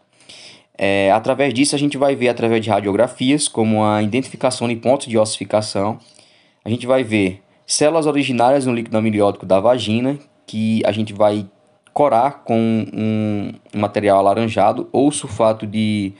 É, 0.78 1.10
através 1.10 1.54
disso, 1.54 1.74
a 1.74 1.78
gente 1.78 1.96
vai 1.96 2.14
ver 2.14 2.28
através 2.28 2.62
de 2.62 2.68
radiografias, 2.68 3.48
como 3.48 3.84
a 3.84 4.02
identificação 4.02 4.68
de 4.68 4.76
pontos 4.76 5.06
de 5.06 5.16
ossificação. 5.16 5.98
A 6.64 6.68
gente 6.68 6.86
vai 6.86 7.02
ver 7.02 7.42
células 7.66 8.06
originárias 8.06 8.66
no 8.66 8.74
líquido 8.74 8.96
amniótico 8.98 9.46
da 9.46 9.58
vagina, 9.58 10.18
que 10.46 10.82
a 10.84 10.92
gente 10.92 11.12
vai 11.12 11.46
corar 11.92 12.42
com 12.44 12.86
um 12.92 13.52
material 13.74 14.18
alaranjado 14.18 14.88
ou 14.92 15.10
sulfato 15.10 15.66
de, 15.66 16.12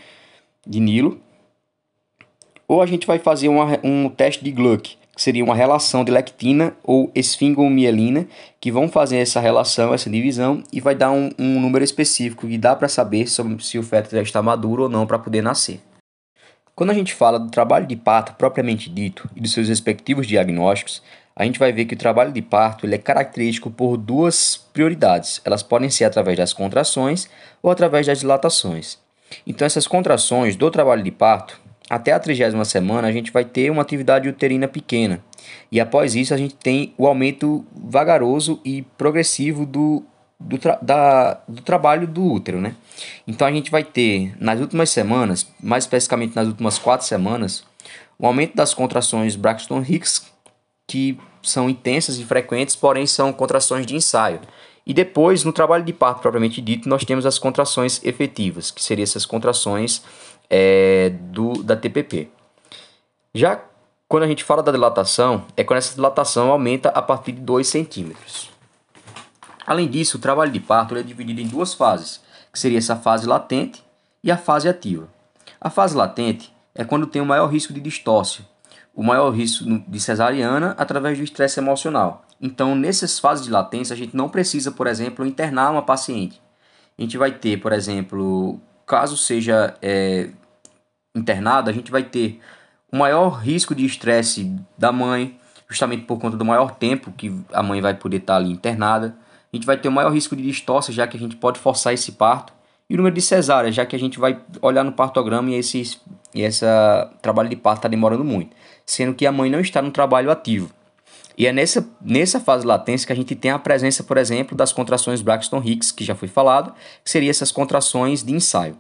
de 0.67 0.81
Nilo. 0.81 1.21
Ou 2.67 2.81
a 2.81 2.87
gente 2.87 3.07
vai 3.07 3.19
fazer 3.19 3.49
uma, 3.49 3.79
um 3.85 4.09
teste 4.09 4.43
de 4.43 4.51
Gluck, 4.51 4.97
que 5.17 5.23
seria 5.23 5.43
uma 5.43 5.55
relação 5.55 6.05
de 6.05 6.13
lectina 6.13 6.77
ou 6.85 7.11
esfingomielina, 7.15 8.29
que 8.61 8.71
vão 8.71 8.87
fazer 8.87 9.17
essa 9.17 9.41
relação, 9.41 9.95
essa 9.95 10.11
divisão, 10.11 10.63
e 10.71 10.79
vai 10.79 10.95
dar 10.95 11.11
um, 11.11 11.31
um 11.39 11.59
número 11.59 11.83
específico 11.83 12.47
que 12.47 12.59
dá 12.59 12.77
para 12.77 12.87
saber 12.87 13.27
sobre, 13.27 13.65
se 13.65 13.79
o 13.79 13.83
feto 13.83 14.11
já 14.11 14.21
está 14.21 14.43
maduro 14.43 14.83
ou 14.83 14.89
não 14.91 15.07
para 15.07 15.19
poder 15.19 15.43
nascer. 15.43 15.81
Quando 16.75 16.91
a 16.91 16.95
gente 16.95 17.15
fala 17.15 17.41
do 17.41 17.51
trabalho 17.51 17.87
de 17.87 17.97
parto 17.97 18.35
propriamente 18.35 18.91
dito 18.91 19.27
e 19.35 19.41
dos 19.41 19.55
seus 19.55 19.69
respectivos 19.69 20.27
diagnósticos, 20.27 21.03
a 21.35 21.45
gente 21.45 21.59
vai 21.59 21.73
ver 21.73 21.87
que 21.87 21.95
o 21.95 21.99
trabalho 21.99 22.31
de 22.31 22.43
parto 22.43 22.85
ele 22.85 22.95
é 22.95 22.99
característico 22.99 23.71
por 23.71 23.97
duas 23.97 24.57
prioridades. 24.75 25.41
Elas 25.47 25.63
podem 25.63 25.89
ser 25.89 26.05
através 26.05 26.37
das 26.37 26.53
contrações 26.53 27.27
ou 27.63 27.71
através 27.71 28.07
das 28.07 28.21
dilatações. 28.21 28.99
Então, 29.47 29.65
essas 29.65 29.87
contrações 29.87 30.57
do 30.57 30.71
trabalho 30.71 31.03
de 31.03 31.11
parto 31.11 31.59
até 31.89 32.13
a 32.13 32.21
trigésima 32.21 32.65
semana 32.65 33.09
a 33.09 33.13
gente 33.13 33.33
vai 33.33 33.45
ter 33.45 33.71
uma 33.71 33.83
atividade 33.83 34.29
uterina 34.29 34.67
pequena. 34.67 35.21
E 35.71 35.81
após 35.81 36.15
isso 36.15 36.35
a 36.35 36.37
gente 36.37 36.55
tem 36.55 36.93
o 36.99 37.07
aumento 37.07 37.65
vagaroso 37.73 38.61
e 38.65 38.83
progressivo 38.97 39.65
do, 39.65 40.05
do, 40.39 40.59
tra 40.59 40.79
da, 40.83 41.41
do 41.47 41.63
trabalho 41.63 42.07
do 42.07 42.25
útero, 42.25 42.61
né? 42.61 42.75
Então 43.27 43.47
a 43.47 43.53
gente 43.53 43.71
vai 43.71 43.85
ter 43.85 44.35
nas 44.41 44.61
últimas 44.61 44.91
semanas, 44.91 45.47
mais 45.63 45.85
especificamente 45.85 46.35
nas 46.35 46.49
últimas 46.49 46.79
quatro 46.79 47.07
semanas, 47.07 47.65
o 48.19 48.27
aumento 48.27 48.57
das 48.57 48.75
contrações 48.75 49.37
Braxton 49.37 49.85
Hicks, 49.87 50.27
que 50.89 51.19
são 51.43 51.69
intensas 51.69 52.19
e 52.19 52.25
frequentes, 52.25 52.75
porém 52.75 53.07
são 53.07 53.33
contrações 53.33 53.87
de 53.87 53.95
ensaio. 53.95 54.41
E 54.87 54.95
depois, 54.95 55.43
no 55.43 55.53
trabalho 55.53 55.83
de 55.85 55.93
parto 55.93 56.21
propriamente 56.21 56.61
dito, 56.61 56.89
nós 56.89 57.05
temos 57.05 57.27
as 57.27 57.39
contrações 57.39 58.01
efetivas, 58.05 58.71
que 58.71 58.83
seriam 58.83 59.03
essas 59.03 59.27
contrações 59.27 60.03
é, 60.51 61.11
do, 61.11 61.63
da 61.63 61.77
TPP. 61.77 62.31
Já 63.35 63.61
quando 64.09 64.23
a 64.23 64.29
gente 64.29 64.45
fala 64.45 64.63
da 64.63 64.71
dilatação, 64.71 65.45
é 65.57 65.65
quando 65.65 65.79
essa 65.79 65.95
dilatação 65.95 66.51
aumenta 66.51 66.91
a 66.91 67.03
partir 67.03 67.33
de 67.33 67.41
2 67.41 67.67
centímetros. 67.67 68.51
Além 69.67 69.89
disso, 69.89 70.17
o 70.17 70.21
trabalho 70.21 70.53
de 70.53 70.61
parto 70.61 70.97
é 70.97 71.03
dividido 71.03 71.41
em 71.41 71.49
duas 71.49 71.75
fases, 71.75 72.21
que 72.53 72.59
seria 72.59 72.79
essa 72.79 72.95
fase 72.95 73.27
latente 73.27 73.85
e 74.23 74.31
a 74.31 74.37
fase 74.37 74.69
ativa. 74.69 75.09
A 75.61 75.69
fase 75.69 75.97
latente 75.97 76.55
é 76.73 76.85
quando 76.85 77.07
tem 77.07 77.21
o 77.21 77.27
maior 77.27 77.49
risco 77.49 77.73
de 77.73 77.81
distócia, 77.81 78.45
o 78.95 79.03
maior 79.03 79.31
risco 79.31 79.65
de 79.65 80.01
cesariana 80.01 80.75
através 80.79 81.19
do 81.19 81.25
estresse 81.25 81.59
emocional. 81.59 82.25
Então, 82.41 82.77
nessas 82.77 83.19
fases 83.19 83.45
de 83.45 83.51
latência, 83.51 83.93
a 83.93 83.97
gente 83.97 84.17
não 84.17 84.29
precisa, 84.29 84.71
por 84.71 84.87
exemplo, 84.87 85.27
internar 85.27 85.73
uma 85.73 85.83
paciente. 85.83 86.41
A 86.97 87.03
gente 87.03 87.19
vai 87.19 87.33
ter, 87.33 87.59
por 87.59 87.73
exemplo, 87.73 88.61
caso 88.87 89.17
seja 89.17 89.75
é, 89.83 90.31
internado, 91.15 91.69
a 91.69 91.73
gente 91.73 91.91
vai 91.91 92.05
ter 92.05 92.41
o 92.91 92.97
maior 92.97 93.31
risco 93.31 93.75
de 93.75 93.85
estresse 93.85 94.55
da 94.79 94.93
mãe, 94.93 95.39
justamente 95.69 96.05
por 96.05 96.19
conta 96.19 96.37
do 96.37 96.45
maior 96.45 96.71
tempo 96.77 97.13
que 97.13 97.35
a 97.53 97.63
mãe 97.63 97.81
vai 97.81 97.95
poder 97.95 98.19
estar 98.19 98.37
ali 98.37 98.51
internada. 98.51 99.17
A 99.53 99.57
gente 99.57 99.67
vai 99.67 99.77
ter 99.77 99.89
o 99.89 99.93
maior 99.93 100.13
risco 100.13 100.37
de 100.37 100.43
distócia, 100.43 100.93
já 100.93 101.07
que 101.07 101.17
a 101.17 101.21
gente 101.21 101.37
pode 101.37 101.59
forçar 101.59 101.93
esse 101.93 102.13
parto. 102.13 102.53
E 102.89 102.95
o 102.95 102.97
número 102.97 103.15
de 103.15 103.21
cesáreas, 103.21 103.75
já 103.75 103.85
que 103.85 103.97
a 103.97 103.99
gente 103.99 104.19
vai 104.19 104.41
olhar 104.63 104.85
no 104.85 104.93
partograma 104.93 105.51
e 105.51 105.55
esse, 105.55 105.99
e 106.33 106.43
esse 106.43 106.65
trabalho 107.21 107.49
de 107.49 107.57
parto 107.57 107.79
está 107.79 107.89
demorando 107.89 108.23
muito. 108.23 108.55
Sendo 108.85 109.15
que 109.15 109.27
a 109.27 109.33
mãe 109.33 109.51
não 109.51 109.59
está 109.59 109.83
no 109.83 109.91
trabalho 109.91 110.31
ativo. 110.31 110.71
E 111.37 111.47
é 111.47 111.53
nessa, 111.53 111.87
nessa 112.01 112.41
fase 112.41 112.67
latência 112.67 113.07
que 113.07 113.13
a 113.13 113.17
gente 113.17 113.35
tem 113.35 113.51
a 113.51 113.59
presença, 113.59 114.03
por 114.03 114.17
exemplo, 114.17 114.57
das 114.57 114.73
contrações 114.73 115.21
Braxton 115.21 115.63
Hicks, 115.63 115.93
que 115.93 116.05
já 116.05 116.15
foi 116.15 116.29
falado, 116.29 116.73
que 117.05 117.11
seriam 117.11 117.31
essas 117.31 117.53
contrações 117.53 118.23
de 118.23 118.33
ensaio. 118.33 118.77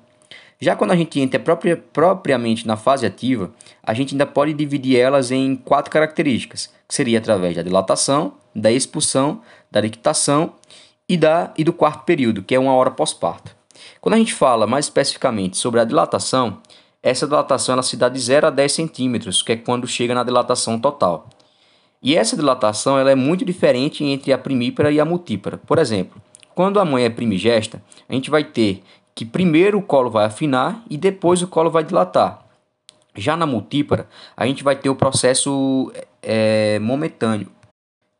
Já 0.58 0.74
quando 0.74 0.92
a 0.92 0.96
gente 0.96 1.20
entra 1.20 1.38
propria, 1.38 1.76
propriamente 1.76 2.66
na 2.66 2.76
fase 2.76 3.04
ativa, 3.04 3.50
a 3.82 3.92
gente 3.92 4.14
ainda 4.14 4.24
pode 4.24 4.54
dividir 4.54 4.98
elas 4.98 5.30
em 5.30 5.54
quatro 5.54 5.90
características, 5.90 6.72
que 6.88 6.94
seria 6.94 7.18
através 7.18 7.54
da 7.54 7.62
dilatação, 7.62 8.32
da 8.54 8.72
expulsão, 8.72 9.42
da 9.70 9.82
dictação 9.82 10.54
e, 11.06 11.16
da, 11.18 11.52
e 11.58 11.62
do 11.62 11.74
quarto 11.74 12.04
período, 12.04 12.42
que 12.42 12.54
é 12.54 12.58
uma 12.58 12.72
hora 12.74 12.90
pós-parto. 12.90 13.54
Quando 14.00 14.14
a 14.14 14.18
gente 14.18 14.32
fala 14.32 14.66
mais 14.66 14.86
especificamente 14.86 15.58
sobre 15.58 15.78
a 15.78 15.84
dilatação, 15.84 16.58
essa 17.02 17.26
dilatação 17.26 17.74
ela 17.74 17.82
se 17.82 17.96
dá 17.96 18.08
de 18.08 18.18
0 18.18 18.46
a 18.46 18.50
10 18.50 18.72
centímetros, 18.72 19.42
que 19.42 19.52
é 19.52 19.56
quando 19.56 19.86
chega 19.86 20.14
na 20.14 20.24
dilatação 20.24 20.78
total. 20.78 21.28
E 22.02 22.14
essa 22.14 22.36
dilatação 22.36 22.98
ela 22.98 23.10
é 23.10 23.14
muito 23.14 23.44
diferente 23.44 24.04
entre 24.04 24.32
a 24.32 24.38
primípara 24.38 24.90
e 24.90 25.00
a 25.00 25.04
multípara. 25.04 25.56
Por 25.58 25.78
exemplo, 25.78 26.20
quando 26.54 26.78
a 26.78 26.84
mãe 26.84 27.04
é 27.04 27.10
primigesta, 27.10 27.82
a 28.08 28.14
gente 28.14 28.30
vai 28.30 28.44
ter 28.44 28.82
que 29.14 29.24
primeiro 29.24 29.78
o 29.78 29.82
colo 29.82 30.10
vai 30.10 30.26
afinar 30.26 30.84
e 30.90 30.96
depois 30.96 31.42
o 31.42 31.48
colo 31.48 31.70
vai 31.70 31.82
dilatar. 31.82 32.44
Já 33.16 33.36
na 33.36 33.46
multípara, 33.46 34.06
a 34.36 34.46
gente 34.46 34.62
vai 34.62 34.76
ter 34.76 34.90
o 34.90 34.94
processo 34.94 35.90
é, 36.22 36.78
momentâneo 36.78 37.48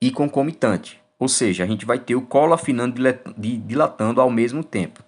e 0.00 0.10
concomitante, 0.10 0.98
ou 1.18 1.28
seja, 1.28 1.64
a 1.64 1.66
gente 1.66 1.84
vai 1.84 1.98
ter 1.98 2.14
o 2.14 2.22
colo 2.22 2.54
afinando 2.54 3.00
e 3.42 3.56
dilatando 3.58 4.20
ao 4.20 4.30
mesmo 4.30 4.64
tempo. 4.64 5.02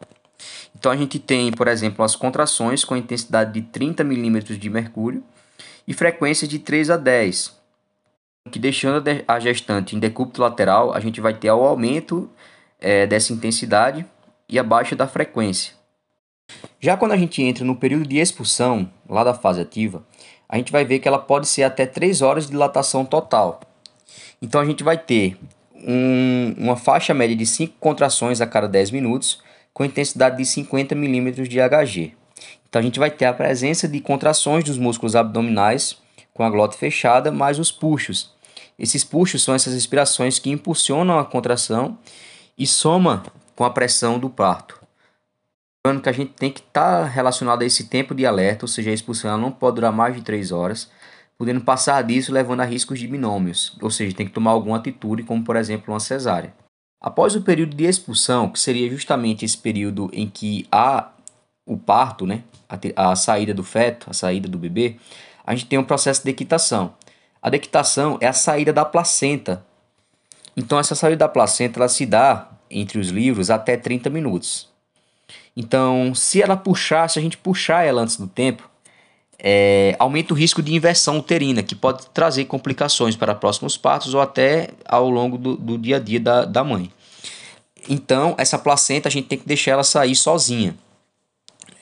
Então 0.79 0.93
a 0.93 0.97
gente 0.97 1.19
tem, 1.19 1.51
por 1.51 1.69
exemplo, 1.69 2.05
as 2.05 2.15
contrações 2.15 2.85
com 2.85 2.97
intensidade 2.97 3.53
de 3.53 3.63
30 3.63 4.05
milímetros 4.05 4.59
de 4.59 4.71
mercúrio 4.71 5.25
e 5.87 5.95
frequência 5.95 6.47
de 6.47 6.59
3 6.59 6.91
a 6.91 6.97
10, 6.97 7.58
que 8.49 8.59
deixando 8.59 9.05
a 9.27 9.41
gestante 9.41 9.95
em 9.95 9.99
decúbito 9.99 10.41
lateral, 10.41 10.93
a 10.93 11.01
gente 11.01 11.21
vai 11.21 11.35
ter 11.35 11.51
o 11.51 11.65
aumento 11.65 12.31
é, 12.81 13.07
dessa 13.07 13.33
intensidade 13.33 14.05
e 14.49 14.59
a 14.59 14.63
baixa 14.63 14.97
da 14.97 15.07
frequência. 15.07 15.75
Já 16.81 16.97
quando 16.97 17.13
a 17.13 17.17
gente 17.17 17.43
entra 17.43 17.65
no 17.65 17.77
período 17.77 18.09
de 18.09 18.19
expulsão, 18.19 18.91
lá 19.09 19.23
da 19.23 19.35
fase 19.35 19.61
ativa, 19.61 20.03
a 20.49 20.57
gente 20.57 20.73
vai 20.73 20.85
ver 20.85 20.99
que 20.99 21.07
ela 21.07 21.19
pode 21.19 21.47
ser 21.47 21.63
até 21.63 21.85
3 21.85 22.23
horas 22.23 22.45
de 22.45 22.53
dilatação 22.53 23.05
total. 23.05 23.61
Então 24.41 24.61
a 24.61 24.65
gente 24.65 24.83
vai 24.83 24.97
ter 24.97 25.37
um, 25.75 26.55
uma 26.57 26.77
faixa 26.77 27.13
média 27.13 27.37
de 27.37 27.45
5 27.45 27.75
contrações 27.79 28.41
a 28.41 28.47
cada 28.47 28.67
10 28.67 28.91
minutos, 28.91 29.43
com 29.75 29.85
intensidade 29.85 30.39
de 30.39 30.47
50 30.47 30.95
milímetros 30.95 31.49
de 31.49 31.61
Hg. 31.61 32.15
Então 32.69 32.81
a 32.81 32.83
gente 32.83 32.99
vai 32.99 33.11
ter 33.11 33.27
a 33.27 33.33
presença 33.33 33.87
de 33.87 34.01
contrações 34.01 34.65
dos 34.65 34.79
músculos 34.79 35.15
abdominais 35.15 35.99
com 36.33 36.45
a 36.45 36.51
glote 36.51 36.77
fechada, 36.77 37.33
mais 37.33 37.59
os 37.59 37.73
puxos, 37.73 38.33
esses 38.79 39.03
puxos 39.03 39.43
são 39.43 39.55
essas 39.55 39.75
respirações 39.75 40.39
que 40.39 40.51
impulsionam 40.51 41.19
a 41.19 41.25
contração 41.25 41.99
e 42.57 42.67
soma 42.67 43.25
com 43.57 43.65
a 43.65 43.71
pressão 43.71 44.19
do 44.19 44.31
parto. 44.31 44.81
Lembrando 45.85 46.03
que 46.03 46.09
a 46.09 46.13
gente 46.13 46.33
tem 46.33 46.51
que 46.51 46.61
estar 46.61 47.03
tá 47.03 47.05
relacionado 47.05 47.63
a 47.63 47.65
esse 47.65 47.85
tempo 47.85 48.15
de 48.15 48.25
alerta, 48.25 48.65
ou 48.65 48.69
seja, 48.69 48.91
a 48.91 48.95
expulsão 48.95 49.39
não 49.39 49.51
pode 49.51 49.77
durar 49.77 49.93
mais 49.93 50.15
de 50.15 50.23
3 50.23 50.53
horas, 50.53 50.91
podendo 51.37 51.61
passar 51.61 52.03
disso 52.03 52.33
levando 52.33 52.61
a 52.61 52.65
riscos 52.65 52.99
de 52.99 53.07
binômios, 53.07 53.77
ou 53.81 53.91
seja, 53.91 54.15
tem 54.15 54.27
que 54.27 54.33
tomar 54.33 54.51
alguma 54.51 54.77
atitude, 54.77 55.23
como 55.23 55.43
por 55.43 55.57
exemplo 55.57 55.93
uma 55.93 56.01
cesárea. 56.01 56.53
Após 57.01 57.37
o 57.37 57.43
período 57.43 57.77
de 57.77 57.85
expulsão, 57.85 58.49
que 58.49 58.59
seria 58.59 58.91
justamente 58.91 59.45
esse 59.45 59.57
período 59.57 60.11
em 60.13 60.29
que 60.29 60.67
há 60.71 61.13
o 61.65 61.77
parto, 61.77 62.27
né, 62.27 62.43
a, 62.69 63.13
a 63.13 63.17
saída 63.17 63.55
do 63.55 63.63
feto, 63.63 64.11
a 64.11 64.13
saída 64.13 64.49
do 64.49 64.59
bebê, 64.59 64.97
a 65.47 65.55
gente 65.55 65.67
tem 65.67 65.79
um 65.79 65.85
processo 65.85 66.25
de 66.25 66.31
equitação. 66.31 66.95
A 67.43 67.51
dectação 67.51 68.19
é 68.21 68.27
a 68.27 68.33
saída 68.33 68.73
da 68.73 68.85
placenta. 68.85 69.65
Então, 70.57 70.79
essa 70.79 70.95
saída 70.95 71.19
da 71.19 71.29
placenta 71.29 71.79
ela 71.79 71.89
se 71.89 72.05
dá 72.05 72.49
entre 72.71 72.99
os 72.99 73.09
livros 73.09 73.51
até 73.51 73.77
30 73.77 74.11
minutos. 74.11 74.69
Então, 75.57 76.15
se 76.15 76.43
ela 76.43 76.57
puxar, 76.57 77.09
se 77.09 77.19
a 77.19 77.23
gente 77.23 77.37
puxar 77.37 77.85
ela 77.85 78.03
antes 78.03 78.17
do 78.17 78.27
tempo, 78.27 78.69
é, 79.39 79.95
aumenta 79.99 80.35
o 80.35 80.37
risco 80.37 80.63
de 80.63 80.75
inversão 80.75 81.19
uterina, 81.19 81.63
que 81.63 81.75
pode 81.75 82.07
trazer 82.09 82.45
complicações 82.47 83.15
para 83.15 83.35
próximos 83.35 83.77
partos 83.77 84.15
ou 84.15 84.21
até 84.21 84.71
ao 84.85 85.09
longo 85.09 85.39
do, 85.39 85.57
do 85.57 85.79
dia 85.79 85.97
a 85.97 86.01
dia 86.01 86.19
da, 86.19 86.45
da 86.45 86.65
mãe. 86.65 86.91
Então, 87.89 88.35
essa 88.37 88.59
placenta 88.59 89.09
a 89.09 89.13
gente 89.13 89.29
tem 89.29 89.39
que 89.39 89.47
deixar 89.47 89.73
ela 89.73 89.85
sair 89.85 90.15
sozinha. 90.15 90.77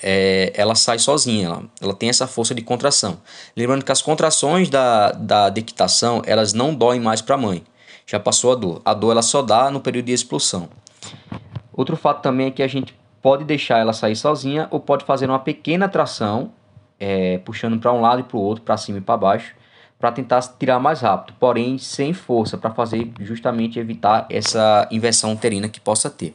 É, 0.02 0.52
ela 0.54 0.74
sai 0.74 0.98
sozinha, 0.98 1.46
ela, 1.46 1.62
ela 1.80 1.94
tem 1.94 2.08
essa 2.08 2.26
força 2.26 2.54
de 2.54 2.62
contração. 2.62 3.18
Lembrando 3.56 3.84
que 3.84 3.92
as 3.92 4.02
contrações 4.02 4.68
da, 4.68 5.12
da 5.12 5.48
dectação, 5.48 6.22
elas 6.26 6.52
não 6.52 6.74
doem 6.74 7.00
mais 7.00 7.20
para 7.20 7.34
a 7.34 7.38
mãe. 7.38 7.64
Já 8.06 8.20
passou 8.20 8.52
a 8.52 8.54
dor. 8.54 8.82
A 8.84 8.94
dor 8.94 9.12
ela 9.12 9.22
só 9.22 9.42
dá 9.42 9.70
no 9.70 9.80
período 9.80 10.06
de 10.06 10.12
expulsão. 10.12 10.68
Outro 11.72 11.96
fato 11.96 12.22
também 12.22 12.48
é 12.48 12.50
que 12.50 12.62
a 12.62 12.68
gente 12.68 12.94
pode 13.20 13.44
deixar 13.44 13.78
ela 13.78 13.92
sair 13.92 14.16
sozinha 14.16 14.68
ou 14.70 14.78
pode 14.78 15.04
fazer 15.04 15.28
uma 15.28 15.38
pequena 15.38 15.88
tração 15.88 16.52
é, 16.98 17.38
puxando 17.38 17.78
para 17.78 17.92
um 17.92 18.00
lado 18.00 18.20
e 18.20 18.22
para 18.22 18.36
o 18.36 18.40
outro, 18.40 18.64
para 18.64 18.76
cima 18.76 18.98
e 18.98 19.00
para 19.00 19.16
baixo, 19.16 19.54
para 19.98 20.12
tentar 20.12 20.40
tirar 20.58 20.78
mais 20.78 21.00
rápido, 21.00 21.34
porém 21.38 21.78
sem 21.78 22.12
força, 22.12 22.56
para 22.56 22.70
fazer 22.70 23.10
justamente 23.20 23.78
evitar 23.78 24.26
essa 24.30 24.86
inversão 24.90 25.32
uterina 25.32 25.68
que 25.68 25.80
possa 25.80 26.10
ter. 26.10 26.34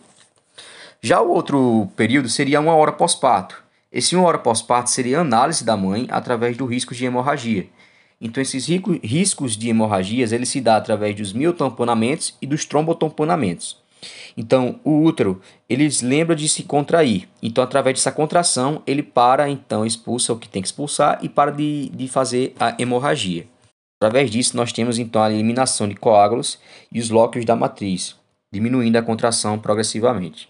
Já 1.03 1.19
o 1.19 1.31
outro 1.31 1.89
período 1.95 2.29
seria 2.29 2.59
uma 2.59 2.75
hora 2.75 2.91
pós-parto. 2.91 3.63
Esse 3.91 4.15
uma 4.15 4.27
hora 4.27 4.37
pós-parto 4.37 4.91
seria 4.91 5.19
análise 5.19 5.65
da 5.65 5.75
mãe 5.75 6.05
através 6.11 6.55
do 6.55 6.67
risco 6.67 6.93
de 6.93 7.03
hemorragia. 7.03 7.67
Então 8.21 8.39
esses 8.39 8.67
riscos 8.67 9.57
de 9.57 9.67
hemorragias 9.67 10.31
ele 10.31 10.45
se 10.45 10.61
dá 10.61 10.77
através 10.77 11.15
dos 11.15 11.33
miotamponamentos 11.33 12.37
e 12.39 12.45
dos 12.45 12.65
trombotamponamentos. 12.65 13.81
Então, 14.37 14.79
o 14.83 15.01
útero, 15.01 15.41
ele 15.67 15.89
lembra 16.03 16.35
de 16.35 16.47
se 16.47 16.63
contrair. 16.63 17.27
Então, 17.41 17.63
através 17.63 17.97
dessa 17.97 18.11
contração, 18.11 18.81
ele 18.85 19.03
para, 19.03 19.49
então, 19.49 19.85
expulsa 19.85 20.33
o 20.33 20.37
que 20.37 20.49
tem 20.49 20.61
que 20.61 20.67
expulsar 20.67 21.19
e 21.21 21.29
para 21.29 21.51
de, 21.51 21.89
de 21.89 22.07
fazer 22.07 22.55
a 22.59 22.75
hemorragia. 22.79 23.47
Através 23.99 24.31
disso, 24.31 24.57
nós 24.57 24.71
temos, 24.71 24.97
então, 24.97 25.21
a 25.21 25.31
eliminação 25.31 25.87
de 25.87 25.95
coágulos 25.95 26.57
e 26.91 26.99
os 26.99 27.09
lóquios 27.09 27.45
da 27.45 27.55
matriz, 27.55 28.15
diminuindo 28.51 28.97
a 28.97 29.03
contração 29.03 29.59
progressivamente. 29.59 30.49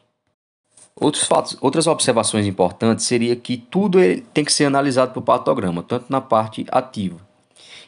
Outros 1.02 1.24
fatos, 1.24 1.58
outras 1.60 1.88
observações 1.88 2.46
importantes 2.46 3.06
seria 3.06 3.36
que 3.36 3.58
tudo 3.58 3.98
tem 4.32 4.46
que 4.46 4.54
ser 4.54 4.66
analisado 4.66 5.12
por 5.14 5.24
patograma, 5.24 5.82
tanto 5.82 6.06
na 6.10 6.22
parte 6.22 6.64
ativa. 6.72 7.18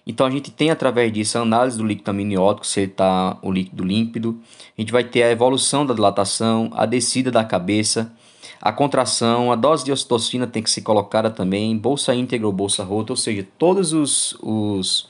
Então 0.06 0.26
a 0.26 0.32
gente 0.32 0.50
tem 0.50 0.72
através 0.72 1.14
disso 1.14 1.38
a 1.38 1.42
análise 1.42 1.78
do 1.78 1.86
líquido 1.86 2.10
amniótico, 2.10 2.66
se 2.66 2.82
está 2.82 3.38
o 3.44 3.52
líquido 3.52 3.86
límpido. 3.86 4.42
A 4.76 4.82
gente 4.82 4.92
vai 4.92 5.04
ter 5.04 5.22
a 5.22 5.30
evolução 5.30 5.86
da 5.86 5.94
dilatação, 5.94 6.72
a 6.74 6.88
descida 6.88 7.30
da 7.30 7.46
cabeça, 7.46 8.12
a 8.60 8.74
contração, 8.74 9.52
a 9.52 9.56
dose 9.56 9.86
de 9.86 9.92
ocitocina 9.92 10.48
tem 10.48 10.64
que 10.64 10.72
ser 10.72 10.82
colocada 10.82 11.30
também, 11.30 11.78
bolsa 11.78 12.16
íntegra 12.16 12.48
ou 12.48 12.52
bolsa 12.52 12.84
rota, 12.84 13.14
ou 13.14 13.18
seja, 13.18 13.48
todos 13.60 13.94
os, 13.94 14.36
os, 14.42 15.08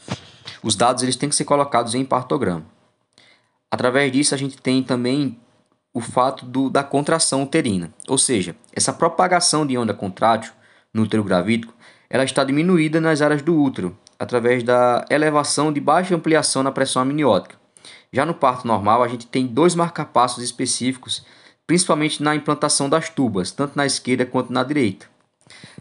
os 0.62 0.76
dados 0.76 1.04
eles 1.04 1.16
têm 1.16 1.30
que 1.30 1.36
ser 1.36 1.45
colocados 1.45 1.95
em 1.95 2.04
partograma. 2.04 2.66
Através 3.72 4.12
disso 4.12 4.36
a 4.36 4.38
gente 4.38 4.58
tem 4.58 4.84
também 4.84 5.38
o 5.94 6.02
fato 6.02 6.46
do, 6.46 6.70
da 6.70 6.84
contração 6.84 7.44
uterina, 7.44 7.94
ou 8.08 8.18
seja, 8.18 8.56
essa 8.74 8.91
propagação 8.91 9.66
de 9.66 9.78
onda 9.78 9.94
contrátil 9.94 10.52
no 10.94 11.04
útero 11.04 11.24
gravídico, 11.24 11.74
ela 12.10 12.24
está 12.24 12.44
diminuída 12.44 13.00
nas 13.00 13.22
áreas 13.22 13.41
do 13.41 13.56
útero, 13.56 13.98
através 14.18 14.64
da 14.64 15.06
elevação 15.10 15.72
de 15.72 15.80
baixa 15.80 16.16
ampliação 16.16 16.64
na 16.64 16.72
pressão 16.72 17.02
amniótica. 17.02 17.58
Já 18.12 18.26
no 18.26 18.34
parto 18.34 18.68
normal, 18.68 19.04
a 19.04 19.08
gente 19.08 19.28
tem 19.28 19.46
dois 19.46 19.76
marcapassos 19.76 20.44
específicos, 20.44 21.26
principalmente 21.66 22.22
na 22.22 22.36
implantação 22.36 22.89
das 22.89 23.10
tubas, 23.10 23.52
tanto 23.52 23.76
na 23.76 23.86
esquerda 23.86 24.26
quanto 24.26 24.54
na 24.54 24.64
direita. 24.64 25.08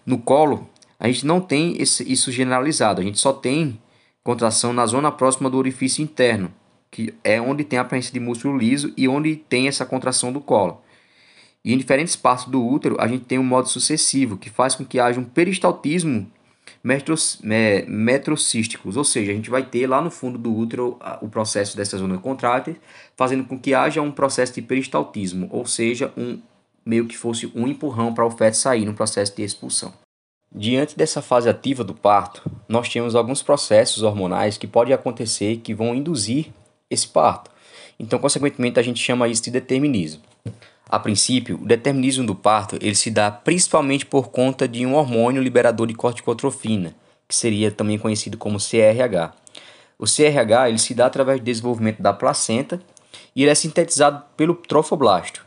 No 0.04 0.18
colo, 0.18 0.68
a 0.98 1.06
gente 1.08 1.26
não 1.26 1.40
tem 1.40 1.76
isso 1.80 2.30
generalizado, 2.30 3.00
a 3.00 3.04
gente 3.04 3.18
só 3.18 3.32
tem 3.32 3.80
contração 4.22 4.72
na 4.72 4.86
zona 4.86 5.10
próxima 5.10 5.50
do 5.50 5.58
orifício 5.58 6.02
interno, 6.02 6.52
que 6.92 7.12
é 7.24 7.40
onde 7.40 7.64
tem 7.64 7.78
a 7.78 7.84
presença 7.84 8.12
de 8.12 8.20
músculo 8.20 8.56
liso 8.56 8.92
e 8.96 9.08
onde 9.08 9.34
tem 9.34 9.66
essa 9.66 9.86
contração 9.86 10.30
do 10.30 10.40
colo. 10.40 10.80
E 11.64 11.72
em 11.72 11.78
diferentes 11.78 12.14
partes 12.14 12.44
do 12.44 12.64
útero, 12.64 12.96
a 13.00 13.08
gente 13.08 13.24
tem 13.24 13.38
um 13.38 13.44
modo 13.44 13.68
sucessivo, 13.68 14.36
que 14.36 14.50
faz 14.50 14.74
com 14.74 14.84
que 14.84 15.00
haja 15.00 15.18
um 15.18 15.24
peristaltismo 15.24 16.30
metros, 16.84 17.40
ou 18.94 19.04
seja, 19.04 19.32
a 19.32 19.34
gente 19.34 19.48
vai 19.48 19.64
ter 19.64 19.86
lá 19.86 20.02
no 20.02 20.10
fundo 20.10 20.36
do 20.36 20.54
útero 20.54 20.98
o 21.20 21.28
processo 21.28 21.76
dessa 21.76 21.96
zona 21.96 22.18
contrátil, 22.18 22.76
fazendo 23.16 23.44
com 23.44 23.58
que 23.58 23.72
haja 23.72 24.02
um 24.02 24.12
processo 24.12 24.52
de 24.54 24.62
peristaltismo, 24.62 25.48
ou 25.50 25.64
seja, 25.64 26.12
um 26.16 26.40
meio 26.84 27.06
que 27.06 27.16
fosse 27.16 27.50
um 27.54 27.66
empurrão 27.66 28.12
para 28.12 28.26
o 28.26 28.30
feto 28.30 28.56
sair 28.56 28.84
no 28.84 28.94
processo 28.94 29.34
de 29.34 29.42
expulsão. 29.42 29.94
Diante 30.54 30.98
dessa 30.98 31.22
fase 31.22 31.48
ativa 31.48 31.82
do 31.82 31.94
parto, 31.94 32.42
nós 32.68 32.88
temos 32.88 33.14
alguns 33.14 33.42
processos 33.42 34.02
hormonais 34.02 34.58
que 34.58 34.66
podem 34.66 34.92
acontecer 34.92 35.58
que 35.58 35.72
vão 35.72 35.94
induzir 35.94 36.52
esse 36.92 37.08
parto. 37.08 37.50
Então, 37.98 38.18
consequentemente, 38.18 38.78
a 38.78 38.82
gente 38.82 39.02
chama 39.02 39.28
isso 39.28 39.44
de 39.44 39.50
determinismo. 39.50 40.22
A 40.88 40.98
princípio, 40.98 41.58
o 41.62 41.64
determinismo 41.64 42.26
do 42.26 42.34
parto 42.34 42.76
ele 42.80 42.94
se 42.94 43.10
dá 43.10 43.30
principalmente 43.30 44.04
por 44.04 44.28
conta 44.28 44.68
de 44.68 44.84
um 44.84 44.94
hormônio 44.94 45.42
liberador 45.42 45.86
de 45.86 45.94
corticotrofina, 45.94 46.94
que 47.26 47.34
seria 47.34 47.70
também 47.70 47.98
conhecido 47.98 48.36
como 48.36 48.58
CRH. 48.58 49.32
O 49.98 50.04
CRH 50.04 50.68
ele 50.68 50.78
se 50.78 50.92
dá 50.92 51.06
através 51.06 51.40
do 51.40 51.44
desenvolvimento 51.44 52.02
da 52.02 52.12
placenta 52.12 52.78
e 53.34 53.42
ele 53.42 53.50
é 53.50 53.54
sintetizado 53.54 54.22
pelo 54.36 54.54
trofoblasto. 54.54 55.46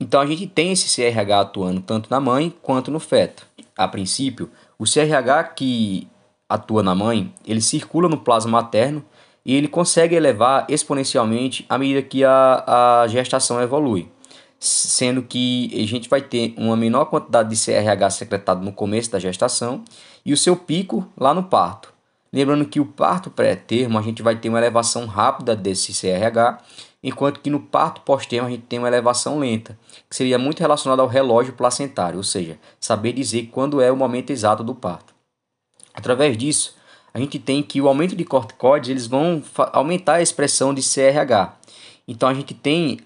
Então 0.00 0.20
a 0.20 0.26
gente 0.26 0.46
tem 0.48 0.72
esse 0.72 0.88
CRH 0.88 1.40
atuando 1.40 1.80
tanto 1.82 2.10
na 2.10 2.18
mãe 2.18 2.52
quanto 2.60 2.90
no 2.90 2.98
feto. 2.98 3.46
A 3.76 3.86
princípio, 3.86 4.50
o 4.76 4.84
CRH 4.84 5.54
que 5.54 6.08
atua 6.48 6.82
na 6.82 6.96
mãe, 6.96 7.32
ele 7.46 7.60
circula 7.60 8.08
no 8.08 8.18
plasma 8.18 8.50
materno 8.50 9.04
e 9.44 9.54
ele 9.54 9.68
consegue 9.68 10.14
elevar 10.14 10.66
exponencialmente 10.68 11.64
à 11.68 11.78
medida 11.78 12.02
que 12.02 12.24
a, 12.24 13.02
a 13.02 13.08
gestação 13.08 13.60
evolui 13.60 14.08
sendo 14.60 15.22
que 15.22 15.70
a 15.72 15.86
gente 15.86 16.06
vai 16.06 16.20
ter 16.20 16.52
uma 16.58 16.76
menor 16.76 17.06
quantidade 17.06 17.48
de 17.48 17.56
CRH 17.56 18.10
secretado 18.10 18.62
no 18.62 18.72
começo 18.72 19.10
da 19.10 19.18
gestação 19.18 19.82
e 20.24 20.34
o 20.34 20.36
seu 20.36 20.54
pico 20.54 21.08
lá 21.16 21.32
no 21.32 21.44
parto. 21.44 21.90
Lembrando 22.30 22.66
que 22.66 22.78
o 22.78 22.84
parto 22.84 23.30
pré-termo 23.30 23.98
a 23.98 24.02
gente 24.02 24.22
vai 24.22 24.36
ter 24.36 24.50
uma 24.50 24.58
elevação 24.58 25.06
rápida 25.06 25.56
desse 25.56 25.92
CRH, 25.92 26.58
enquanto 27.02 27.40
que 27.40 27.48
no 27.48 27.58
parto 27.58 28.02
pós-termo 28.02 28.46
a 28.46 28.50
gente 28.50 28.64
tem 28.64 28.78
uma 28.78 28.86
elevação 28.86 29.38
lenta, 29.38 29.76
que 30.08 30.14
seria 30.14 30.38
muito 30.38 30.60
relacionada 30.60 31.00
ao 31.00 31.08
relógio 31.08 31.54
placentário, 31.54 32.18
ou 32.18 32.22
seja, 32.22 32.58
saber 32.78 33.14
dizer 33.14 33.48
quando 33.50 33.80
é 33.80 33.90
o 33.90 33.96
momento 33.96 34.30
exato 34.30 34.62
do 34.62 34.74
parto. 34.74 35.14
Através 35.94 36.36
disso, 36.36 36.76
a 37.12 37.18
gente 37.18 37.38
tem 37.38 37.62
que 37.62 37.80
o 37.80 37.88
aumento 37.88 38.14
de 38.14 38.24
corticoides 38.24 38.90
eles 38.90 39.06
vão 39.06 39.42
aumentar 39.72 40.14
a 40.14 40.22
expressão 40.22 40.72
de 40.72 40.82
CRH. 40.82 41.54
Então 42.06 42.28
a 42.28 42.34
gente 42.34 42.54
tem 42.54 42.98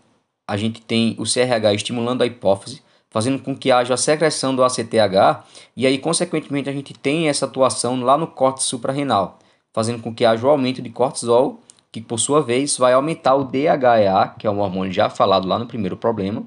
a 0.46 0.56
gente 0.56 0.80
tem 0.82 1.16
o 1.18 1.24
CRH 1.24 1.74
estimulando 1.74 2.22
a 2.22 2.26
hipófise, 2.26 2.82
fazendo 3.10 3.38
com 3.38 3.56
que 3.56 3.70
haja 3.70 3.94
a 3.94 3.96
secreção 3.96 4.54
do 4.54 4.62
ACTH, 4.62 5.44
e 5.76 5.86
aí, 5.86 5.98
consequentemente, 5.98 6.68
a 6.68 6.72
gente 6.72 6.92
tem 6.92 7.28
essa 7.28 7.46
atuação 7.46 8.00
lá 8.02 8.18
no 8.18 8.26
córtex 8.26 8.66
suprarrenal, 8.66 9.38
fazendo 9.72 10.02
com 10.02 10.14
que 10.14 10.24
haja 10.24 10.46
o 10.46 10.50
aumento 10.50 10.82
de 10.82 10.90
cortisol, 10.90 11.60
que 11.90 12.00
por 12.00 12.18
sua 12.18 12.42
vez 12.42 12.76
vai 12.76 12.92
aumentar 12.92 13.36
o 13.36 13.44
DHEA, 13.44 14.34
que 14.36 14.46
é 14.46 14.50
um 14.50 14.58
hormônio 14.58 14.92
já 14.92 15.08
falado 15.08 15.46
lá 15.46 15.58
no 15.58 15.66
primeiro 15.66 15.96
problema, 15.96 16.42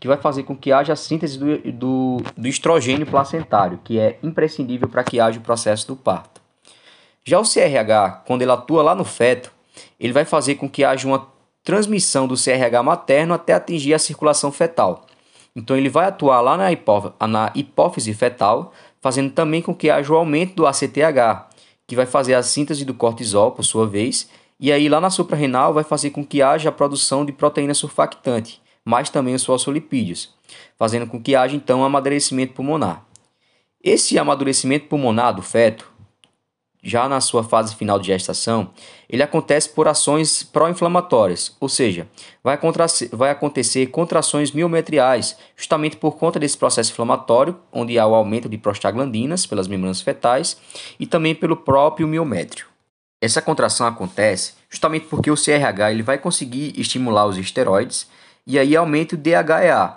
que 0.00 0.08
vai 0.08 0.16
fazer 0.16 0.42
com 0.42 0.56
que 0.56 0.72
haja 0.72 0.94
a 0.94 0.96
síntese 0.96 1.38
do, 1.38 1.72
do, 1.72 2.16
do 2.34 2.48
estrogênio 2.48 3.06
placentário, 3.06 3.78
que 3.84 3.98
é 3.98 4.18
imprescindível 4.22 4.88
para 4.88 5.04
que 5.04 5.20
haja 5.20 5.38
o 5.38 5.42
processo 5.42 5.86
do 5.86 5.96
parto. 5.96 6.40
Já 7.28 7.40
o 7.40 7.42
CRH, 7.42 8.22
quando 8.24 8.42
ele 8.42 8.52
atua 8.52 8.84
lá 8.84 8.94
no 8.94 9.04
feto, 9.04 9.50
ele 9.98 10.12
vai 10.12 10.24
fazer 10.24 10.54
com 10.54 10.70
que 10.70 10.84
haja 10.84 11.08
uma 11.08 11.26
transmissão 11.64 12.28
do 12.28 12.36
CRH 12.36 12.80
materno 12.84 13.34
até 13.34 13.52
atingir 13.52 13.94
a 13.94 13.98
circulação 13.98 14.52
fetal. 14.52 15.04
Então 15.54 15.76
ele 15.76 15.88
vai 15.88 16.06
atuar 16.06 16.40
lá 16.40 16.56
na, 16.56 16.70
hipó 16.70 17.12
na 17.28 17.50
hipófise 17.52 18.14
fetal, 18.14 18.72
fazendo 19.00 19.32
também 19.32 19.60
com 19.60 19.74
que 19.74 19.90
haja 19.90 20.12
o 20.12 20.16
aumento 20.16 20.54
do 20.54 20.66
ACTH, 20.68 21.48
que 21.84 21.96
vai 21.96 22.06
fazer 22.06 22.34
a 22.34 22.44
síntese 22.44 22.84
do 22.84 22.94
cortisol, 22.94 23.50
por 23.50 23.64
sua 23.64 23.88
vez, 23.88 24.30
e 24.60 24.70
aí 24.70 24.88
lá 24.88 25.00
na 25.00 25.10
suprarrenal 25.10 25.74
vai 25.74 25.82
fazer 25.82 26.10
com 26.10 26.24
que 26.24 26.40
haja 26.40 26.68
a 26.68 26.72
produção 26.72 27.24
de 27.24 27.32
proteína 27.32 27.74
surfactante, 27.74 28.62
mas 28.84 29.10
também 29.10 29.34
os 29.34 29.44
fosfolipídios, 29.44 30.32
fazendo 30.78 31.08
com 31.08 31.20
que 31.20 31.34
haja 31.34 31.56
então 31.56 31.80
um 31.80 31.84
amadurecimento 31.84 32.52
pulmonar. 32.52 33.04
Esse 33.82 34.16
amadurecimento 34.16 34.86
pulmonar 34.86 35.34
do 35.34 35.42
feto 35.42 35.95
já 36.86 37.08
na 37.08 37.20
sua 37.20 37.42
fase 37.42 37.74
final 37.74 37.98
de 37.98 38.06
gestação, 38.06 38.70
ele 39.10 39.20
acontece 39.20 39.68
por 39.68 39.88
ações 39.88 40.44
pró-inflamatórias, 40.44 41.56
ou 41.58 41.68
seja, 41.68 42.06
vai, 42.44 42.56
vai 43.10 43.30
acontecer 43.30 43.88
contrações 43.88 44.52
miometriais, 44.52 45.36
justamente 45.56 45.96
por 45.96 46.12
conta 46.16 46.38
desse 46.38 46.56
processo 46.56 46.92
inflamatório, 46.92 47.58
onde 47.72 47.98
há 47.98 48.06
o 48.06 48.14
aumento 48.14 48.48
de 48.48 48.56
prostaglandinas 48.56 49.44
pelas 49.44 49.66
membranas 49.66 50.00
fetais 50.00 50.56
e 51.00 51.08
também 51.08 51.34
pelo 51.34 51.56
próprio 51.56 52.06
miométrio. 52.06 52.66
Essa 53.20 53.42
contração 53.42 53.88
acontece 53.88 54.52
justamente 54.70 55.06
porque 55.06 55.30
o 55.30 55.34
CRH 55.34 55.90
ele 55.90 56.04
vai 56.04 56.18
conseguir 56.18 56.72
estimular 56.78 57.26
os 57.26 57.36
esteroides 57.36 58.06
e 58.46 58.60
aí 58.60 58.76
aumenta 58.76 59.16
o 59.16 59.18
DHEA. 59.18 59.96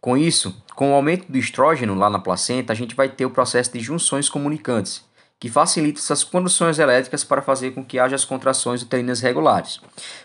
Com 0.00 0.16
isso, 0.16 0.54
com 0.76 0.92
o 0.92 0.94
aumento 0.94 1.30
do 1.30 1.38
estrógeno 1.38 1.96
lá 1.96 2.08
na 2.08 2.20
placenta, 2.20 2.72
a 2.72 2.76
gente 2.76 2.94
vai 2.94 3.08
ter 3.08 3.26
o 3.26 3.30
processo 3.30 3.72
de 3.72 3.80
junções 3.80 4.28
comunicantes, 4.28 5.04
que 5.42 5.50
facilita 5.50 5.98
essas 5.98 6.22
conduções 6.22 6.78
elétricas 6.78 7.24
para 7.24 7.42
fazer 7.42 7.72
com 7.72 7.84
que 7.84 7.98
haja 7.98 8.14
as 8.14 8.24
contrações 8.24 8.80
uterinas 8.80 9.18
regulares. 9.18 9.80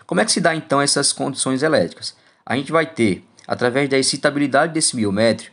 Como 0.06 0.20
é 0.20 0.24
que 0.24 0.30
se 0.30 0.40
dá 0.40 0.54
então 0.54 0.80
essas 0.80 1.12
condições 1.12 1.64
elétricas? 1.64 2.14
A 2.46 2.54
gente 2.54 2.70
vai 2.70 2.86
ter, 2.86 3.24
através 3.44 3.88
da 3.88 3.98
excitabilidade 3.98 4.72
desse 4.72 4.94
miométrio, 4.94 5.50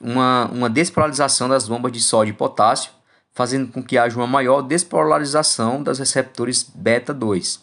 uma, 0.00 0.46
uma 0.46 0.68
despolarização 0.68 1.48
das 1.48 1.68
bombas 1.68 1.92
de 1.92 2.00
sódio 2.00 2.32
e 2.32 2.36
potássio, 2.36 2.90
fazendo 3.32 3.70
com 3.70 3.84
que 3.84 3.96
haja 3.96 4.16
uma 4.16 4.26
maior 4.26 4.62
despolarização 4.62 5.80
dos 5.80 6.00
receptores 6.00 6.68
beta 6.74 7.14
2. 7.14 7.62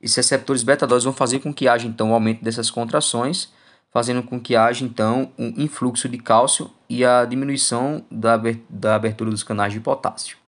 Esses 0.00 0.16
receptores 0.16 0.62
beta 0.62 0.86
2 0.86 1.02
vão 1.02 1.12
fazer 1.12 1.40
com 1.40 1.52
que 1.52 1.66
haja 1.66 1.88
então 1.88 2.10
um 2.10 2.14
aumento 2.14 2.44
dessas 2.44 2.70
contrações, 2.70 3.52
fazendo 3.92 4.22
com 4.22 4.38
que 4.38 4.54
haja 4.54 4.84
então 4.84 5.32
um 5.36 5.52
influxo 5.56 6.08
de 6.08 6.18
cálcio 6.18 6.70
e 6.88 7.04
a 7.04 7.24
diminuição 7.24 8.04
da 8.08 8.34
abertura 8.94 9.32
dos 9.32 9.42
canais 9.42 9.72
de 9.72 9.80
potássio. 9.80 10.41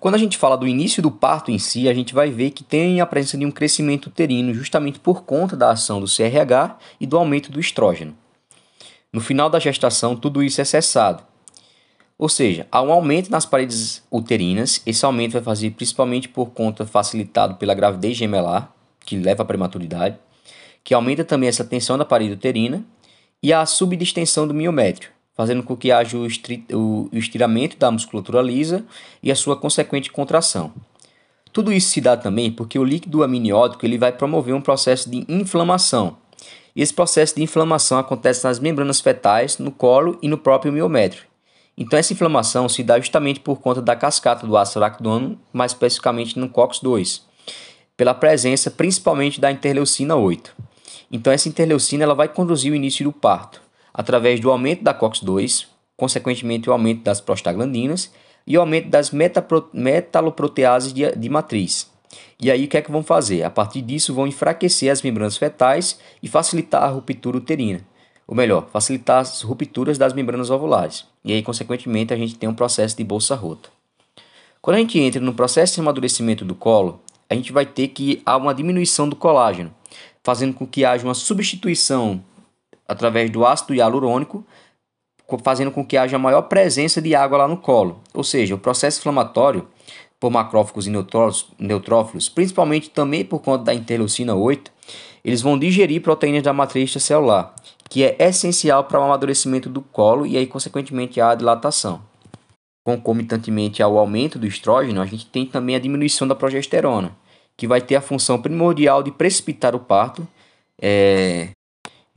Quando 0.00 0.14
a 0.14 0.18
gente 0.18 0.38
fala 0.38 0.56
do 0.56 0.68
início 0.68 1.02
do 1.02 1.10
parto 1.10 1.50
em 1.50 1.58
si, 1.58 1.88
a 1.88 1.94
gente 1.94 2.14
vai 2.14 2.30
ver 2.30 2.52
que 2.52 2.62
tem 2.62 3.00
a 3.00 3.06
presença 3.06 3.36
de 3.36 3.44
um 3.44 3.50
crescimento 3.50 4.06
uterino 4.06 4.54
justamente 4.54 5.00
por 5.00 5.24
conta 5.24 5.56
da 5.56 5.72
ação 5.72 6.00
do 6.00 6.06
CRH 6.06 6.78
e 7.00 7.06
do 7.06 7.18
aumento 7.18 7.50
do 7.50 7.58
estrógeno. 7.58 8.16
No 9.12 9.20
final 9.20 9.50
da 9.50 9.58
gestação, 9.58 10.14
tudo 10.14 10.40
isso 10.40 10.60
é 10.60 10.64
cessado. 10.64 11.24
Ou 12.16 12.28
seja, 12.28 12.66
há 12.70 12.80
um 12.80 12.92
aumento 12.92 13.28
nas 13.28 13.44
paredes 13.44 14.04
uterinas. 14.08 14.80
Esse 14.86 15.04
aumento 15.04 15.32
vai 15.32 15.42
fazer 15.42 15.70
principalmente 15.72 16.28
por 16.28 16.50
conta 16.50 16.86
facilitado 16.86 17.56
pela 17.56 17.74
gravidez 17.74 18.16
gemelar, 18.16 18.72
que 19.04 19.16
leva 19.16 19.42
à 19.42 19.46
prematuridade, 19.46 20.16
que 20.84 20.94
aumenta 20.94 21.24
também 21.24 21.48
essa 21.48 21.64
tensão 21.64 21.98
da 21.98 22.04
parede 22.04 22.34
uterina 22.34 22.84
e 23.42 23.52
a 23.52 23.66
subdistensão 23.66 24.46
do 24.46 24.54
miométrio, 24.54 25.10
fazendo 25.38 25.62
com 25.62 25.76
que 25.76 25.92
haja 25.92 26.18
o 26.18 26.26
estiramento 27.12 27.78
da 27.78 27.92
musculatura 27.92 28.42
lisa 28.42 28.84
e 29.22 29.30
a 29.30 29.36
sua 29.36 29.56
consequente 29.56 30.10
contração. 30.10 30.72
Tudo 31.52 31.72
isso 31.72 31.90
se 31.90 32.00
dá 32.00 32.16
também 32.16 32.50
porque 32.50 32.76
o 32.76 32.84
líquido 32.84 33.22
amniótico 33.22 33.86
ele 33.86 33.96
vai 33.96 34.10
promover 34.10 34.52
um 34.52 34.60
processo 34.60 35.08
de 35.08 35.24
inflamação, 35.28 36.16
esse 36.74 36.92
processo 36.92 37.36
de 37.36 37.42
inflamação 37.42 37.98
acontece 37.98 38.44
nas 38.44 38.58
membranas 38.58 39.00
fetais, 39.00 39.58
no 39.58 39.70
colo 39.70 40.18
e 40.22 40.28
no 40.28 40.38
próprio 40.38 40.72
miométrio. 40.72 41.24
Então 41.76 41.98
essa 41.98 42.12
inflamação 42.12 42.68
se 42.68 42.82
dá 42.82 42.98
justamente 42.98 43.40
por 43.40 43.60
conta 43.60 43.80
da 43.80 43.94
cascata 43.94 44.46
do 44.46 44.56
ácido 44.56 44.84
araquidônico, 44.84 45.40
mais 45.52 45.72
especificamente 45.72 46.38
no 46.38 46.48
COX-2, 46.48 47.22
pela 47.96 48.14
presença 48.14 48.70
principalmente 48.70 49.40
da 49.40 49.50
interleucina 49.50 50.16
8. 50.16 50.54
Então 51.10 51.32
essa 51.32 51.48
interleucina 51.48 52.04
ela 52.04 52.14
vai 52.14 52.28
conduzir 52.28 52.72
o 52.72 52.76
início 52.76 53.04
do 53.04 53.12
parto 53.12 53.67
através 53.92 54.40
do 54.40 54.50
aumento 54.50 54.82
da 54.82 54.94
COX-2, 54.94 55.66
consequentemente 55.96 56.68
o 56.68 56.72
aumento 56.72 57.02
das 57.02 57.20
prostaglandinas 57.20 58.12
e 58.46 58.56
o 58.56 58.60
aumento 58.60 58.88
das 58.88 59.10
metaloproteases 59.10 60.92
de, 60.92 61.10
de 61.14 61.28
matriz. 61.28 61.90
E 62.40 62.50
aí 62.50 62.64
o 62.64 62.68
que 62.68 62.76
é 62.76 62.82
que 62.82 62.90
vão 62.90 63.02
fazer? 63.02 63.42
A 63.42 63.50
partir 63.50 63.82
disso 63.82 64.14
vão 64.14 64.26
enfraquecer 64.26 64.90
as 64.90 65.02
membranas 65.02 65.36
fetais 65.36 65.98
e 66.22 66.28
facilitar 66.28 66.82
a 66.82 66.88
ruptura 66.88 67.36
uterina. 67.36 67.80
Ou 68.26 68.34
melhor, 68.34 68.68
facilitar 68.70 69.20
as 69.20 69.42
rupturas 69.42 69.98
das 69.98 70.12
membranas 70.12 70.50
ovulares. 70.50 71.06
E 71.24 71.32
aí, 71.32 71.42
consequentemente, 71.42 72.12
a 72.12 72.16
gente 72.16 72.36
tem 72.36 72.48
um 72.48 72.54
processo 72.54 72.96
de 72.96 73.02
bolsa 73.02 73.34
rota. 73.34 73.70
Quando 74.60 74.76
a 74.76 74.80
gente 74.80 74.98
entra 74.98 75.20
no 75.20 75.32
processo 75.32 75.74
de 75.74 75.80
amadurecimento 75.80 76.44
do 76.44 76.54
colo, 76.54 77.00
a 77.28 77.34
gente 77.34 77.52
vai 77.52 77.64
ter 77.64 77.88
que 77.88 78.22
há 78.24 78.36
uma 78.36 78.54
diminuição 78.54 79.08
do 79.08 79.16
colágeno, 79.16 79.74
fazendo 80.22 80.54
com 80.54 80.66
que 80.66 80.84
haja 80.84 81.04
uma 81.04 81.14
substituição 81.14 82.22
através 82.88 83.30
do 83.30 83.46
ácido 83.46 83.74
hialurônico, 83.74 84.44
fazendo 85.44 85.70
com 85.70 85.84
que 85.84 85.96
haja 85.96 86.18
maior 86.18 86.42
presença 86.42 87.02
de 87.02 87.14
água 87.14 87.38
lá 87.38 87.48
no 87.48 87.58
colo. 87.58 88.00
Ou 88.14 88.24
seja, 88.24 88.54
o 88.54 88.58
processo 88.58 88.98
inflamatório 88.98 89.68
por 90.18 90.30
macrófagos 90.30 90.86
e 90.86 90.90
neutrófilos, 91.58 92.28
principalmente 92.28 92.90
também 92.90 93.24
por 93.24 93.40
conta 93.40 93.64
da 93.64 93.74
interleucina 93.74 94.34
8, 94.34 94.72
eles 95.24 95.42
vão 95.42 95.58
digerir 95.58 96.00
proteínas 96.00 96.42
da 96.42 96.52
matriz 96.52 96.92
celular, 96.92 97.54
que 97.88 98.02
é 98.02 98.16
essencial 98.18 98.84
para 98.84 99.00
o 99.00 99.04
amadurecimento 99.04 99.68
do 99.68 99.82
colo 99.82 100.26
e 100.26 100.36
aí 100.36 100.46
consequentemente 100.46 101.20
a 101.20 101.34
dilatação. 101.34 102.02
Concomitantemente 102.84 103.82
ao 103.82 103.98
aumento 103.98 104.38
do 104.38 104.46
estrógeno, 104.46 105.00
a 105.00 105.06
gente 105.06 105.26
tem 105.26 105.44
também 105.44 105.76
a 105.76 105.78
diminuição 105.78 106.26
da 106.26 106.34
progesterona, 106.34 107.14
que 107.56 107.66
vai 107.66 107.80
ter 107.80 107.96
a 107.96 108.00
função 108.00 108.40
primordial 108.40 109.02
de 109.02 109.12
precipitar 109.12 109.76
o 109.76 109.80
parto, 109.80 110.26
é, 110.80 111.50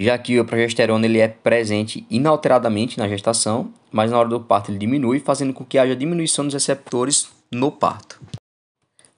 já 0.02 0.18
que 0.18 0.40
o 0.40 0.46
progesterona 0.46 1.06
ele 1.06 1.20
é 1.20 1.28
presente 1.28 2.08
inalteradamente 2.10 2.98
na 2.98 3.08
gestação, 3.08 3.72
mas 3.92 4.10
na 4.10 4.18
hora 4.18 4.30
do 4.30 4.40
parto 4.40 4.72
ele 4.72 4.80
diminui, 4.80 5.20
fazendo 5.20 5.54
com 5.54 5.64
que 5.64 5.78
haja 5.78 5.96
diminuição 5.96 6.44
dos 6.44 6.56
receptores 6.56 7.28
no 7.52 7.72
parto. 7.72 8.20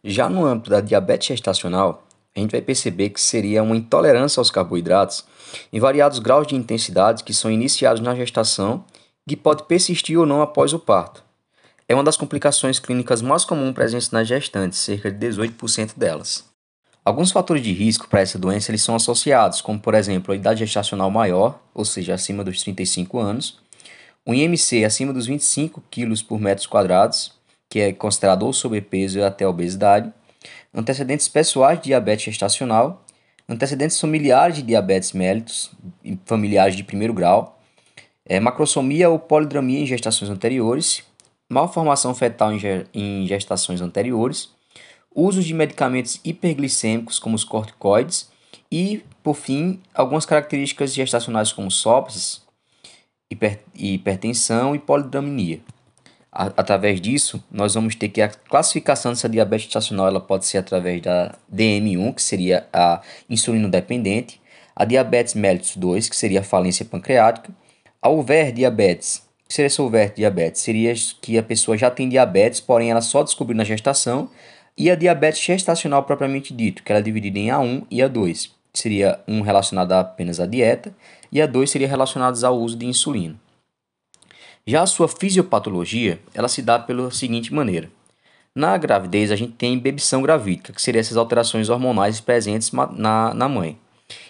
Já 0.03 0.27
no 0.27 0.45
âmbito 0.45 0.69
da 0.69 0.81
diabetes 0.81 1.29
gestacional, 1.29 2.05
a 2.35 2.39
gente 2.39 2.51
vai 2.51 2.61
perceber 2.61 3.11
que 3.11 3.21
seria 3.21 3.63
uma 3.63 3.77
intolerância 3.77 4.41
aos 4.41 4.51
carboidratos 4.51 5.23
em 5.71 5.79
variados 5.79 6.19
graus 6.19 6.45
de 6.45 6.55
intensidade 6.55 7.23
que 7.23 7.33
são 7.33 7.49
iniciados 7.49 8.01
na 8.01 8.13
gestação 8.13 8.83
e 9.25 9.29
que 9.29 9.37
pode 9.37 9.63
persistir 9.63 10.19
ou 10.19 10.25
não 10.25 10.41
após 10.41 10.73
o 10.73 10.79
parto. 10.79 11.23
É 11.87 11.93
uma 11.93 12.03
das 12.03 12.17
complicações 12.17 12.77
clínicas 12.77 13.21
mais 13.21 13.45
comuns 13.45 13.73
presentes 13.73 14.11
nas 14.11 14.27
gestantes, 14.27 14.79
cerca 14.79 15.09
de 15.09 15.27
18% 15.29 15.97
delas. 15.97 16.43
Alguns 17.05 17.31
fatores 17.31 17.61
de 17.61 17.73
risco 17.73 18.07
para 18.07 18.21
essa 18.21 18.39
doença 18.39 18.71
eles 18.71 18.81
são 18.81 18.95
associados, 18.95 19.59
como 19.59 19.77
por 19.77 19.93
exemplo 19.93 20.31
a 20.31 20.37
idade 20.37 20.59
gestacional 20.61 21.11
maior, 21.11 21.59
ou 21.73 21.83
seja, 21.83 22.13
acima 22.13 22.45
dos 22.45 22.61
35 22.61 23.19
anos, 23.19 23.59
um 24.25 24.33
IMC 24.33 24.85
acima 24.85 25.11
dos 25.11 25.25
25 25.25 25.83
kg 25.91 26.23
por 26.23 26.39
metros 26.39 26.65
quadrados, 26.65 27.33
que 27.69 27.81
é 27.81 27.91
considerado 27.91 28.43
ou 28.43 28.53
sobrepeso 28.53 29.19
e 29.19 29.23
até 29.23 29.45
obesidade, 29.45 30.13
antecedentes 30.73 31.27
pessoais 31.27 31.77
de 31.79 31.85
diabetes 31.85 32.23
gestacional, 32.23 33.03
antecedentes 33.49 33.99
familiares 33.99 34.55
de 34.55 34.61
diabetes 34.61 35.11
mellitus, 35.11 35.71
familiares 36.25 36.73
de 36.73 36.85
primeiro 36.85 37.13
grau, 37.13 37.59
é, 38.25 38.39
macrosomia 38.39 39.09
ou 39.09 39.19
polidramia 39.19 39.81
em 39.81 39.85
gestações 39.85 40.31
anteriores, 40.31 41.03
malformação 41.49 42.15
fetal 42.15 42.49
em 42.93 43.27
gestações 43.27 43.81
anteriores, 43.81 44.52
uso 45.15 45.41
de 45.41 45.53
medicamentos 45.53 46.19
hiperglicêmicos 46.23 47.19
como 47.19 47.35
os 47.35 47.43
corticoides 47.43 48.29
e, 48.71 49.03
por 49.21 49.35
fim, 49.35 49.79
algumas 49.93 50.25
características 50.25 50.93
gestacionais 50.93 51.51
como 51.51 51.69
hiper, 53.29 53.59
hipertensão 53.75 54.75
e 54.75 54.79
polidramia. 54.79 55.61
Através 56.31 56.99
disso, 56.99 57.43
nós 57.51 57.75
vamos 57.75 57.93
ter 57.93 58.09
que 58.09 58.19
a 58.19 58.27
classificação 58.27 59.11
dessa 59.11 59.29
diabetes 59.29 59.65
gestacional 59.65 60.07
ela 60.07 60.19
pode 60.19 60.47
ser 60.47 60.57
através 60.57 60.99
da 60.99 61.35
DM1, 61.53 62.15
que 62.15 62.23
seria 62.23 62.67
a 62.73 63.01
insulino 63.29 63.69
dependente, 63.69 64.41
a 64.75 64.83
diabetes 64.83 65.35
mellitus 65.35 65.75
2, 65.75 66.09
que 66.09 66.15
seria 66.15 66.39
a 66.39 66.43
falência 66.43 66.83
pancreática, 66.83 67.53
a 68.01 68.09
over 68.09 68.51
diabetes, 68.51 69.21
que 69.47 69.53
seria 69.53 69.67
essa 69.67 69.83
over 69.83 70.11
diabetes, 70.11 70.61
seria 70.61 70.95
que 71.21 71.37
a 71.37 71.43
pessoa 71.43 71.77
já 71.77 71.91
tem 71.91 72.09
diabetes, 72.09 72.59
porém 72.59 72.89
ela 72.89 73.01
só 73.01 73.21
descobriu 73.21 73.55
na 73.55 73.63
gestação, 73.63 74.27
e 74.77 74.89
a 74.89 74.95
diabetes 74.95 75.41
gestacional 75.41 76.03
propriamente 76.03 76.53
dito, 76.53 76.83
que 76.83 76.91
ela 76.91 76.99
é 76.99 77.03
dividida 77.03 77.39
em 77.39 77.47
A1 77.47 77.85
e 77.89 77.97
A2, 77.99 78.49
seria 78.73 79.19
um 79.27 79.41
relacionado 79.41 79.91
apenas 79.91 80.39
à 80.39 80.45
dieta, 80.45 80.93
e 81.31 81.39
A2 81.39 81.67
seria 81.67 81.87
relacionados 81.87 82.43
ao 82.43 82.57
uso 82.59 82.75
de 82.75 82.85
insulina. 82.85 83.35
Já 84.65 84.81
a 84.81 84.87
sua 84.87 85.07
fisiopatologia, 85.07 86.19
ela 86.33 86.47
se 86.47 86.61
dá 86.61 86.79
pela 86.79 87.11
seguinte 87.11 87.53
maneira. 87.53 87.89
Na 88.55 88.77
gravidez, 88.77 89.31
a 89.31 89.35
gente 89.35 89.53
tem 89.53 89.77
bebição 89.77 90.21
gravídica, 90.21 90.73
que 90.73 90.81
seriam 90.81 91.01
essas 91.01 91.17
alterações 91.17 91.69
hormonais 91.69 92.21
presentes 92.21 92.71
na, 92.71 93.33
na 93.33 93.49
mãe. 93.49 93.77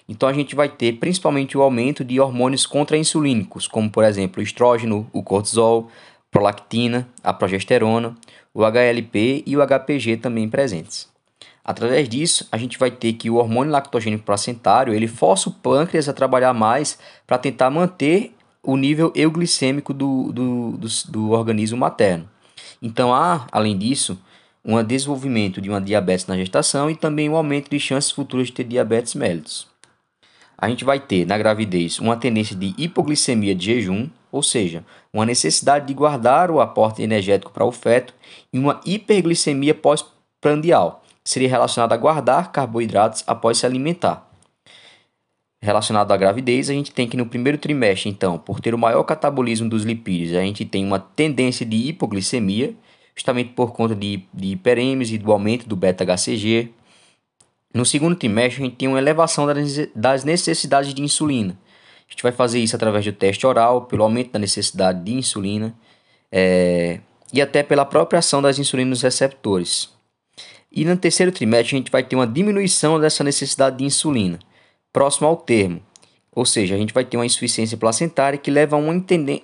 Então, 0.08 0.28
a 0.28 0.34
gente 0.34 0.56
vai 0.56 0.70
ter 0.70 0.94
principalmente 0.94 1.58
o 1.58 1.62
aumento 1.62 2.04
de 2.04 2.20
hormônios 2.20 2.66
contra-insulínicos, 2.66 3.68
como, 3.68 3.89
por 3.89 4.04
exemplo, 4.04 4.39
o 4.39 4.44
estrógeno, 4.44 5.08
o 5.14 5.22
cortisol, 5.22 5.89
prolactina, 6.32 7.08
a 7.24 7.32
progesterona, 7.32 8.16
o 8.54 8.64
HLP 8.64 9.43
e 9.45 9.58
o 9.58 9.66
HPG 9.66 10.18
também 10.18 10.47
presentes. 10.49 11.12
Através 11.66 12.10
disso, 12.10 12.47
a 12.51 12.58
gente 12.58 12.78
vai 12.78 12.91
ter 12.91 13.14
que 13.14 13.30
o 13.30 13.36
hormônio 13.36 13.72
lactogênico 13.72 14.26
placentário 14.26 14.93
ele 14.93 15.08
força 15.08 15.49
o 15.49 15.54
pâncreas 15.54 16.10
a 16.10 16.14
trabalhar 16.14 16.54
mais 16.54 16.99
para 17.26 17.38
tentar 17.38 17.70
manter 17.70 18.36
o 18.62 18.76
nível 18.76 19.12
euglicêmico 19.16 19.93
do, 19.93 20.32
do, 20.32 20.72
do, 20.78 20.88
do 21.10 21.32
organismo 21.32 21.78
materno. 21.78 22.30
Então 22.82 23.14
há, 23.14 23.47
além 23.51 23.78
disso, 23.78 24.20
um 24.64 24.82
desenvolvimento 24.84 25.62
de 25.62 25.70
uma 25.70 25.82
diabetes 25.82 26.28
na 26.28 26.38
gestação 26.38 26.89
e 26.89 26.95
também 26.95 27.30
um 27.30 27.36
aumento 27.36 27.70
de 27.70 27.80
chances 27.80 28.12
futuras 28.12 28.47
de 28.47 28.54
ter 28.54 28.66
diabetes 28.66 29.16
mellitus. 29.16 29.73
A 30.64 30.70
gente 30.70 30.86
vai 30.86 30.97
ter 30.97 31.28
na 31.28 31.38
gravidez 31.38 31.99
uma 31.99 32.16
tendência 32.16 32.55
de 32.55 32.74
hipoglicemia 32.78 33.53
de 33.53 33.66
jejum, 33.66 34.09
ou 34.32 34.41
seja, 34.41 34.86
uma 35.11 35.26
necessidade 35.26 35.86
de 35.86 35.93
guardar 35.93 36.49
o 36.49 36.61
aporte 36.61 37.01
energético 37.03 37.51
para 37.51 37.66
o 37.66 37.72
feto, 37.74 38.14
e 38.53 38.57
uma 38.57 38.80
hiperglicemia 38.86 39.76
pós-prandial, 39.76 41.03
seria 41.22 41.49
relacionado 41.49 41.91
a 41.91 41.97
guardar 41.97 42.49
carboidratos 42.53 43.26
após 43.28 43.57
se 43.57 43.66
alimentar. 43.66 44.26
Relacionado 45.61 46.14
à 46.14 46.16
gravidez, 46.16 46.70
a 46.70 46.74
gente 46.74 46.93
tem 46.93 47.09
que 47.09 47.18
no 47.18 47.26
primeiro 47.26 47.57
trimestre, 47.57 48.09
então, 48.09 48.38
por 48.38 48.61
ter 48.61 48.74
o 48.74 48.78
maior 48.78 49.03
catabolismo 49.03 49.68
dos 49.68 49.84
lipídios, 49.84 50.34
a 50.34 50.43
gente 50.43 50.64
tem 50.64 50.86
uma 50.86 50.97
tendência 50.97 51.66
de 51.66 51.89
hipoglicemia, 51.89 52.74
justamente 53.14 53.49
por 53.49 53.74
conta 53.74 53.93
de, 53.93 54.24
de 54.34 54.53
hiperêmese 54.53 55.16
e 55.16 55.18
do 55.18 55.30
aumento 55.30 55.68
do 55.68 55.76
beta-HCG. 55.76 56.72
No 57.74 57.86
segundo 57.86 58.16
trimestre, 58.16 58.62
a 58.62 58.66
gente 58.66 58.76
tem 58.76 58.88
uma 58.88 59.00
elevação 59.00 59.48
das 59.96 60.24
necessidades 60.24 60.94
de 60.94 61.02
insulina. 61.02 61.58
A 62.08 62.12
gente 62.12 62.22
vai 62.22 62.32
fazer 62.32 62.60
isso 62.60 62.76
através 62.76 63.04
do 63.04 63.12
teste 63.12 63.48
oral, 63.48 63.86
pelo 63.86 64.04
aumento 64.04 64.32
da 64.32 64.40
necessidade 64.40 65.04
de 65.04 65.14
insulina 65.14 65.74
é, 66.32 67.00
e 67.34 67.42
até 67.42 67.64
pela 67.64 67.84
própria 67.84 68.20
ação 68.20 68.42
das 68.42 68.60
insulinas 68.60 69.02
receptores. 69.02 69.90
E 70.72 70.86
no 70.86 70.96
terceiro 70.96 71.32
trimestre, 71.32 71.76
a 71.76 71.80
gente 71.80 71.92
vai 71.92 72.04
ter 72.04 72.16
uma 72.16 72.28
diminuição 72.28 73.00
dessa 73.00 73.24
necessidade 73.24 73.78
de 73.78 73.86
insulina, 73.86 74.38
próximo 74.92 75.28
ao 75.28 75.36
termo. 75.36 75.82
Ou 76.32 76.46
seja, 76.46 76.76
a 76.76 76.78
gente 76.78 76.94
vai 76.94 77.06
ter 77.06 77.18
uma 77.18 77.26
insuficiência 77.26 77.78
placentária 77.78 78.38
que 78.38 78.52
leva 78.52 78.76
a 78.76 78.80
uma, 78.80 78.94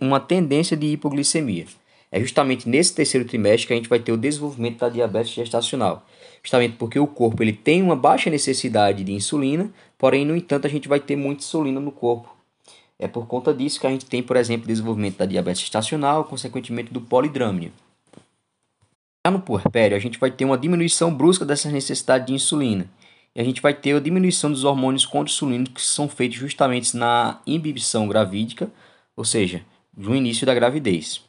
uma 0.01 0.19
tendência 0.19 0.77
de 0.77 0.87
hipoglicemia. 0.87 1.65
É 2.11 2.19
justamente 2.19 2.67
nesse 2.67 2.93
terceiro 2.93 3.27
trimestre 3.27 3.67
que 3.67 3.73
a 3.73 3.75
gente 3.75 3.89
vai 3.89 3.99
ter 3.99 4.11
o 4.11 4.17
desenvolvimento 4.17 4.79
da 4.79 4.89
diabetes 4.89 5.31
gestacional. 5.31 6.05
Justamente 6.43 6.75
porque 6.77 6.99
o 6.99 7.07
corpo 7.07 7.43
ele 7.43 7.53
tem 7.53 7.81
uma 7.81 7.95
baixa 7.95 8.29
necessidade 8.29 9.03
de 9.03 9.11
insulina, 9.11 9.69
porém, 9.97 10.25
no 10.25 10.35
entanto, 10.35 10.65
a 10.65 10.69
gente 10.69 10.87
vai 10.87 10.99
ter 10.99 11.15
muita 11.15 11.43
insulina 11.43 11.79
no 11.79 11.91
corpo. 11.91 12.35
É 12.97 13.07
por 13.07 13.27
conta 13.27 13.53
disso 13.53 13.79
que 13.79 13.87
a 13.87 13.89
gente 13.89 14.05
tem, 14.05 14.21
por 14.21 14.35
exemplo, 14.35 14.67
desenvolvimento 14.67 15.17
da 15.17 15.25
diabetes 15.25 15.61
gestacional, 15.61 16.25
consequentemente 16.25 16.91
do 16.91 16.99
polidrâmio. 16.99 17.71
Já 19.25 19.31
no 19.31 19.39
puerpério, 19.39 19.95
a 19.95 19.99
gente 19.99 20.19
vai 20.19 20.31
ter 20.31 20.45
uma 20.45 20.57
diminuição 20.57 21.13
brusca 21.13 21.45
dessa 21.45 21.69
necessidade 21.69 22.27
de 22.27 22.33
insulina. 22.33 22.89
E 23.35 23.39
a 23.39 23.43
gente 23.43 23.61
vai 23.61 23.73
ter 23.73 23.95
a 23.95 23.99
diminuição 23.99 24.51
dos 24.51 24.63
hormônios 24.63 25.05
contra-insulínicos 25.05 25.83
que 25.83 25.89
são 25.89 26.09
feitos 26.09 26.37
justamente 26.37 26.95
na 26.97 27.39
inibição 27.45 28.07
gravídica, 28.07 28.69
ou 29.15 29.23
seja, 29.23 29.63
no 29.95 30.15
início 30.15 30.45
da 30.45 30.53
gravidez. 30.53 31.21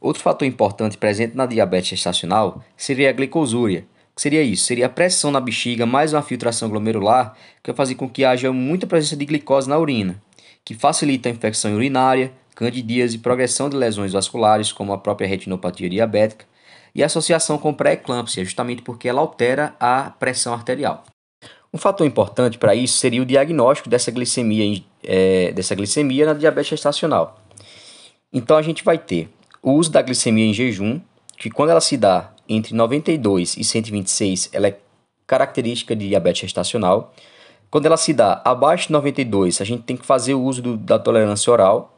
Outro 0.00 0.22
fator 0.22 0.46
importante 0.46 0.98
presente 0.98 1.36
na 1.36 1.46
diabetes 1.46 1.90
gestacional 1.90 2.62
seria 2.76 3.10
a 3.10 3.12
glicosúria. 3.12 3.86
Que 4.14 4.22
seria 4.22 4.42
isso? 4.42 4.64
Seria 4.64 4.86
a 4.86 4.88
pressão 4.88 5.30
na 5.30 5.40
bexiga 5.40 5.84
mais 5.84 6.12
uma 6.12 6.22
filtração 6.22 6.68
glomerular 6.68 7.34
que 7.62 7.70
vai 7.70 7.76
fazer 7.76 7.94
com 7.96 8.08
que 8.08 8.24
haja 8.24 8.52
muita 8.52 8.86
presença 8.86 9.16
de 9.16 9.26
glicose 9.26 9.68
na 9.68 9.78
urina, 9.78 10.22
que 10.64 10.74
facilita 10.74 11.28
a 11.28 11.32
infecção 11.32 11.74
urinária, 11.74 12.32
candidíase 12.54 13.16
e 13.16 13.18
progressão 13.18 13.68
de 13.68 13.76
lesões 13.76 14.12
vasculares, 14.12 14.72
como 14.72 14.92
a 14.92 14.98
própria 14.98 15.28
retinopatia 15.28 15.90
diabética, 15.90 16.46
e 16.94 17.04
associação 17.04 17.58
com 17.58 17.74
pré-eclâmpsia, 17.74 18.42
justamente 18.42 18.80
porque 18.80 19.06
ela 19.06 19.20
altera 19.20 19.74
a 19.78 20.10
pressão 20.18 20.54
arterial. 20.54 21.04
Um 21.72 21.76
fator 21.76 22.06
importante 22.06 22.56
para 22.56 22.74
isso 22.74 22.96
seria 22.96 23.20
o 23.20 23.26
diagnóstico 23.26 23.90
dessa 23.90 24.10
glicemia, 24.10 24.82
é, 25.04 25.52
dessa 25.52 25.74
glicemia 25.74 26.24
na 26.24 26.32
diabetes 26.32 26.70
gestacional. 26.70 27.38
Então 28.32 28.56
a 28.56 28.62
gente 28.62 28.82
vai 28.82 28.96
ter 28.96 29.28
o 29.62 29.72
uso 29.72 29.90
da 29.90 30.02
glicemia 30.02 30.44
em 30.44 30.52
jejum, 30.52 31.00
que 31.36 31.50
quando 31.50 31.70
ela 31.70 31.80
se 31.80 31.96
dá 31.96 32.32
entre 32.48 32.74
92 32.74 33.56
e 33.56 33.64
126, 33.64 34.50
ela 34.52 34.68
é 34.68 34.78
característica 35.26 35.94
de 35.94 36.08
diabetes 36.08 36.42
gestacional. 36.42 37.12
Quando 37.70 37.86
ela 37.86 37.96
se 37.96 38.12
dá 38.12 38.40
abaixo 38.44 38.86
de 38.86 38.92
92, 38.92 39.60
a 39.60 39.64
gente 39.64 39.82
tem 39.82 39.96
que 39.96 40.06
fazer 40.06 40.34
o 40.34 40.42
uso 40.42 40.62
do, 40.62 40.76
da 40.76 40.98
tolerância 40.98 41.52
oral, 41.52 41.96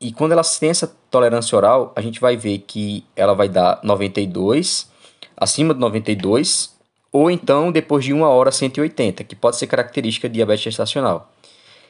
e 0.00 0.12
quando 0.12 0.32
ela 0.32 0.42
tem 0.42 0.70
essa 0.70 0.86
tolerância 1.10 1.56
oral, 1.56 1.92
a 1.96 2.00
gente 2.00 2.20
vai 2.20 2.36
ver 2.36 2.58
que 2.58 3.04
ela 3.16 3.34
vai 3.34 3.48
dar 3.48 3.80
92, 3.82 4.88
acima 5.36 5.74
de 5.74 5.80
92, 5.80 6.76
ou 7.10 7.28
então 7.30 7.72
depois 7.72 8.04
de 8.04 8.12
uma 8.12 8.28
hora 8.28 8.52
180, 8.52 9.24
que 9.24 9.34
pode 9.34 9.56
ser 9.56 9.66
característica 9.66 10.28
de 10.28 10.34
diabetes 10.34 10.62
gestacional. 10.62 11.32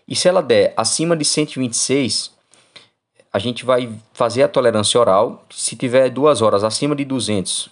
E 0.06 0.16
se 0.16 0.26
ela 0.26 0.42
der 0.42 0.72
acima 0.74 1.14
de 1.14 1.24
126, 1.24 2.30
a 3.32 3.38
gente 3.38 3.64
vai 3.64 3.92
fazer 4.12 4.42
a 4.42 4.48
tolerância 4.48 5.00
oral. 5.00 5.44
Se 5.50 5.76
tiver 5.76 6.10
duas 6.10 6.42
horas 6.42 6.64
acima 6.64 6.96
de 6.96 7.04
200, 7.04 7.70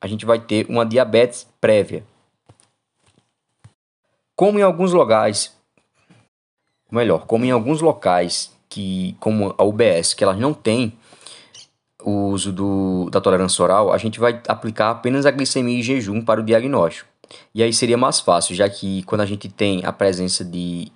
a 0.00 0.06
gente 0.06 0.24
vai 0.24 0.38
ter 0.38 0.66
uma 0.68 0.84
diabetes 0.84 1.46
prévia. 1.60 2.04
Como 4.36 4.58
em 4.58 4.62
alguns 4.62 4.92
locais, 4.92 5.52
melhor, 6.90 7.26
como 7.26 7.44
em 7.44 7.50
alguns 7.50 7.80
locais 7.80 8.52
que, 8.68 9.16
como 9.18 9.54
a 9.58 9.64
UBS, 9.64 10.14
que 10.14 10.22
elas 10.22 10.38
não 10.38 10.54
têm 10.54 10.92
o 12.02 12.28
uso 12.28 12.52
do, 12.52 13.10
da 13.10 13.20
tolerância 13.20 13.62
oral, 13.62 13.92
a 13.92 13.98
gente 13.98 14.20
vai 14.20 14.40
aplicar 14.46 14.90
apenas 14.90 15.26
a 15.26 15.30
glicemia 15.30 15.78
em 15.78 15.82
jejum 15.82 16.24
para 16.24 16.40
o 16.40 16.44
diagnóstico. 16.44 17.08
E 17.54 17.62
aí 17.62 17.72
seria 17.72 17.96
mais 17.96 18.20
fácil, 18.20 18.54
já 18.54 18.68
que 18.68 19.02
quando 19.02 19.22
a 19.22 19.26
gente 19.26 19.48
tem 19.48 19.84
a 19.84 19.92
presença 19.92 20.44
de 20.44 20.90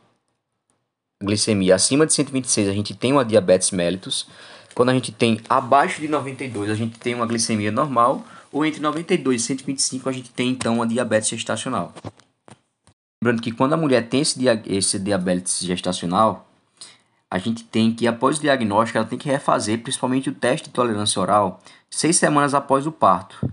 glicemia 1.23 1.75
acima 1.75 2.07
de 2.07 2.13
126, 2.13 2.69
a 2.69 2.73
gente 2.73 2.95
tem 2.95 3.13
uma 3.13 3.25
diabetes 3.25 3.71
mellitus. 3.71 4.27
Quando 4.75 4.91
a 4.91 4.95
gente 4.95 5.13
tem 5.13 5.41
abaixo 5.49 6.01
de 6.01 6.09
92, 6.09 6.71
a 6.71 6.75
gente 6.75 6.99
tem 6.99 7.15
uma 7.15 7.27
glicemia 7.27 7.71
normal. 7.71 8.25
Ou 8.51 8.67
entre 8.67 8.81
92 8.81 9.41
e 9.41 9.45
125, 9.45 10.09
a 10.09 10.13
gente 10.13 10.31
tem 10.31 10.51
então 10.51 10.75
uma 10.77 10.87
diabetes 10.87 11.29
gestacional. 11.29 11.95
Lembrando 13.23 13.41
que 13.41 13.53
quando 13.53 13.73
a 13.73 13.77
mulher 13.77 14.09
tem 14.09 14.21
esse, 14.21 14.39
esse 14.67 14.99
diabetes 14.99 15.61
gestacional, 15.61 16.49
a 17.31 17.39
gente 17.39 17.65
tem 17.65 17.95
que, 17.95 18.07
após 18.07 18.37
o 18.37 18.41
diagnóstico, 18.43 18.99
ela 18.99 19.07
tem 19.07 19.19
que 19.19 19.29
refazer 19.29 19.81
principalmente 19.81 20.29
o 20.29 20.35
teste 20.35 20.69
de 20.69 20.75
tolerância 20.75 21.21
oral 21.21 21.63
seis 21.89 22.17
semanas 22.17 22.53
após 22.53 22.87
o 22.87 22.93
parto. 22.93 23.51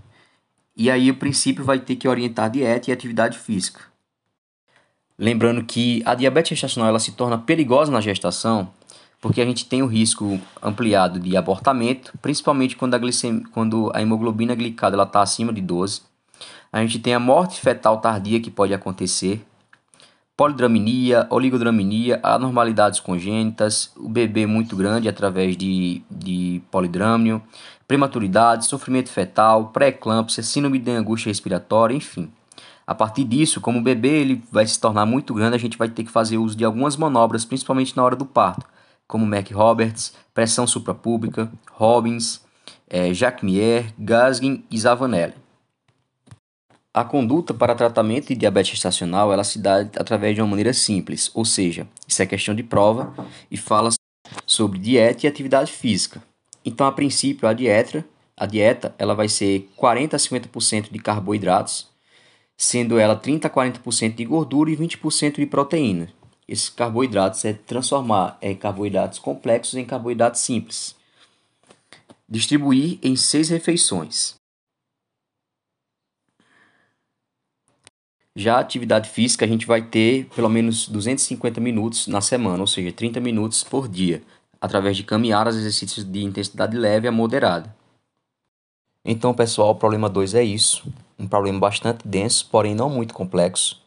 E 0.76 0.90
aí, 0.90 1.10
o 1.10 1.16
princípio, 1.16 1.64
vai 1.64 1.78
ter 1.78 1.96
que 1.96 2.08
orientar 2.08 2.50
dieta 2.50 2.90
e 2.90 2.92
atividade 2.92 3.38
física. 3.38 3.89
Lembrando 5.20 5.62
que 5.62 6.02
a 6.06 6.14
diabetes 6.14 6.58
gestacional 6.58 6.88
ela 6.88 6.98
se 6.98 7.12
torna 7.12 7.36
perigosa 7.36 7.92
na 7.92 8.00
gestação 8.00 8.70
porque 9.20 9.42
a 9.42 9.44
gente 9.44 9.66
tem 9.66 9.82
o 9.82 9.86
risco 9.86 10.40
ampliado 10.62 11.20
de 11.20 11.36
abortamento, 11.36 12.12
principalmente 12.22 12.74
quando 12.74 12.94
a, 12.94 12.98
glicemia, 12.98 13.44
quando 13.52 13.92
a 13.94 14.00
hemoglobina 14.00 14.54
glicada 14.54 15.00
está 15.02 15.20
acima 15.20 15.52
de 15.52 15.60
12. 15.60 16.00
A 16.72 16.80
gente 16.80 16.98
tem 16.98 17.12
a 17.12 17.20
morte 17.20 17.60
fetal 17.60 17.98
tardia 17.98 18.40
que 18.40 18.50
pode 18.50 18.72
acontecer, 18.72 19.44
polidramia, 20.34 21.26
oligodramia, 21.28 22.18
anormalidades 22.22 22.98
congênitas, 22.98 23.92
o 23.98 24.08
bebê 24.08 24.46
muito 24.46 24.74
grande 24.74 25.06
através 25.06 25.54
de, 25.54 26.00
de 26.10 26.62
polidrâmio, 26.70 27.42
prematuridade, 27.86 28.64
sofrimento 28.64 29.10
fetal, 29.10 29.66
pré-eclâmpsia, 29.66 30.42
síndrome 30.42 30.78
de 30.78 30.92
angústia 30.92 31.28
respiratória, 31.28 31.94
enfim. 31.94 32.32
A 32.90 32.94
partir 32.96 33.22
disso, 33.22 33.60
como 33.60 33.78
o 33.78 33.82
bebê 33.82 34.20
ele 34.20 34.42
vai 34.50 34.66
se 34.66 34.80
tornar 34.80 35.06
muito 35.06 35.32
grande, 35.32 35.54
a 35.54 35.60
gente 35.60 35.78
vai 35.78 35.88
ter 35.88 36.02
que 36.02 36.10
fazer 36.10 36.38
uso 36.38 36.56
de 36.56 36.64
algumas 36.64 36.96
manobras, 36.96 37.44
principalmente 37.44 37.96
na 37.96 38.02
hora 38.02 38.16
do 38.16 38.26
parto, 38.26 38.66
como 39.06 39.24
Mac 39.24 39.48
Roberts, 39.52 40.12
pressão 40.34 40.66
suprapública, 40.66 41.48
Robbins, 41.70 42.40
é, 42.88 43.14
Jacques 43.14 43.44
Mier, 43.44 43.94
Gaskin 43.96 44.64
e 44.68 44.76
Zavanelli. 44.76 45.34
A 46.92 47.04
conduta 47.04 47.54
para 47.54 47.76
tratamento 47.76 48.26
de 48.26 48.34
diabetes 48.34 48.72
gestacional 48.72 49.32
ela 49.32 49.44
se 49.44 49.60
dá 49.60 49.82
através 49.82 50.34
de 50.34 50.42
uma 50.42 50.48
maneira 50.48 50.72
simples, 50.72 51.30
ou 51.32 51.44
seja, 51.44 51.86
isso 52.08 52.20
é 52.20 52.26
questão 52.26 52.56
de 52.56 52.64
prova 52.64 53.14
e 53.48 53.56
fala 53.56 53.90
sobre 54.44 54.80
dieta 54.80 55.26
e 55.26 55.28
atividade 55.28 55.70
física. 55.70 56.20
Então, 56.64 56.88
a 56.88 56.90
princípio, 56.90 57.48
a 57.48 57.52
dieta, 57.52 58.04
a 58.36 58.46
dieta 58.46 58.92
ela 58.98 59.14
vai 59.14 59.28
ser 59.28 59.70
40 59.76 60.16
a 60.16 60.18
50% 60.18 60.90
de 60.90 60.98
carboidratos, 60.98 61.89
sendo 62.60 62.98
ela 62.98 63.16
30 63.16 63.48
a 63.48 63.50
40% 63.50 64.16
de 64.16 64.24
gordura 64.26 64.70
e 64.70 64.76
20% 64.76 65.36
de 65.36 65.46
proteína. 65.46 66.12
Esses 66.46 66.68
carboidratos 66.68 67.42
é 67.46 67.54
transformar 67.54 68.36
em 68.42 68.54
carboidratos 68.54 69.18
complexos 69.18 69.76
em 69.76 69.84
carboidratos 69.84 70.42
simples. 70.42 70.94
Distribuir 72.28 72.98
em 73.02 73.16
seis 73.16 73.48
refeições. 73.48 74.34
Já 78.36 78.56
a 78.56 78.60
atividade 78.60 79.08
física 79.08 79.46
a 79.46 79.48
gente 79.48 79.66
vai 79.66 79.80
ter 79.80 80.26
pelo 80.26 80.50
menos 80.50 80.86
250 80.86 81.62
minutos 81.62 82.08
na 82.08 82.20
semana, 82.20 82.60
ou 82.60 82.66
seja, 82.66 82.92
30 82.92 83.20
minutos 83.20 83.64
por 83.64 83.88
dia, 83.88 84.22
através 84.60 84.98
de 84.98 85.02
caminhadas, 85.02 85.56
exercícios 85.56 86.04
de 86.04 86.22
intensidade 86.22 86.76
leve 86.76 87.08
a 87.08 87.12
moderada. 87.12 87.74
Então, 89.04 89.32
pessoal, 89.34 89.70
o 89.70 89.74
problema 89.74 90.08
2 90.08 90.34
é 90.34 90.42
isso. 90.42 90.86
Um 91.18 91.26
problema 91.26 91.58
bastante 91.58 92.06
denso, 92.06 92.48
porém 92.50 92.74
não 92.74 92.90
muito 92.90 93.14
complexo. 93.14 93.80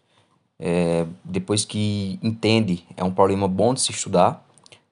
É, 0.59 1.05
depois 1.23 1.65
que 1.65 2.19
entende, 2.21 2.85
é 2.95 3.03
um 3.03 3.11
problema 3.11 3.47
bom 3.47 3.73
de 3.73 3.81
se 3.81 3.91
estudar 3.91 4.45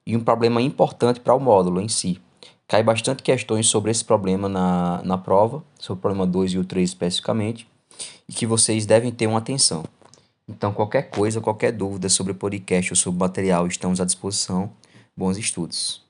e 0.05 0.15
um 0.15 0.19
problema 0.19 0.61
importante 0.61 1.19
para 1.19 1.33
o 1.33 1.39
módulo 1.39 1.79
em 1.79 1.87
si. 1.87 2.19
Cai 2.67 2.83
bastante 2.83 3.21
questões 3.21 3.67
sobre 3.67 3.91
esse 3.91 4.03
problema 4.03 4.47
na, 4.47 5.01
na 5.03 5.17
prova, 5.17 5.63
sobre 5.79 5.99
o 5.99 6.01
problema 6.01 6.25
2 6.25 6.53
e 6.53 6.57
o 6.57 6.65
3 6.65 6.89
especificamente 6.89 7.67
e 8.27 8.33
que 8.33 8.45
vocês 8.45 8.85
devem 8.85 9.11
ter 9.11 9.27
uma 9.27 9.39
atenção. 9.39 9.83
Então, 10.47 10.73
qualquer 10.73 11.09
coisa, 11.09 11.39
qualquer 11.39 11.71
dúvida 11.71 12.09
sobre 12.09 12.31
o 12.31 12.35
podcast 12.35 12.91
ou 12.91 12.95
sobre 12.95 13.17
o 13.17 13.19
material, 13.19 13.67
estamos 13.67 14.01
à 14.01 14.05
disposição. 14.05 14.71
Bons 15.15 15.37
estudos. 15.37 16.01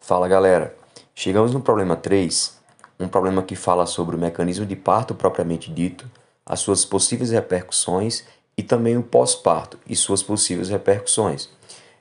Fala 0.00 0.26
galera, 0.26 0.74
chegamos 1.14 1.52
no 1.52 1.60
problema 1.60 1.94
3, 1.94 2.56
um 2.98 3.08
problema 3.08 3.42
que 3.42 3.54
fala 3.54 3.84
sobre 3.86 4.16
o 4.16 4.18
mecanismo 4.18 4.64
de 4.64 4.74
parto 4.74 5.14
propriamente 5.14 5.70
dito, 5.70 6.10
as 6.46 6.60
suas 6.60 6.84
possíveis 6.84 7.30
repercussões 7.30 8.24
e 8.56 8.62
também 8.62 8.96
o 8.96 9.02
pós-parto 9.02 9.78
e 9.86 9.94
suas 9.94 10.22
possíveis 10.22 10.68
repercussões. 10.70 11.48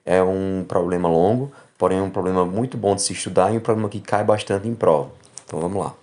É 0.06 0.24
um 0.24 0.64
problema 0.68 1.10
longo, 1.10 1.52
porém 1.78 2.00
é 2.00 2.02
um 2.02 2.10
problema 2.10 2.46
muito 2.46 2.78
bom 2.78 2.96
de 2.96 3.02
se 3.02 3.14
estudar 3.14 3.54
e 3.54 3.58
um 3.58 3.62
problema 3.62 3.90
que 3.90 4.00
cai 4.00 4.24
bastante 4.24 4.68
em 4.68 4.74
prova. 4.74 5.12
Então 5.46 5.60
vamos 5.60 5.84
lá. 5.84 5.94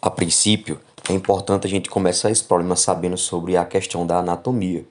A 0.00 0.10
princípio, 0.10 0.80
é 1.08 1.12
importante 1.12 1.66
a 1.66 1.70
gente 1.70 1.90
começar 1.90 2.30
esse 2.30 2.44
problema 2.44 2.76
sabendo 2.76 3.16
sobre 3.16 3.56
a 3.56 3.64
questão 3.64 4.06
da 4.06 4.18
anatomia. 4.18 4.84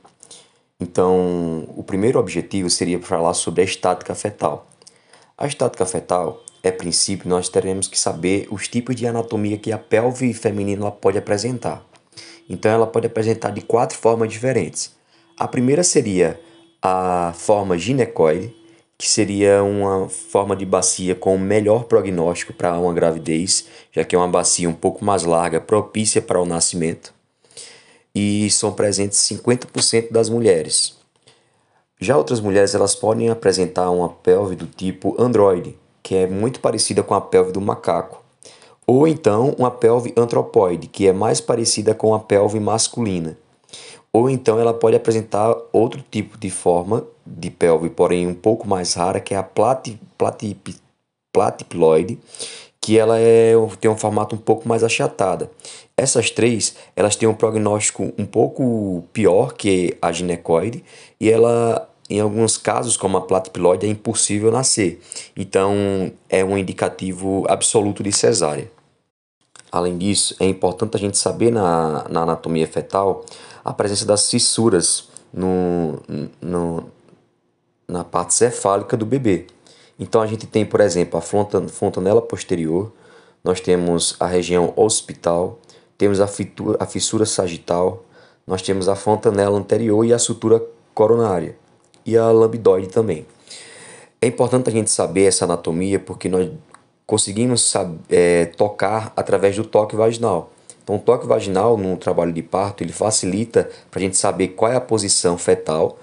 Então, 0.79 1.65
o 1.75 1.83
primeiro 1.83 2.19
objetivo 2.19 2.69
seria 2.69 2.99
falar 3.01 3.33
sobre 3.33 3.61
a 3.61 3.65
estática 3.65 4.13
fetal. 4.13 4.68
A 5.41 5.47
estática 5.47 5.85
fetal, 5.85 6.43
é 6.61 6.69
princípio, 6.69 7.29
nós 7.29 7.47
teremos 7.47 7.87
que 7.87 7.97
saber 7.97 8.49
os 8.51 8.67
tipos 8.67 8.93
de 8.93 9.07
anatomia 9.07 9.57
que 9.57 9.71
a 9.71 9.77
pelve 9.77 10.33
feminina 10.33 10.91
pode 10.91 11.17
apresentar. 11.17 11.81
Então, 12.49 12.69
ela 12.69 12.85
pode 12.85 13.07
apresentar 13.07 13.51
de 13.51 13.61
quatro 13.61 13.97
formas 13.97 14.29
diferentes. 14.29 14.91
A 15.37 15.47
primeira 15.47 15.81
seria 15.81 16.37
a 16.81 17.31
forma 17.37 17.77
ginecoide, 17.77 18.53
que 18.97 19.07
seria 19.07 19.63
uma 19.63 20.09
forma 20.09 20.57
de 20.57 20.65
bacia 20.65 21.15
com 21.15 21.37
melhor 21.37 21.85
prognóstico 21.85 22.51
para 22.51 22.77
uma 22.77 22.93
gravidez, 22.93 23.65
já 23.93 24.03
que 24.03 24.17
é 24.17 24.19
uma 24.19 24.27
bacia 24.27 24.69
um 24.69 24.73
pouco 24.73 25.05
mais 25.05 25.23
larga, 25.23 25.61
propícia 25.61 26.21
para 26.21 26.41
o 26.41 26.45
nascimento. 26.45 27.13
E 28.13 28.51
são 28.51 28.73
presentes 28.73 29.19
50% 29.19 30.11
das 30.11 30.27
mulheres. 30.27 30.98
Já 31.99 32.15
outras 32.15 32.39
mulheres 32.39 32.73
elas 32.73 32.95
podem 32.95 33.29
apresentar 33.29 33.89
uma 33.89 34.07
pelve 34.07 34.55
do 34.55 34.65
tipo 34.65 35.21
androide, 35.21 35.77
que 36.01 36.15
é 36.15 36.25
muito 36.25 36.61
parecida 36.61 37.03
com 37.03 37.13
a 37.13 37.19
pelve 37.19 37.51
do 37.51 37.59
macaco, 37.59 38.23
ou 38.87 39.05
então 39.05 39.53
uma 39.57 39.69
pelve 39.69 40.13
antropoide, 40.15 40.87
que 40.87 41.07
é 41.07 41.11
mais 41.11 41.41
parecida 41.41 41.93
com 41.93 42.13
a 42.15 42.19
pelve 42.19 42.57
masculina. 42.57 43.37
Ou 44.13 44.29
então 44.29 44.57
ela 44.57 44.73
pode 44.73 44.95
apresentar 44.95 45.53
outro 45.73 46.01
tipo 46.09 46.37
de 46.37 46.49
forma 46.49 47.05
de 47.25 47.51
pelve, 47.51 47.89
porém 47.89 48.25
um 48.25 48.33
pouco 48.33 48.65
mais 48.65 48.93
rara, 48.93 49.19
que 49.19 49.33
é 49.33 49.37
a 49.37 49.43
plati, 49.43 49.99
plati, 50.17 50.57
platiploide, 51.33 52.17
que 52.81 52.97
ela 52.97 53.19
é, 53.19 53.53
tem 53.79 53.91
um 53.91 53.97
formato 53.97 54.35
um 54.35 54.39
pouco 54.39 54.67
mais 54.67 54.83
achatada. 54.83 55.51
Essas 55.95 56.31
três, 56.31 56.75
elas 56.95 57.15
têm 57.15 57.27
um 57.27 57.33
prognóstico 57.33 58.13
um 58.17 58.25
pouco 58.25 59.03
pior 59.11 59.53
que 59.53 59.97
a 60.01 60.13
ginecoide 60.13 60.83
e 61.19 61.29
ela 61.29 61.88
em 62.09 62.19
alguns 62.19 62.57
casos, 62.57 62.97
como 62.97 63.17
a 63.17 63.21
platipiloide, 63.21 63.85
é 63.85 63.89
impossível 63.89 64.51
nascer. 64.51 64.99
Então, 65.37 66.11
é 66.27 66.43
um 66.43 66.57
indicativo 66.57 67.45
absoluto 67.47 68.01
de 68.01 68.11
cesárea. 68.11 68.71
Além 69.71 69.95
disso, 69.95 70.35
é 70.39 70.45
importante 70.45 70.97
a 70.97 70.99
gente 70.99 71.17
saber 71.17 71.51
na, 71.51 72.07
na 72.09 72.21
anatomia 72.21 72.65
fetal 72.65 73.23
a 73.63 73.71
presença 73.71 74.05
das 74.05 74.27
fissuras 74.27 75.07
no, 75.31 76.01
no, 76.41 76.85
na 77.87 78.03
parte 78.03 78.33
cefálica 78.33 78.97
do 78.97 79.05
bebê. 79.05 79.45
Então, 79.99 80.19
a 80.19 80.25
gente 80.25 80.47
tem, 80.47 80.65
por 80.65 80.81
exemplo, 80.81 81.19
a 81.19 81.21
fontanela 81.21 82.21
posterior, 82.21 82.91
nós 83.43 83.59
temos 83.59 84.15
a 84.19 84.25
região 84.25 84.73
occipital, 84.75 85.59
temos 85.95 86.19
a, 86.19 86.25
fitura, 86.25 86.77
a 86.79 86.87
fissura 86.87 87.25
sagital, 87.25 88.03
nós 88.47 88.63
temos 88.63 88.89
a 88.89 88.95
fontanela 88.95 89.55
anterior 89.55 90.03
e 90.03 90.11
a 90.11 90.17
sutura 90.17 90.59
coronária 90.95 91.55
e 92.05 92.17
a 92.17 92.25
lambdoide 92.31 92.87
também. 92.87 93.25
É 94.21 94.27
importante 94.27 94.69
a 94.69 94.71
gente 94.71 94.91
saber 94.91 95.25
essa 95.25 95.45
anatomia 95.45 95.99
porque 95.99 96.27
nós 96.27 96.49
conseguimos 97.05 97.73
é, 98.09 98.45
tocar 98.45 99.13
através 99.15 99.55
do 99.55 99.63
toque 99.63 99.95
vaginal. 99.95 100.51
Então, 100.83 100.95
o 100.95 100.99
toque 100.99 101.25
vaginal 101.25 101.77
no 101.77 101.95
trabalho 101.97 102.33
de 102.33 102.41
parto 102.41 102.83
ele 102.83 102.91
facilita 102.91 103.69
para 103.89 103.99
a 103.99 104.03
gente 104.03 104.17
saber 104.17 104.49
qual 104.49 104.71
é 104.71 104.75
a 104.75 104.81
posição 104.81 105.37
fetal 105.37 105.97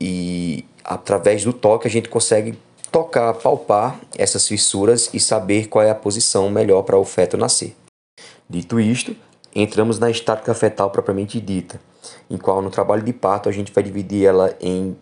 e 0.00 0.64
através 0.84 1.44
do 1.44 1.52
toque 1.52 1.88
a 1.88 1.90
gente 1.90 2.08
consegue 2.08 2.58
tocar, 2.90 3.32
palpar 3.34 4.00
essas 4.16 4.46
fissuras 4.46 5.10
e 5.12 5.18
saber 5.18 5.68
qual 5.68 5.84
é 5.84 5.90
a 5.90 5.94
posição 5.94 6.50
melhor 6.50 6.82
para 6.82 6.98
o 6.98 7.04
feto 7.04 7.36
nascer. 7.36 7.74
Dito 8.48 8.78
isto, 8.78 9.16
entramos 9.54 9.98
na 9.98 10.10
estática 10.10 10.54
fetal 10.54 10.90
propriamente 10.90 11.40
dita 11.40 11.80
em 12.30 12.36
qual 12.36 12.62
no 12.62 12.70
trabalho 12.70 13.02
de 13.02 13.12
parto 13.12 13.48
a 13.48 13.52
gente 13.52 13.72
vai 13.72 13.82
dividir 13.82 14.26
ela 14.26 14.54
em 14.60 14.96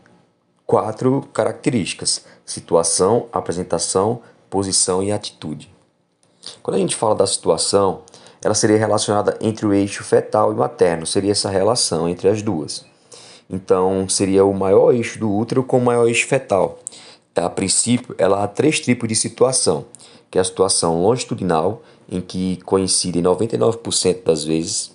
quatro 0.67 1.29
características: 1.33 2.25
situação, 2.45 3.27
apresentação, 3.33 4.21
posição 4.49 5.03
e 5.03 5.13
atitude. 5.13 5.73
Quando 6.63 6.77
a 6.77 6.81
gente 6.81 6.97
fala 6.97 7.15
da 7.15 7.27
situação, 7.27 8.03
ela 8.43 8.55
seria 8.55 8.79
relacionada 8.79 9.37
entre 9.41 9.67
o 9.67 9.73
eixo 9.73 10.03
fetal 10.03 10.53
e 10.53 10.57
materno, 10.57 11.07
seria 11.07 11.33
essa 11.33 11.51
relação 11.51 12.09
entre 12.09 12.29
as 12.29 12.41
duas. 12.41 12.85
Então, 13.49 14.09
seria 14.09 14.45
o 14.45 14.55
maior 14.55 14.95
eixo 14.95 15.19
do 15.19 15.31
útero 15.31 15.65
com 15.65 15.79
o 15.79 15.85
maior 15.85 16.07
eixo 16.07 16.27
fetal. 16.27 16.79
A 17.35 17.49
princípio, 17.51 18.15
ela 18.19 18.45
há 18.45 18.49
três 18.49 18.81
tipos 18.81 19.09
de 19.09 19.15
situação, 19.15 19.87
que 20.31 20.39
é 20.39 20.41
a 20.41 20.45
situação 20.45 21.03
longitudinal, 21.03 21.83
em 22.09 22.21
que 22.21 22.59
coincide 22.65 23.21
99% 23.21 24.25
das 24.25 24.45
vezes, 24.45 24.93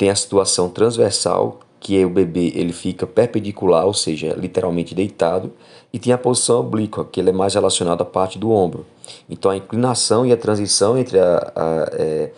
tem 0.00 0.08
a 0.08 0.16
situação 0.16 0.70
transversal, 0.70 1.60
que 1.78 2.00
é 2.00 2.06
o 2.06 2.08
bebê 2.08 2.52
ele 2.54 2.72
fica 2.72 3.06
perpendicular, 3.06 3.84
ou 3.84 3.92
seja, 3.92 4.32
literalmente 4.32 4.94
deitado, 4.94 5.52
e 5.92 5.98
tem 5.98 6.10
a 6.10 6.16
posição 6.16 6.60
oblíqua, 6.60 7.04
que 7.04 7.20
ele 7.20 7.28
é 7.28 7.32
mais 7.34 7.52
relacionado 7.52 8.00
à 8.00 8.04
parte 8.06 8.38
do 8.38 8.50
ombro. 8.50 8.86
Então 9.28 9.50
a 9.50 9.56
inclinação 9.58 10.24
e 10.24 10.32
a 10.32 10.38
transição 10.38 10.96
entre 10.96 11.18
a, 11.18 11.52
a 11.54 11.88
é, 11.92 12.32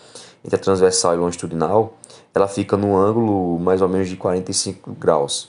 entre 0.45 0.57
a 0.57 0.59
transversal 0.59 1.15
e 1.15 1.19
longitudinal, 1.19 1.95
ela 2.35 2.49
fica 2.49 2.77
no 2.77 2.97
ângulo 2.97 3.61
mais 3.61 3.81
ou 3.81 3.89
menos 3.89 4.09
de 4.09 4.17
45 4.17 4.95
graus. 4.95 5.49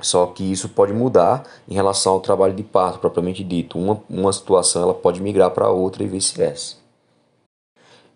Só 0.00 0.24
que 0.24 0.42
isso 0.50 0.70
pode 0.70 0.94
mudar 0.94 1.42
em 1.68 1.74
relação 1.74 2.14
ao 2.14 2.20
trabalho 2.20 2.54
de 2.54 2.62
parto 2.62 2.98
propriamente 2.98 3.44
dito. 3.44 3.78
Uma, 3.78 4.00
uma 4.08 4.32
situação 4.32 4.80
ela 4.80 4.94
pode 4.94 5.20
migrar 5.20 5.50
para 5.50 5.68
outra 5.68 6.02
e 6.02 6.06
vice-versa. 6.06 6.76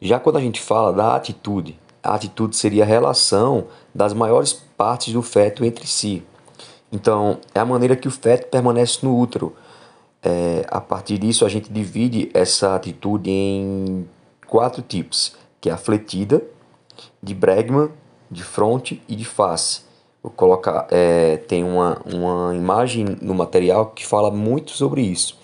Já 0.00 0.18
quando 0.18 0.36
a 0.36 0.40
gente 0.40 0.62
fala 0.62 0.90
da 0.90 1.14
atitude, 1.14 1.78
a 2.04 2.14
atitude 2.14 2.54
seria 2.54 2.84
a 2.84 2.86
relação 2.86 3.66
das 3.94 4.12
maiores 4.12 4.52
partes 4.52 5.12
do 5.12 5.22
feto 5.22 5.64
entre 5.64 5.86
si. 5.86 6.22
Então, 6.92 7.38
é 7.54 7.58
a 7.58 7.64
maneira 7.64 7.96
que 7.96 8.06
o 8.06 8.10
feto 8.10 8.48
permanece 8.48 8.98
no 9.02 9.18
útero. 9.18 9.56
É, 10.22 10.64
a 10.68 10.80
partir 10.80 11.18
disso, 11.18 11.44
a 11.44 11.48
gente 11.48 11.72
divide 11.72 12.30
essa 12.34 12.76
atitude 12.76 13.30
em 13.30 14.06
quatro 14.46 14.82
tipos, 14.82 15.34
que 15.60 15.70
é 15.70 15.72
a 15.72 15.76
fletida, 15.76 16.42
de 17.22 17.34
Bregman, 17.34 17.88
de 18.30 18.44
fronte 18.44 19.02
e 19.08 19.16
de 19.16 19.24
face. 19.24 19.82
Vou 20.22 20.30
colocar, 20.30 20.86
é, 20.90 21.38
tem 21.38 21.64
uma, 21.64 22.00
uma 22.04 22.54
imagem 22.54 23.16
no 23.20 23.34
material 23.34 23.86
que 23.86 24.06
fala 24.06 24.30
muito 24.30 24.72
sobre 24.72 25.02
isso. 25.02 25.36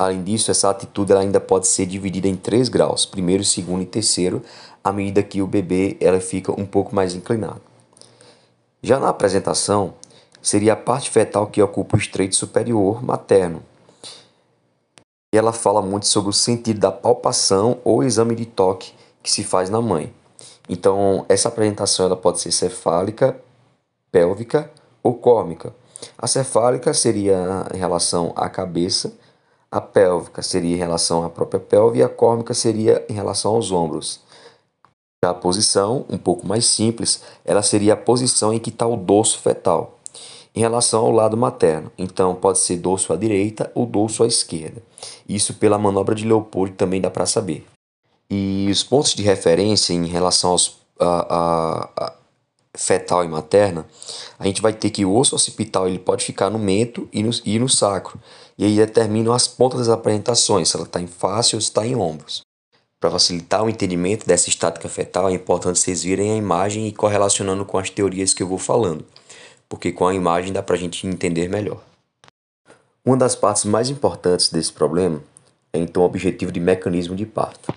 Além 0.00 0.22
disso, 0.22 0.50
essa 0.50 0.70
atitude 0.70 1.12
ainda 1.12 1.38
pode 1.38 1.66
ser 1.66 1.84
dividida 1.84 2.26
em 2.26 2.34
três 2.34 2.70
graus, 2.70 3.04
primeiro, 3.04 3.44
segundo 3.44 3.82
e 3.82 3.86
terceiro, 3.86 4.42
à 4.82 4.92
medida 4.92 5.22
que 5.22 5.42
o 5.42 5.46
bebê 5.46 5.96
ela 6.00 6.20
fica 6.20 6.52
um 6.52 6.66
pouco 6.66 6.94
mais 6.94 7.14
inclinado. 7.14 7.60
Já 8.82 8.98
na 8.98 9.08
apresentação, 9.08 9.94
seria 10.40 10.72
a 10.72 10.76
parte 10.76 11.10
fetal 11.10 11.46
que 11.46 11.62
ocupa 11.62 11.96
o 11.96 12.00
estreito 12.00 12.36
superior 12.36 13.04
materno. 13.04 13.62
E 15.32 15.38
ela 15.38 15.52
fala 15.52 15.82
muito 15.82 16.06
sobre 16.06 16.30
o 16.30 16.32
sentido 16.32 16.80
da 16.80 16.90
palpação 16.90 17.78
ou 17.84 18.02
exame 18.02 18.34
de 18.34 18.46
toque 18.46 18.92
que 19.22 19.30
se 19.30 19.44
faz 19.44 19.68
na 19.70 19.80
mãe. 19.80 20.12
Então, 20.68 21.24
essa 21.28 21.48
apresentação 21.48 22.06
ela 22.06 22.16
pode 22.16 22.40
ser 22.40 22.52
cefálica, 22.52 23.36
pélvica 24.10 24.70
ou 25.02 25.14
córmica. 25.14 25.74
A 26.16 26.26
cefálica 26.26 26.94
seria 26.94 27.66
em 27.72 27.76
relação 27.76 28.32
à 28.34 28.48
cabeça 28.48 29.12
a 29.70 29.80
pélvica 29.80 30.42
seria 30.42 30.74
em 30.74 30.78
relação 30.78 31.24
à 31.24 31.30
própria 31.30 31.60
pelve 31.60 32.00
e 32.00 32.02
a 32.02 32.08
córmica 32.08 32.52
seria 32.52 33.04
em 33.08 33.12
relação 33.12 33.54
aos 33.54 33.70
ombros. 33.70 34.20
A 35.22 35.34
posição, 35.34 36.06
um 36.08 36.16
pouco 36.16 36.46
mais 36.46 36.64
simples, 36.64 37.20
ela 37.44 37.62
seria 37.62 37.92
a 37.92 37.96
posição 37.96 38.54
em 38.54 38.58
que 38.58 38.70
está 38.70 38.86
o 38.86 38.96
dorso 38.96 39.38
fetal, 39.38 39.98
em 40.54 40.60
relação 40.60 41.04
ao 41.04 41.10
lado 41.10 41.36
materno. 41.36 41.92
Então, 41.98 42.34
pode 42.34 42.58
ser 42.58 42.78
dorso 42.78 43.12
à 43.12 43.16
direita 43.16 43.70
ou 43.74 43.84
dorso 43.84 44.24
à 44.24 44.26
esquerda. 44.26 44.82
Isso 45.28 45.52
pela 45.52 45.78
manobra 45.78 46.14
de 46.14 46.24
Leopold 46.24 46.72
também 46.72 47.02
dá 47.02 47.10
para 47.10 47.26
saber. 47.26 47.66
E 48.30 48.68
os 48.70 48.82
pontos 48.82 49.14
de 49.14 49.22
referência 49.22 49.92
em 49.92 50.06
relação 50.06 50.52
aos 50.52 50.78
a, 50.98 51.04
a, 51.06 52.06
a 52.06 52.12
fetal 52.74 53.22
e 53.22 53.28
materna, 53.28 53.86
a 54.38 54.46
gente 54.46 54.62
vai 54.62 54.72
ter 54.72 54.88
que 54.88 55.04
o 55.04 55.14
osso 55.14 55.34
occipital 55.34 55.86
ele 55.86 55.98
pode 55.98 56.24
ficar 56.24 56.48
no 56.48 56.58
mento 56.58 57.06
e 57.12 57.22
no, 57.22 57.30
e 57.44 57.58
no 57.58 57.68
sacro. 57.68 58.18
E 58.56 58.64
aí 58.64 58.74
determinam 58.74 59.34
as 59.34 59.46
pontas 59.46 59.80
das 59.80 59.90
apresentações, 59.90 60.70
se 60.70 60.76
ela 60.76 60.86
está 60.86 60.98
em 60.98 61.06
face 61.06 61.54
ou 61.54 61.58
está 61.58 61.86
em 61.86 61.94
ombros. 61.94 62.40
Para 63.00 63.12
facilitar 63.12 63.64
o 63.64 63.70
entendimento 63.70 64.26
dessa 64.26 64.50
estática 64.50 64.86
fetal, 64.86 65.30
é 65.30 65.32
importante 65.32 65.78
vocês 65.78 66.02
virem 66.02 66.32
a 66.32 66.36
imagem 66.36 66.86
e 66.86 66.92
correlacionando 66.92 67.64
com 67.64 67.78
as 67.78 67.88
teorias 67.88 68.34
que 68.34 68.42
eu 68.42 68.46
vou 68.46 68.58
falando, 68.58 69.02
porque 69.70 69.90
com 69.90 70.06
a 70.06 70.14
imagem 70.14 70.52
dá 70.52 70.62
para 70.62 70.76
a 70.76 70.78
gente 70.78 71.06
entender 71.06 71.48
melhor. 71.48 71.80
Uma 73.02 73.16
das 73.16 73.34
partes 73.34 73.64
mais 73.64 73.88
importantes 73.88 74.50
desse 74.50 74.70
problema 74.70 75.22
é 75.72 75.78
então 75.78 76.02
o 76.02 76.06
objetivo 76.06 76.52
de 76.52 76.60
mecanismo 76.60 77.16
de 77.16 77.24
parto. 77.24 77.72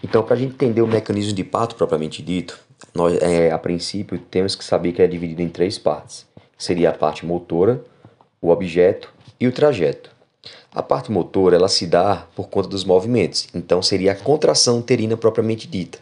Então, 0.00 0.22
para 0.22 0.34
a 0.34 0.38
gente 0.38 0.52
entender 0.52 0.82
o 0.82 0.86
mecanismo 0.86 1.32
de 1.32 1.42
parto 1.42 1.74
propriamente 1.74 2.22
dito, 2.22 2.60
nós, 2.94 3.20
é, 3.20 3.50
a 3.50 3.58
princípio, 3.58 4.16
temos 4.16 4.54
que 4.54 4.64
saber 4.64 4.92
que 4.92 5.02
é 5.02 5.08
dividido 5.08 5.42
em 5.42 5.48
três 5.48 5.76
partes. 5.76 6.24
Seria 6.56 6.90
a 6.90 6.94
parte 6.94 7.26
motora, 7.26 7.84
o 8.40 8.50
objeto 8.50 9.12
e 9.40 9.48
o 9.48 9.52
trajeto. 9.52 10.11
A 10.74 10.82
parte 10.82 11.12
motora 11.12 11.56
ela 11.56 11.68
se 11.68 11.86
dá 11.86 12.26
por 12.34 12.48
conta 12.48 12.68
dos 12.68 12.82
movimentos, 12.82 13.46
então 13.54 13.82
seria 13.82 14.12
a 14.12 14.16
contração 14.16 14.78
uterina 14.78 15.16
propriamente 15.18 15.66
dita, 15.66 15.98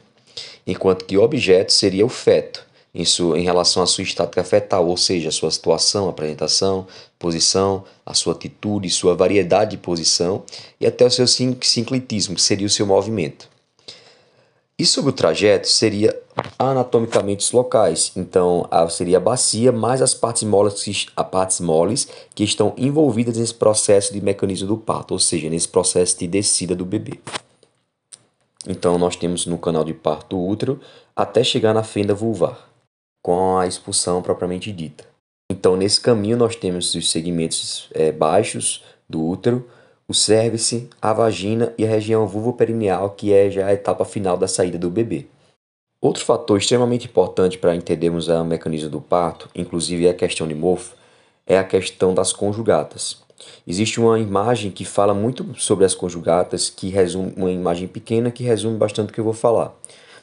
enquanto 0.64 1.04
que 1.04 1.16
o 1.16 1.22
objeto 1.22 1.72
seria 1.72 2.06
o 2.06 2.08
feto, 2.08 2.64
em, 2.94 3.04
sua, 3.04 3.38
em 3.38 3.42
relação 3.42 3.82
à 3.82 3.86
sua 3.86 4.02
estática 4.02 4.44
fetal, 4.44 4.86
ou 4.86 4.96
seja, 4.96 5.28
a 5.28 5.32
sua 5.32 5.50
situação, 5.50 6.08
apresentação, 6.08 6.86
posição, 7.18 7.84
a 8.04 8.14
sua 8.14 8.32
atitude, 8.32 8.90
sua 8.90 9.14
variedade 9.14 9.72
de 9.72 9.78
posição 9.78 10.44
e 10.80 10.86
até 10.86 11.04
o 11.04 11.10
seu 11.10 11.26
sinclitismo, 11.26 12.34
que 12.34 12.42
seria 12.42 12.66
o 12.66 12.70
seu 12.70 12.86
movimento. 12.86 13.48
E 14.80 14.86
sobre 14.86 15.10
o 15.10 15.12
trajeto, 15.12 15.68
seria 15.68 16.18
anatomicamente 16.58 17.44
os 17.44 17.52
locais. 17.52 18.12
Então, 18.16 18.66
seria 18.88 19.18
a 19.18 19.20
bacia 19.20 19.70
mais 19.70 20.00
as 20.00 20.14
partes 20.14 20.42
moles, 20.42 21.06
as 21.14 21.28
partes 21.28 21.60
moles 21.60 22.08
que 22.34 22.42
estão 22.42 22.72
envolvidas 22.78 23.36
nesse 23.36 23.52
processo 23.52 24.10
de 24.10 24.22
mecanismo 24.22 24.68
do 24.68 24.78
parto, 24.78 25.12
ou 25.12 25.18
seja, 25.18 25.50
nesse 25.50 25.68
processo 25.68 26.18
de 26.18 26.26
descida 26.26 26.74
do 26.74 26.86
bebê. 26.86 27.20
Então, 28.66 28.96
nós 28.96 29.16
temos 29.16 29.44
no 29.44 29.58
canal 29.58 29.84
de 29.84 29.92
parto 29.92 30.38
o 30.38 30.48
útero 30.48 30.80
até 31.14 31.44
chegar 31.44 31.74
na 31.74 31.82
fenda 31.82 32.14
vulvar 32.14 32.66
com 33.22 33.58
a 33.58 33.66
expulsão 33.66 34.22
propriamente 34.22 34.72
dita. 34.72 35.04
Então, 35.52 35.76
nesse 35.76 36.00
caminho, 36.00 36.38
nós 36.38 36.56
temos 36.56 36.94
os 36.94 37.10
segmentos 37.10 37.90
é, 37.92 38.10
baixos 38.10 38.82
do 39.06 39.22
útero, 39.22 39.68
o 40.10 40.14
cérvice, 40.14 40.90
a 41.00 41.12
vagina 41.12 41.72
e 41.78 41.86
a 41.86 41.88
região 41.88 42.26
vulvoperineal, 42.26 43.10
que 43.10 43.32
é 43.32 43.48
já 43.48 43.68
a 43.68 43.72
etapa 43.72 44.04
final 44.04 44.36
da 44.36 44.48
saída 44.48 44.76
do 44.76 44.90
bebê. 44.90 45.26
Outro 46.00 46.24
fator 46.24 46.58
extremamente 46.58 47.06
importante 47.06 47.56
para 47.56 47.76
entendermos 47.76 48.26
o 48.26 48.44
mecanismo 48.44 48.90
do 48.90 49.00
parto, 49.00 49.48
inclusive 49.54 50.08
a 50.08 50.14
questão 50.14 50.48
de 50.48 50.54
mofo, 50.54 50.96
é 51.46 51.56
a 51.56 51.62
questão 51.62 52.12
das 52.12 52.32
conjugatas. 52.32 53.22
Existe 53.64 54.00
uma 54.00 54.18
imagem 54.18 54.72
que 54.72 54.84
fala 54.84 55.14
muito 55.14 55.54
sobre 55.56 55.84
as 55.84 55.94
conjugatas, 55.94 56.68
que 56.68 56.88
resume 56.88 57.32
uma 57.36 57.52
imagem 57.52 57.86
pequena 57.86 58.32
que 58.32 58.42
resume 58.42 58.76
bastante 58.76 59.10
o 59.10 59.12
que 59.12 59.20
eu 59.20 59.24
vou 59.24 59.32
falar. 59.32 59.72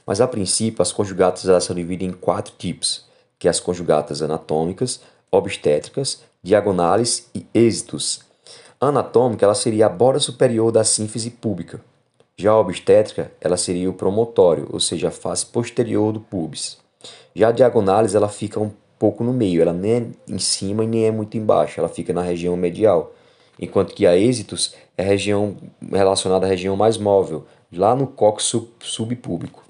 Mas 0.05 0.19
a 0.19 0.27
princípio, 0.27 0.81
as 0.81 0.91
conjugatas 0.91 1.47
elas 1.47 1.63
são 1.63 1.73
divididas 1.73 2.13
em 2.13 2.19
quatro 2.19 2.53
tipos, 2.57 3.05
que 3.39 3.47
é 3.47 3.49
as 3.49 3.61
conjugatas 3.61 4.21
anatômicas, 4.21 4.99
obstétricas, 5.31 6.23
diagonais 6.43 7.29
e 7.33 7.45
êxitos. 7.53 8.26
Anatômica 8.79 9.43
ela 9.43 9.55
seria 9.55 9.87
a 9.87 9.89
borda 9.89 10.19
superior 10.19 10.71
da 10.71 10.83
sínfise 10.83 11.31
púbica. 11.31 11.81
Já 12.37 12.51
a 12.51 12.59
obstétrica 12.59 13.31
ela 13.41 13.57
seria 13.57 13.89
o 13.89 13.93
promotório, 13.93 14.67
ou 14.71 14.79
seja, 14.79 15.07
a 15.07 15.11
face 15.11 15.45
posterior 15.45 16.13
do 16.13 16.19
pubis. 16.19 16.77
Já 17.35 17.49
a 17.49 17.51
diagonais 17.51 18.13
ela 18.13 18.29
fica 18.29 18.59
um 18.59 18.71
pouco 18.99 19.23
no 19.23 19.33
meio, 19.33 19.61
ela 19.61 19.73
nem 19.73 19.91
é 20.27 20.33
em 20.33 20.39
cima 20.39 20.83
e 20.83 20.87
nem 20.87 21.05
é 21.05 21.11
muito 21.11 21.37
embaixo, 21.37 21.79
ela 21.79 21.89
fica 21.89 22.13
na 22.13 22.21
região 22.21 22.55
medial. 22.55 23.13
Enquanto 23.59 23.95
que 23.95 24.05
a 24.05 24.15
êxitos 24.15 24.75
é 24.95 25.01
região 25.01 25.57
relacionada 25.91 26.45
à 26.45 26.49
região 26.49 26.75
mais 26.75 26.97
móvel, 26.97 27.45
lá 27.73 27.95
no 27.95 28.05
cóccix 28.05 28.67
subpúbico. 28.79 29.63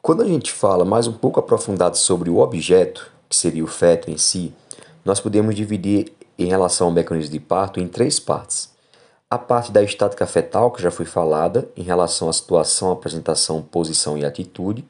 Quando 0.00 0.22
a 0.22 0.26
gente 0.26 0.52
fala 0.52 0.84
mais 0.84 1.08
um 1.08 1.12
pouco 1.12 1.40
aprofundado 1.40 1.96
sobre 1.96 2.30
o 2.30 2.38
objeto, 2.38 3.10
que 3.28 3.34
seria 3.34 3.64
o 3.64 3.68
feto 3.68 4.10
em 4.10 4.16
si, 4.16 4.52
nós 5.04 5.18
podemos 5.18 5.54
dividir 5.54 6.12
em 6.38 6.46
relação 6.46 6.88
ao 6.88 6.92
mecanismo 6.92 7.32
de 7.32 7.40
parto 7.40 7.80
em 7.80 7.88
três 7.88 8.18
partes. 8.18 8.72
A 9.30 9.38
parte 9.38 9.72
da 9.72 9.82
estática 9.82 10.26
fetal, 10.26 10.70
que 10.70 10.82
já 10.82 10.90
foi 10.90 11.04
falada, 11.04 11.68
em 11.76 11.82
relação 11.82 12.28
à 12.28 12.32
situação, 12.32 12.92
apresentação, 12.92 13.62
posição 13.62 14.16
e 14.16 14.24
atitude. 14.24 14.84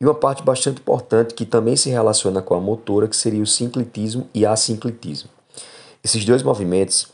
E 0.00 0.04
uma 0.04 0.14
parte 0.14 0.42
bastante 0.42 0.80
importante 0.80 1.34
que 1.34 1.44
também 1.44 1.76
se 1.76 1.90
relaciona 1.90 2.40
com 2.40 2.54
a 2.54 2.60
motora, 2.60 3.08
que 3.08 3.16
seria 3.16 3.42
o 3.42 3.46
sinclitismo 3.46 4.28
e 4.32 4.46
assinclitismo. 4.46 5.28
Esses 6.02 6.24
dois 6.24 6.42
movimentos 6.42 7.08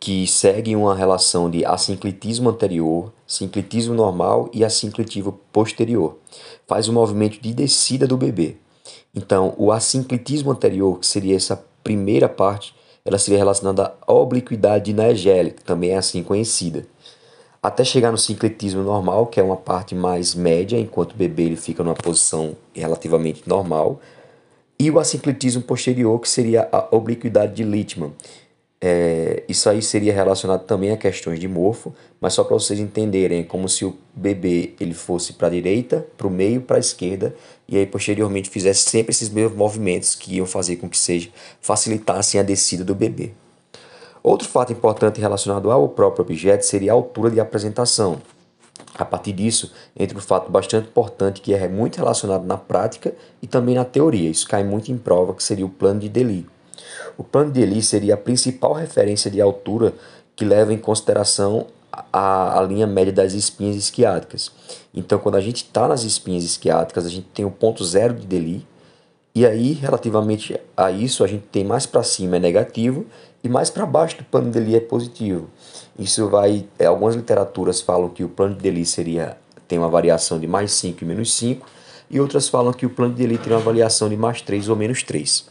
que 0.00 0.26
seguem 0.26 0.76
uma 0.76 0.94
relação 0.94 1.50
de 1.50 1.64
assinclitismo 1.64 2.48
anterior, 2.48 3.12
sinclitismo 3.26 3.94
normal 3.94 4.48
e 4.52 4.64
assinclitivo 4.64 5.32
posterior. 5.52 6.16
Faz 6.66 6.88
um 6.88 6.92
movimento 6.92 7.40
de 7.40 7.52
descida 7.52 8.06
do 8.06 8.16
bebê. 8.16 8.56
Então, 9.14 9.54
o 9.56 9.72
assinclitismo 9.72 10.52
anterior, 10.52 11.00
que 11.00 11.06
seria 11.06 11.34
essa 11.34 11.62
primeira 11.82 12.28
parte, 12.28 12.74
ela 13.08 13.18
seria 13.18 13.38
relacionada 13.38 13.94
à 14.06 14.12
obliquidade 14.12 14.92
diegélica, 14.92 15.62
também 15.64 15.92
é 15.92 15.96
assim 15.96 16.22
conhecida. 16.22 16.86
Até 17.62 17.82
chegar 17.82 18.12
no 18.12 18.18
sinclitismo 18.18 18.82
normal, 18.82 19.26
que 19.26 19.40
é 19.40 19.42
uma 19.42 19.56
parte 19.56 19.94
mais 19.94 20.34
média, 20.34 20.78
enquanto 20.78 21.12
o 21.12 21.16
bebê 21.16 21.44
ele 21.44 21.56
fica 21.56 21.82
numa 21.82 21.94
posição 21.94 22.54
relativamente 22.74 23.48
normal. 23.48 23.98
E 24.78 24.90
o 24.90 24.98
assinclitismo 24.98 25.62
posterior, 25.62 26.20
que 26.20 26.28
seria 26.28 26.68
a 26.70 26.94
obliquidade 26.94 27.54
de 27.54 27.64
Littmann, 27.64 28.12
é, 28.80 29.42
isso 29.48 29.68
aí 29.68 29.82
seria 29.82 30.12
relacionado 30.12 30.64
também 30.64 30.92
a 30.92 30.96
questões 30.96 31.40
de 31.40 31.48
morfo, 31.48 31.92
mas 32.20 32.34
só 32.34 32.44
para 32.44 32.54
vocês 32.54 32.78
entenderem, 32.78 33.40
é 33.40 33.44
como 33.44 33.68
se 33.68 33.84
o 33.84 33.96
bebê 34.14 34.74
ele 34.78 34.94
fosse 34.94 35.32
para 35.32 35.48
a 35.48 35.50
direita, 35.50 36.06
para 36.16 36.28
o 36.28 36.30
meio, 36.30 36.60
para 36.60 36.76
a 36.76 36.80
esquerda, 36.80 37.34
e 37.68 37.76
aí 37.76 37.86
posteriormente 37.86 38.48
fizesse 38.48 38.88
sempre 38.88 39.10
esses 39.10 39.30
mesmos 39.30 39.56
movimentos 39.56 40.14
que 40.14 40.36
iam 40.36 40.46
fazer 40.46 40.76
com 40.76 40.88
que 40.88 40.98
seja 40.98 41.28
facilitassem 41.60 42.38
a 42.38 42.44
descida 42.44 42.84
do 42.84 42.94
bebê. 42.94 43.32
Outro 44.22 44.48
fato 44.48 44.72
importante 44.72 45.20
relacionado 45.20 45.70
ao 45.70 45.88
próprio 45.88 46.24
objeto 46.24 46.64
seria 46.64 46.92
a 46.92 46.94
altura 46.94 47.30
de 47.30 47.40
apresentação. 47.40 48.20
A 48.94 49.04
partir 49.04 49.32
disso, 49.32 49.72
entra 49.96 50.16
um 50.16 50.20
fato 50.20 50.50
bastante 50.50 50.88
importante 50.88 51.40
que 51.40 51.52
é 51.54 51.68
muito 51.68 51.96
relacionado 51.96 52.44
na 52.44 52.56
prática 52.56 53.14
e 53.42 53.46
também 53.46 53.74
na 53.74 53.84
teoria. 53.84 54.30
Isso 54.30 54.46
cai 54.48 54.62
muito 54.62 54.90
em 54.90 54.98
prova, 54.98 55.34
que 55.34 55.42
seria 55.42 55.66
o 55.66 55.68
plano 55.68 56.00
de 56.00 56.08
Deli. 56.08 56.46
O 57.16 57.24
plano 57.24 57.50
de 57.50 57.60
Eli 57.60 57.82
seria 57.82 58.14
a 58.14 58.16
principal 58.16 58.72
referência 58.72 59.30
de 59.30 59.40
altura 59.40 59.94
que 60.36 60.44
leva 60.44 60.72
em 60.72 60.78
consideração 60.78 61.66
a, 62.12 62.58
a 62.58 62.62
linha 62.62 62.86
média 62.86 63.12
das 63.12 63.32
espinhas 63.32 63.76
esquiáticas. 63.76 64.52
Então, 64.94 65.18
quando 65.18 65.36
a 65.36 65.40
gente 65.40 65.64
está 65.64 65.88
nas 65.88 66.04
espinhas 66.04 66.44
esquiáticas, 66.44 67.06
a 67.06 67.08
gente 67.08 67.26
tem 67.34 67.44
o 67.44 67.50
ponto 67.50 67.84
zero 67.84 68.14
de 68.14 68.26
Deli, 68.26 68.66
e 69.34 69.46
aí, 69.46 69.72
relativamente 69.72 70.58
a 70.76 70.90
isso, 70.90 71.22
a 71.22 71.26
gente 71.26 71.44
tem 71.52 71.64
mais 71.64 71.86
para 71.86 72.02
cima 72.02 72.36
é 72.36 72.40
negativo 72.40 73.06
e 73.44 73.48
mais 73.48 73.70
para 73.70 73.86
baixo 73.86 74.18
do 74.18 74.24
plano 74.24 74.50
de 74.50 74.58
Deli 74.58 74.74
é 74.74 74.80
positivo. 74.80 75.48
Isso 75.98 76.28
vai. 76.28 76.66
É, 76.78 76.86
algumas 76.86 77.14
literaturas 77.14 77.80
falam 77.80 78.08
que 78.08 78.24
o 78.24 78.28
plano 78.28 78.56
de 78.56 78.62
Deli 78.62 78.84
seria, 78.84 79.36
tem 79.68 79.78
uma 79.78 79.88
variação 79.88 80.40
de 80.40 80.46
mais 80.48 80.72
5 80.72 81.04
e 81.04 81.06
menos 81.06 81.32
5, 81.34 81.64
e 82.10 82.18
outras 82.18 82.48
falam 82.48 82.72
que 82.72 82.86
o 82.86 82.90
plano 82.90 83.14
de 83.14 83.22
Deli 83.22 83.38
tem 83.38 83.52
uma 83.52 83.60
variação 83.60 84.08
de 84.08 84.16
mais 84.16 84.40
3 84.40 84.68
ou 84.68 84.74
menos 84.74 85.02
3. 85.04 85.46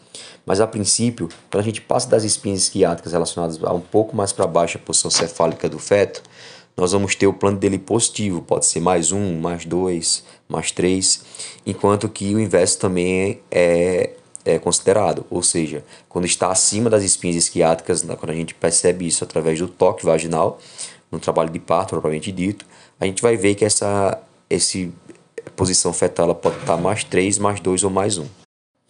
Mas 0.47 0.61
a 0.61 0.65
princípio, 0.65 1.27
quando 1.51 1.61
a 1.61 1.65
gente 1.65 1.81
passa 1.81 2.09
das 2.09 2.23
espinhas 2.23 2.59
esquiáticas 2.61 3.11
relacionadas 3.11 3.61
a 3.61 3.73
um 3.73 3.81
pouco 3.81 4.15
mais 4.15 4.31
para 4.31 4.47
baixo 4.47 4.77
a 4.77 4.79
posição 4.79 5.11
cefálica 5.11 5.67
do 5.67 5.77
feto, 5.77 6.23
nós 6.77 6.93
vamos 6.93 7.15
ter 7.15 7.27
o 7.27 7.33
plano 7.33 7.57
dele 7.57 7.77
positivo, 7.77 8.41
pode 8.41 8.65
ser 8.65 8.79
mais 8.79 9.11
um, 9.11 9.37
mais 9.41 9.65
dois, 9.65 10.23
mais 10.47 10.71
três, 10.71 11.25
enquanto 11.65 12.07
que 12.07 12.33
o 12.33 12.39
inverso 12.39 12.79
também 12.79 13.41
é, 13.51 14.11
é 14.45 14.57
considerado, 14.57 15.25
ou 15.29 15.43
seja, 15.43 15.83
quando 16.07 16.23
está 16.23 16.49
acima 16.49 16.89
das 16.89 17.03
espinhas 17.03 17.35
esquiáticas, 17.35 18.03
quando 18.03 18.29
a 18.29 18.35
gente 18.35 18.53
percebe 18.53 19.05
isso 19.05 19.25
através 19.25 19.59
do 19.59 19.67
toque 19.67 20.05
vaginal, 20.05 20.59
no 21.11 21.19
trabalho 21.19 21.49
de 21.49 21.59
parto 21.59 21.89
propriamente 21.89 22.31
dito, 22.31 22.65
a 23.01 23.05
gente 23.05 23.21
vai 23.21 23.35
ver 23.35 23.55
que 23.55 23.65
essa 23.65 24.17
esse 24.49 24.93
posição 25.57 25.91
fetal 25.91 26.33
pode 26.35 26.57
estar 26.57 26.77
mais 26.77 27.03
3, 27.03 27.37
mais 27.37 27.59
2 27.59 27.83
ou 27.83 27.89
mais 27.89 28.17
1. 28.17 28.46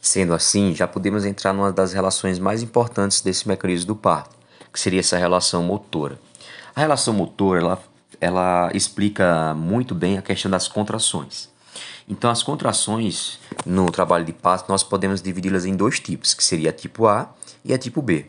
Sendo 0.08 0.34
assim, 0.34 0.74
já 0.74 0.88
podemos 0.88 1.26
entrar 1.26 1.52
numa 1.52 1.70
das 1.70 1.92
relações 1.92 2.40
mais 2.40 2.64
importantes 2.64 3.20
desse 3.20 3.46
mecanismo 3.46 3.88
do 3.88 3.96
parto, 3.98 4.38
que 4.72 4.80
seria 4.80 5.02
essa 5.02 5.18
relação 5.18 5.62
motora. 5.62 6.18
A 6.74 6.80
relação 6.80 7.14
motora, 7.14 7.60
ela, 7.60 7.84
ela 8.22 8.72
explica 8.74 9.54
muito 9.54 9.94
bem 9.94 10.18
a 10.18 10.22
questão 10.22 10.50
das 10.50 10.66
contrações. 10.66 11.50
Então, 12.08 12.32
as 12.32 12.42
contrações 12.42 13.38
no 13.66 13.92
trabalho 13.92 14.24
de 14.24 14.32
parto, 14.32 14.70
nós 14.70 14.82
podemos 14.82 15.22
dividi-las 15.22 15.66
em 15.66 15.76
dois 15.76 16.00
tipos, 16.00 16.34
que 16.34 16.42
seria 16.42 16.70
a 16.70 16.74
tipo 16.74 17.06
A 17.06 17.30
e 17.66 17.74
a 17.74 17.78
tipo 17.78 18.02
B. 18.02 18.28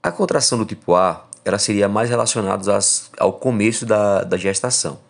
A 0.00 0.12
contração 0.12 0.56
do 0.58 0.64
tipo 0.64 0.94
A, 0.94 1.26
ela 1.44 1.58
seria 1.58 1.88
mais 1.88 2.08
relacionada 2.08 2.78
ao 3.18 3.32
começo 3.32 3.84
da, 3.84 4.22
da 4.22 4.36
gestação 4.36 5.00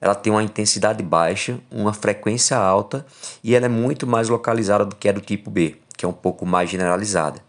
ela 0.00 0.14
tem 0.14 0.32
uma 0.32 0.42
intensidade 0.42 1.02
baixa, 1.02 1.60
uma 1.70 1.92
frequência 1.92 2.56
alta 2.56 3.06
e 3.44 3.54
ela 3.54 3.66
é 3.66 3.68
muito 3.68 4.06
mais 4.06 4.28
localizada 4.28 4.84
do 4.84 4.96
que 4.96 5.08
a 5.08 5.12
do 5.12 5.20
tipo 5.20 5.50
B, 5.50 5.76
que 5.96 6.04
é 6.04 6.08
um 6.08 6.12
pouco 6.12 6.46
mais 6.46 6.70
generalizada. 6.70 7.42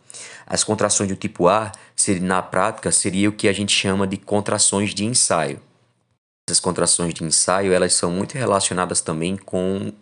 As 0.45 0.63
contrações 0.63 1.07
do 1.07 1.15
tipo 1.15 1.47
A, 1.47 1.71
na 2.21 2.41
prática, 2.41 2.91
seria 2.91 3.29
o 3.29 3.31
que 3.31 3.47
a 3.47 3.53
gente 3.53 3.71
chama 3.71 4.05
de 4.05 4.17
contrações 4.17 4.93
de 4.93 5.05
ensaio. 5.05 5.61
Essas 6.45 6.59
contrações 6.59 7.13
de 7.13 7.23
ensaio 7.23 7.71
elas 7.71 7.93
são 7.93 8.11
muito 8.11 8.33
relacionadas 8.33 8.99
também 8.99 9.37
com 9.37 9.93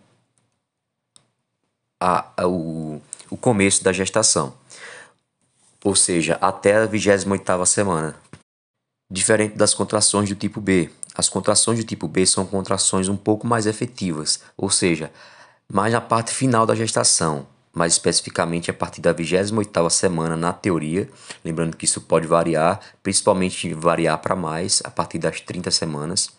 a, 2.02 2.32
a, 2.36 2.48
o, 2.48 3.00
o 3.30 3.38
começo 3.38 3.84
da 3.84 3.94
gestação. 3.94 4.54
ou 5.84 5.96
seja, 5.96 6.38
até 6.42 6.78
a 6.78 6.88
28ª 6.88 7.66
semana. 7.66 8.16
Diferente 9.12 9.56
das 9.56 9.74
contrações 9.74 10.30
do 10.30 10.36
tipo 10.36 10.60
B, 10.60 10.90
as 11.20 11.28
contrações 11.28 11.78
do 11.78 11.84
tipo 11.84 12.08
B 12.08 12.26
são 12.26 12.46
contrações 12.46 13.10
um 13.10 13.18
pouco 13.18 13.46
mais 13.46 13.66
efetivas, 13.66 14.40
ou 14.58 14.70
seja, 14.70 15.12
mais 15.72 15.92
na 15.92 16.00
parte 16.00 16.34
final 16.34 16.66
da 16.66 16.74
gestação, 16.74 17.46
mais 17.74 17.94
especificamente 17.94 18.72
a 18.72 18.74
partir 18.74 19.02
da 19.02 19.14
28ª 19.14 19.90
semana 19.90 20.38
na 20.38 20.54
teoria, 20.54 21.10
lembrando 21.44 21.76
que 21.76 21.86
isso 21.86 22.02
pode 22.02 22.26
variar, 22.26 22.80
principalmente 23.04 23.74
variar 23.74 24.18
para 24.20 24.36
mais 24.36 24.82
a 24.86 24.90
partir 24.90 25.20
das 25.20 25.42
30 25.42 25.70
semanas. 25.72 26.30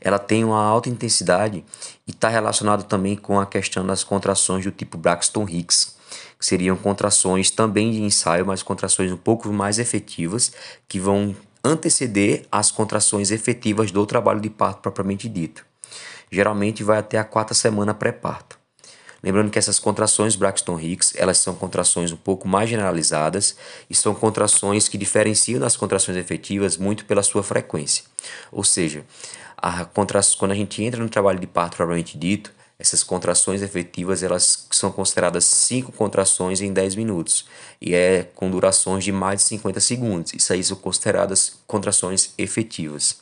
Ela 0.00 0.18
tem 0.18 0.44
uma 0.44 0.62
alta 0.62 0.88
intensidade 0.88 1.64
e 2.06 2.10
está 2.10 2.28
relacionado 2.28 2.84
também 2.84 3.16
com 3.16 3.38
a 3.38 3.46
questão 3.46 3.84
das 3.84 4.04
contrações 4.04 4.64
do 4.64 4.70
tipo 4.70 4.96
Braxton 4.96 5.46
Hicks, 5.48 5.96
que 6.38 6.46
seriam 6.46 6.76
contrações 6.76 7.50
também 7.50 7.90
de 7.90 8.00
ensaio, 8.00 8.46
mas 8.46 8.62
contrações 8.62 9.10
um 9.12 9.16
pouco 9.16 9.52
mais 9.52 9.78
efetivas, 9.78 10.52
que 10.88 10.98
vão 10.98 11.36
anteceder 11.64 12.46
as 12.50 12.70
contrações 12.70 13.30
efetivas 13.30 13.90
do 13.90 14.06
trabalho 14.06 14.40
de 14.40 14.50
parto 14.50 14.80
propriamente 14.80 15.28
dito. 15.28 15.64
Geralmente 16.30 16.84
vai 16.84 16.98
até 16.98 17.18
a 17.18 17.24
quarta 17.24 17.54
semana 17.54 17.92
pré-parto. 17.92 18.58
Lembrando 19.22 19.50
que 19.50 19.58
essas 19.58 19.78
contrações 19.78 20.34
Braxton 20.34 20.80
Hicks, 20.80 21.12
elas 21.16 21.38
são 21.38 21.54
contrações 21.54 22.10
um 22.10 22.16
pouco 22.16 22.48
mais 22.48 22.70
generalizadas 22.70 23.56
e 23.88 23.94
são 23.94 24.14
contrações 24.14 24.88
que 24.88 24.96
diferenciam 24.96 25.60
das 25.60 25.76
contrações 25.76 26.16
efetivas 26.16 26.76
muito 26.78 27.04
pela 27.04 27.22
sua 27.22 27.42
frequência. 27.42 28.04
Ou 28.50 28.64
seja, 28.64 29.04
a 29.58 29.84
contra... 29.84 30.20
quando 30.38 30.52
a 30.52 30.54
gente 30.54 30.82
entra 30.82 31.02
no 31.02 31.08
trabalho 31.08 31.38
de 31.38 31.46
parto 31.46 31.76
propriamente 31.76 32.16
dito, 32.16 32.50
essas 32.80 33.02
contrações 33.02 33.60
efetivas 33.60 34.22
elas 34.22 34.66
são 34.70 34.90
consideradas 34.90 35.44
5 35.44 35.92
contrações 35.92 36.62
em 36.62 36.72
10 36.72 36.94
minutos 36.94 37.44
e 37.80 37.94
é 37.94 38.26
com 38.34 38.50
durações 38.50 39.04
de 39.04 39.12
mais 39.12 39.40
de 39.40 39.46
50 39.48 39.78
segundos. 39.80 40.32
Isso 40.32 40.50
aí 40.52 40.64
são 40.64 40.76
consideradas 40.78 41.58
contrações 41.66 42.32
efetivas. 42.38 43.20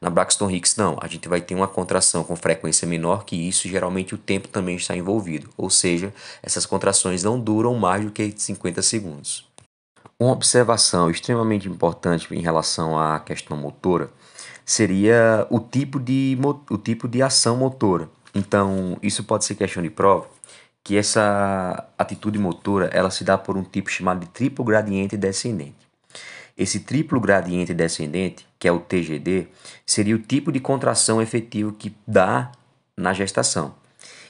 Na 0.00 0.10
Braxton 0.10 0.50
Hicks 0.50 0.74
não, 0.74 0.98
a 1.00 1.06
gente 1.06 1.28
vai 1.28 1.40
ter 1.40 1.54
uma 1.54 1.68
contração 1.68 2.24
com 2.24 2.34
frequência 2.34 2.88
menor 2.88 3.24
que 3.24 3.36
isso, 3.36 3.68
geralmente 3.68 4.16
o 4.16 4.18
tempo 4.18 4.48
também 4.48 4.74
está 4.74 4.96
envolvido, 4.96 5.48
ou 5.56 5.70
seja, 5.70 6.12
essas 6.42 6.66
contrações 6.66 7.22
não 7.22 7.38
duram 7.38 7.76
mais 7.76 8.04
do 8.04 8.10
que 8.10 8.34
50 8.36 8.82
segundos. 8.82 9.46
Uma 10.18 10.32
observação 10.32 11.08
extremamente 11.08 11.68
importante 11.68 12.34
em 12.34 12.40
relação 12.40 12.98
à 12.98 13.20
questão 13.20 13.56
motora 13.56 14.10
seria 14.64 15.46
o 15.50 15.60
tipo 15.60 16.00
de, 16.00 16.36
o 16.68 16.78
tipo 16.78 17.06
de 17.06 17.22
ação 17.22 17.56
motora. 17.56 18.08
Então, 18.34 18.98
isso 19.02 19.24
pode 19.24 19.44
ser 19.44 19.54
questão 19.54 19.82
de 19.82 19.90
prova, 19.90 20.26
que 20.82 20.96
essa 20.96 21.86
atitude 21.96 22.38
motora 22.38 22.86
ela 22.92 23.10
se 23.10 23.24
dá 23.24 23.36
por 23.38 23.56
um 23.56 23.62
tipo 23.62 23.90
chamado 23.90 24.20
de 24.20 24.26
triplo 24.26 24.64
gradiente 24.64 25.16
descendente. 25.16 25.76
Esse 26.56 26.80
triplo 26.80 27.20
gradiente 27.20 27.72
descendente, 27.72 28.46
que 28.58 28.68
é 28.68 28.72
o 28.72 28.80
TGD, 28.80 29.48
seria 29.86 30.16
o 30.16 30.18
tipo 30.18 30.52
de 30.52 30.60
contração 30.60 31.20
efetivo 31.22 31.72
que 31.72 31.94
dá 32.06 32.52
na 32.96 33.12
gestação. 33.12 33.74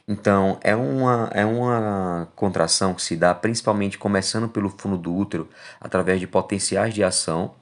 Então, 0.06 0.58
é 0.62 0.74
uma, 0.74 1.30
é 1.32 1.44
uma 1.44 2.28
contração 2.34 2.94
que 2.94 3.02
se 3.02 3.16
dá 3.16 3.34
principalmente 3.34 3.98
começando 3.98 4.48
pelo 4.48 4.68
fundo 4.68 4.98
do 4.98 5.14
útero, 5.14 5.48
através 5.80 6.20
de 6.20 6.26
potenciais 6.26 6.92
de 6.92 7.04
ação, 7.04 7.54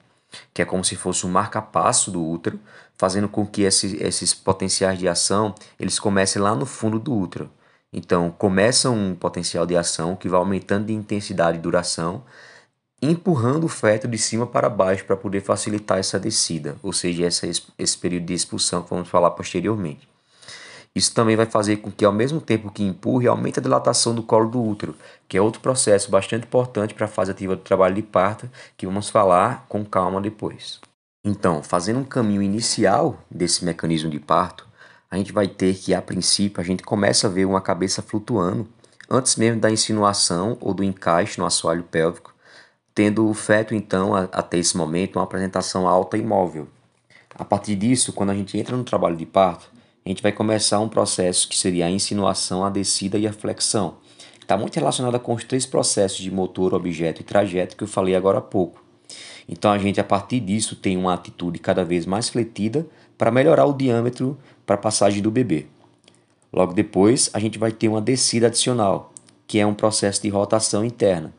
que 0.53 0.61
é 0.61 0.65
como 0.65 0.83
se 0.83 0.95
fosse 0.95 1.25
um 1.25 1.29
marca-passo 1.29 2.09
do 2.09 2.25
útero, 2.25 2.59
fazendo 3.01 3.27
com 3.27 3.43
que 3.47 3.63
esses, 3.63 3.99
esses 3.99 4.31
potenciais 4.31 4.99
de 4.99 5.07
ação 5.07 5.55
eles 5.79 5.97
comecem 5.97 6.39
lá 6.39 6.53
no 6.53 6.67
fundo 6.67 6.99
do 6.99 7.11
útero. 7.11 7.49
Então, 7.91 8.29
começa 8.29 8.91
um 8.91 9.15
potencial 9.15 9.65
de 9.65 9.75
ação 9.75 10.15
que 10.15 10.29
vai 10.29 10.39
aumentando 10.39 10.85
de 10.85 10.93
intensidade 10.93 11.57
e 11.57 11.61
duração, 11.61 12.23
empurrando 13.01 13.63
o 13.63 13.67
feto 13.67 14.07
de 14.07 14.19
cima 14.19 14.45
para 14.45 14.69
baixo 14.69 15.03
para 15.03 15.17
poder 15.17 15.41
facilitar 15.41 15.97
essa 15.97 16.19
descida, 16.19 16.75
ou 16.83 16.93
seja, 16.93 17.25
essa, 17.25 17.47
esse 17.75 17.97
período 17.97 18.25
de 18.25 18.35
expulsão 18.35 18.83
que 18.83 18.91
vamos 18.91 19.09
falar 19.09 19.31
posteriormente. 19.31 20.07
Isso 20.93 21.11
também 21.11 21.35
vai 21.35 21.47
fazer 21.47 21.77
com 21.77 21.89
que, 21.89 22.05
ao 22.05 22.13
mesmo 22.13 22.39
tempo 22.39 22.69
que 22.69 22.83
empurre, 22.83 23.27
aumente 23.27 23.57
a 23.57 23.63
dilatação 23.63 24.13
do 24.13 24.21
colo 24.21 24.47
do 24.47 24.63
útero, 24.63 24.95
que 25.27 25.35
é 25.35 25.41
outro 25.41 25.59
processo 25.59 26.11
bastante 26.11 26.45
importante 26.45 26.93
para 26.93 27.05
a 27.05 27.09
fase 27.09 27.31
ativa 27.31 27.55
do 27.55 27.63
trabalho 27.63 27.95
de 27.95 28.03
parto, 28.03 28.47
que 28.77 28.85
vamos 28.85 29.09
falar 29.09 29.65
com 29.67 29.83
calma 29.83 30.21
depois. 30.21 30.79
Então, 31.23 31.61
fazendo 31.61 31.99
um 31.99 32.03
caminho 32.03 32.41
inicial 32.41 33.23
desse 33.29 33.63
mecanismo 33.63 34.09
de 34.09 34.19
parto, 34.19 34.67
a 35.09 35.17
gente 35.17 35.31
vai 35.31 35.47
ter 35.47 35.75
que, 35.75 35.93
a 35.93 36.01
princípio, 36.01 36.59
a 36.59 36.63
gente 36.63 36.81
começa 36.81 37.27
a 37.27 37.29
ver 37.29 37.45
uma 37.45 37.61
cabeça 37.61 38.01
flutuando, 38.01 38.67
antes 39.07 39.35
mesmo 39.35 39.61
da 39.61 39.69
insinuação 39.69 40.57
ou 40.59 40.73
do 40.73 40.83
encaixe 40.83 41.37
no 41.37 41.45
assoalho 41.45 41.83
pélvico, 41.83 42.33
tendo 42.95 43.29
o 43.29 43.35
feto, 43.35 43.75
então, 43.75 44.15
a, 44.15 44.23
até 44.31 44.57
esse 44.57 44.75
momento, 44.75 45.17
uma 45.17 45.23
apresentação 45.23 45.87
alta 45.87 46.17
e 46.17 46.23
móvel. 46.23 46.67
A 47.35 47.45
partir 47.45 47.75
disso, 47.75 48.13
quando 48.13 48.31
a 48.31 48.35
gente 48.35 48.57
entra 48.57 48.75
no 48.75 48.83
trabalho 48.83 49.15
de 49.15 49.25
parto, 49.27 49.69
a 50.03 50.09
gente 50.09 50.23
vai 50.23 50.31
começar 50.31 50.79
um 50.79 50.89
processo 50.89 51.47
que 51.47 51.57
seria 51.57 51.85
a 51.85 51.91
insinuação, 51.91 52.65
a 52.65 52.69
descida 52.71 53.19
e 53.19 53.27
a 53.27 53.33
flexão. 53.33 53.97
Está 54.39 54.57
muito 54.57 54.75
relacionada 54.75 55.19
com 55.19 55.35
os 55.35 55.43
três 55.43 55.67
processos 55.67 56.17
de 56.17 56.31
motor, 56.31 56.73
objeto 56.73 57.21
e 57.21 57.23
trajeto 57.23 57.77
que 57.77 57.83
eu 57.83 57.87
falei 57.87 58.15
agora 58.15 58.39
há 58.39 58.41
pouco. 58.41 58.80
Então 59.47 59.71
a 59.71 59.77
gente 59.77 59.99
a 59.99 60.03
partir 60.03 60.39
disso 60.39 60.75
tem 60.75 60.97
uma 60.97 61.13
atitude 61.13 61.59
cada 61.59 61.83
vez 61.83 62.05
mais 62.05 62.29
fletida 62.29 62.85
para 63.17 63.31
melhorar 63.31 63.65
o 63.65 63.73
diâmetro 63.73 64.37
para 64.65 64.75
a 64.75 64.79
passagem 64.79 65.21
do 65.21 65.31
bebê. 65.31 65.65
Logo 66.51 66.73
depois 66.73 67.29
a 67.33 67.39
gente 67.39 67.57
vai 67.57 67.71
ter 67.71 67.87
uma 67.87 68.01
descida 68.01 68.47
adicional, 68.47 69.13
que 69.47 69.59
é 69.59 69.65
um 69.65 69.73
processo 69.73 70.21
de 70.21 70.29
rotação 70.29 70.83
interna. 70.83 71.33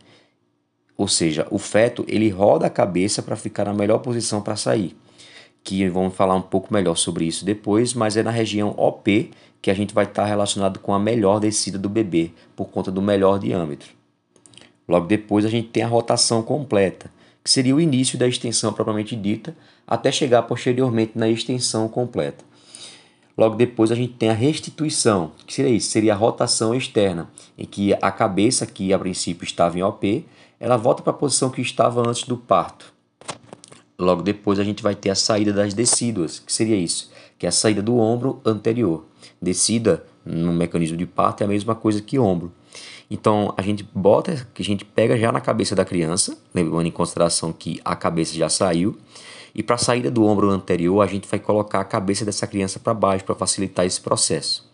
Ou 0.96 1.08
seja, 1.08 1.46
o 1.50 1.58
feto 1.58 2.04
ele 2.08 2.28
roda 2.28 2.66
a 2.66 2.70
cabeça 2.70 3.22
para 3.22 3.36
ficar 3.36 3.64
na 3.64 3.74
melhor 3.74 3.98
posição 3.98 4.40
para 4.40 4.56
sair. 4.56 4.96
Que 5.64 5.88
vamos 5.88 6.14
falar 6.14 6.34
um 6.34 6.42
pouco 6.42 6.72
melhor 6.72 6.96
sobre 6.96 7.24
isso 7.24 7.44
depois, 7.44 7.94
mas 7.94 8.16
é 8.16 8.22
na 8.22 8.30
região 8.30 8.74
OP 8.76 9.30
que 9.60 9.70
a 9.70 9.74
gente 9.74 9.94
vai 9.94 10.04
estar 10.04 10.24
relacionado 10.24 10.80
com 10.80 10.92
a 10.92 10.98
melhor 10.98 11.38
descida 11.38 11.78
do 11.78 11.88
bebê, 11.88 12.32
por 12.56 12.66
conta 12.66 12.90
do 12.90 13.00
melhor 13.00 13.38
diâmetro. 13.38 13.90
Logo 14.88 15.06
depois 15.06 15.44
a 15.44 15.48
gente 15.48 15.68
tem 15.68 15.84
a 15.84 15.88
rotação 15.88 16.42
completa, 16.42 17.10
que 17.42 17.50
seria 17.50 17.74
o 17.74 17.80
início 17.80 18.18
da 18.18 18.28
extensão 18.28 18.72
propriamente 18.72 19.16
dita, 19.16 19.56
até 19.86 20.12
chegar 20.12 20.42
posteriormente 20.42 21.12
na 21.16 21.28
extensão 21.28 21.88
completa. 21.88 22.44
Logo 23.36 23.56
depois 23.56 23.90
a 23.90 23.94
gente 23.94 24.12
tem 24.12 24.28
a 24.28 24.34
restituição, 24.34 25.32
que 25.46 25.54
seria 25.54 25.70
isso, 25.70 25.90
seria 25.90 26.12
a 26.12 26.16
rotação 26.16 26.74
externa, 26.74 27.30
em 27.56 27.64
que 27.64 27.94
a 27.94 28.10
cabeça, 28.10 28.66
que 28.66 28.92
a 28.92 28.98
princípio 28.98 29.44
estava 29.44 29.78
em 29.78 29.82
OP, 29.82 30.26
ela 30.60 30.76
volta 30.76 31.02
para 31.02 31.12
a 31.12 31.16
posição 31.16 31.50
que 31.50 31.60
estava 31.60 32.06
antes 32.06 32.24
do 32.24 32.36
parto. 32.36 32.92
Logo 33.98 34.22
depois 34.22 34.58
a 34.58 34.64
gente 34.64 34.82
vai 34.82 34.94
ter 34.94 35.10
a 35.10 35.14
saída 35.14 35.52
das 35.52 35.74
decíduas, 35.74 36.38
que 36.38 36.52
seria 36.52 36.76
isso, 36.76 37.10
que 37.38 37.46
é 37.46 37.48
a 37.48 37.52
saída 37.52 37.82
do 37.82 37.98
ombro 37.98 38.40
anterior. 38.44 39.06
Descida 39.40 40.04
no 40.24 40.52
mecanismo 40.52 40.96
de 40.96 41.06
parto 41.06 41.42
é 41.42 41.44
a 41.44 41.48
mesma 41.48 41.74
coisa 41.74 42.00
que 42.00 42.18
ombro. 42.18 42.52
Então 43.12 43.52
a 43.58 43.60
gente 43.60 43.86
bota, 43.94 44.46
que 44.54 44.62
a 44.62 44.64
gente 44.64 44.86
pega 44.86 45.18
já 45.18 45.30
na 45.30 45.38
cabeça 45.38 45.76
da 45.76 45.84
criança, 45.84 46.34
levando 46.54 46.86
em 46.86 46.90
consideração 46.90 47.52
que 47.52 47.78
a 47.84 47.94
cabeça 47.94 48.34
já 48.34 48.48
saiu, 48.48 48.96
e 49.54 49.62
para 49.62 49.74
a 49.74 49.78
saída 49.78 50.10
do 50.10 50.24
ombro 50.24 50.48
anterior 50.48 51.02
a 51.02 51.06
gente 51.06 51.28
vai 51.28 51.38
colocar 51.38 51.80
a 51.80 51.84
cabeça 51.84 52.24
dessa 52.24 52.46
criança 52.46 52.80
para 52.80 52.94
baixo 52.94 53.22
para 53.26 53.34
facilitar 53.34 53.84
esse 53.84 54.00
processo. 54.00 54.66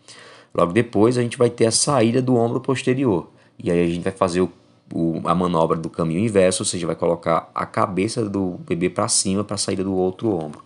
Logo 0.55 0.71
depois 0.71 1.17
a 1.17 1.21
gente 1.21 1.37
vai 1.37 1.49
ter 1.49 1.65
a 1.65 1.71
saída 1.71 2.21
do 2.21 2.37
ombro 2.37 2.61
posterior, 2.61 3.29
e 3.61 3.69
aí 3.69 3.83
a 3.83 3.89
gente 3.89 4.03
vai 4.03 4.13
fazer 4.13 4.39
o, 4.39 4.49
o, 4.93 5.19
a 5.25 5.35
manobra 5.35 5.77
do 5.77 5.89
caminho 5.89 6.21
inverso, 6.21 6.63
ou 6.63 6.65
seja, 6.65 6.87
vai 6.87 6.95
colocar 6.95 7.51
a 7.53 7.65
cabeça 7.65 8.23
do 8.23 8.51
bebê 8.65 8.89
para 8.89 9.09
cima 9.09 9.43
para 9.43 9.55
a 9.55 9.57
saída 9.57 9.83
do 9.83 9.93
outro 9.93 10.33
ombro. 10.33 10.63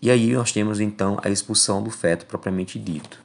E 0.00 0.10
aí 0.10 0.32
nós 0.32 0.50
temos 0.50 0.80
então 0.80 1.18
a 1.22 1.28
expulsão 1.28 1.82
do 1.82 1.90
feto 1.90 2.24
propriamente 2.24 2.78
dito. 2.78 3.22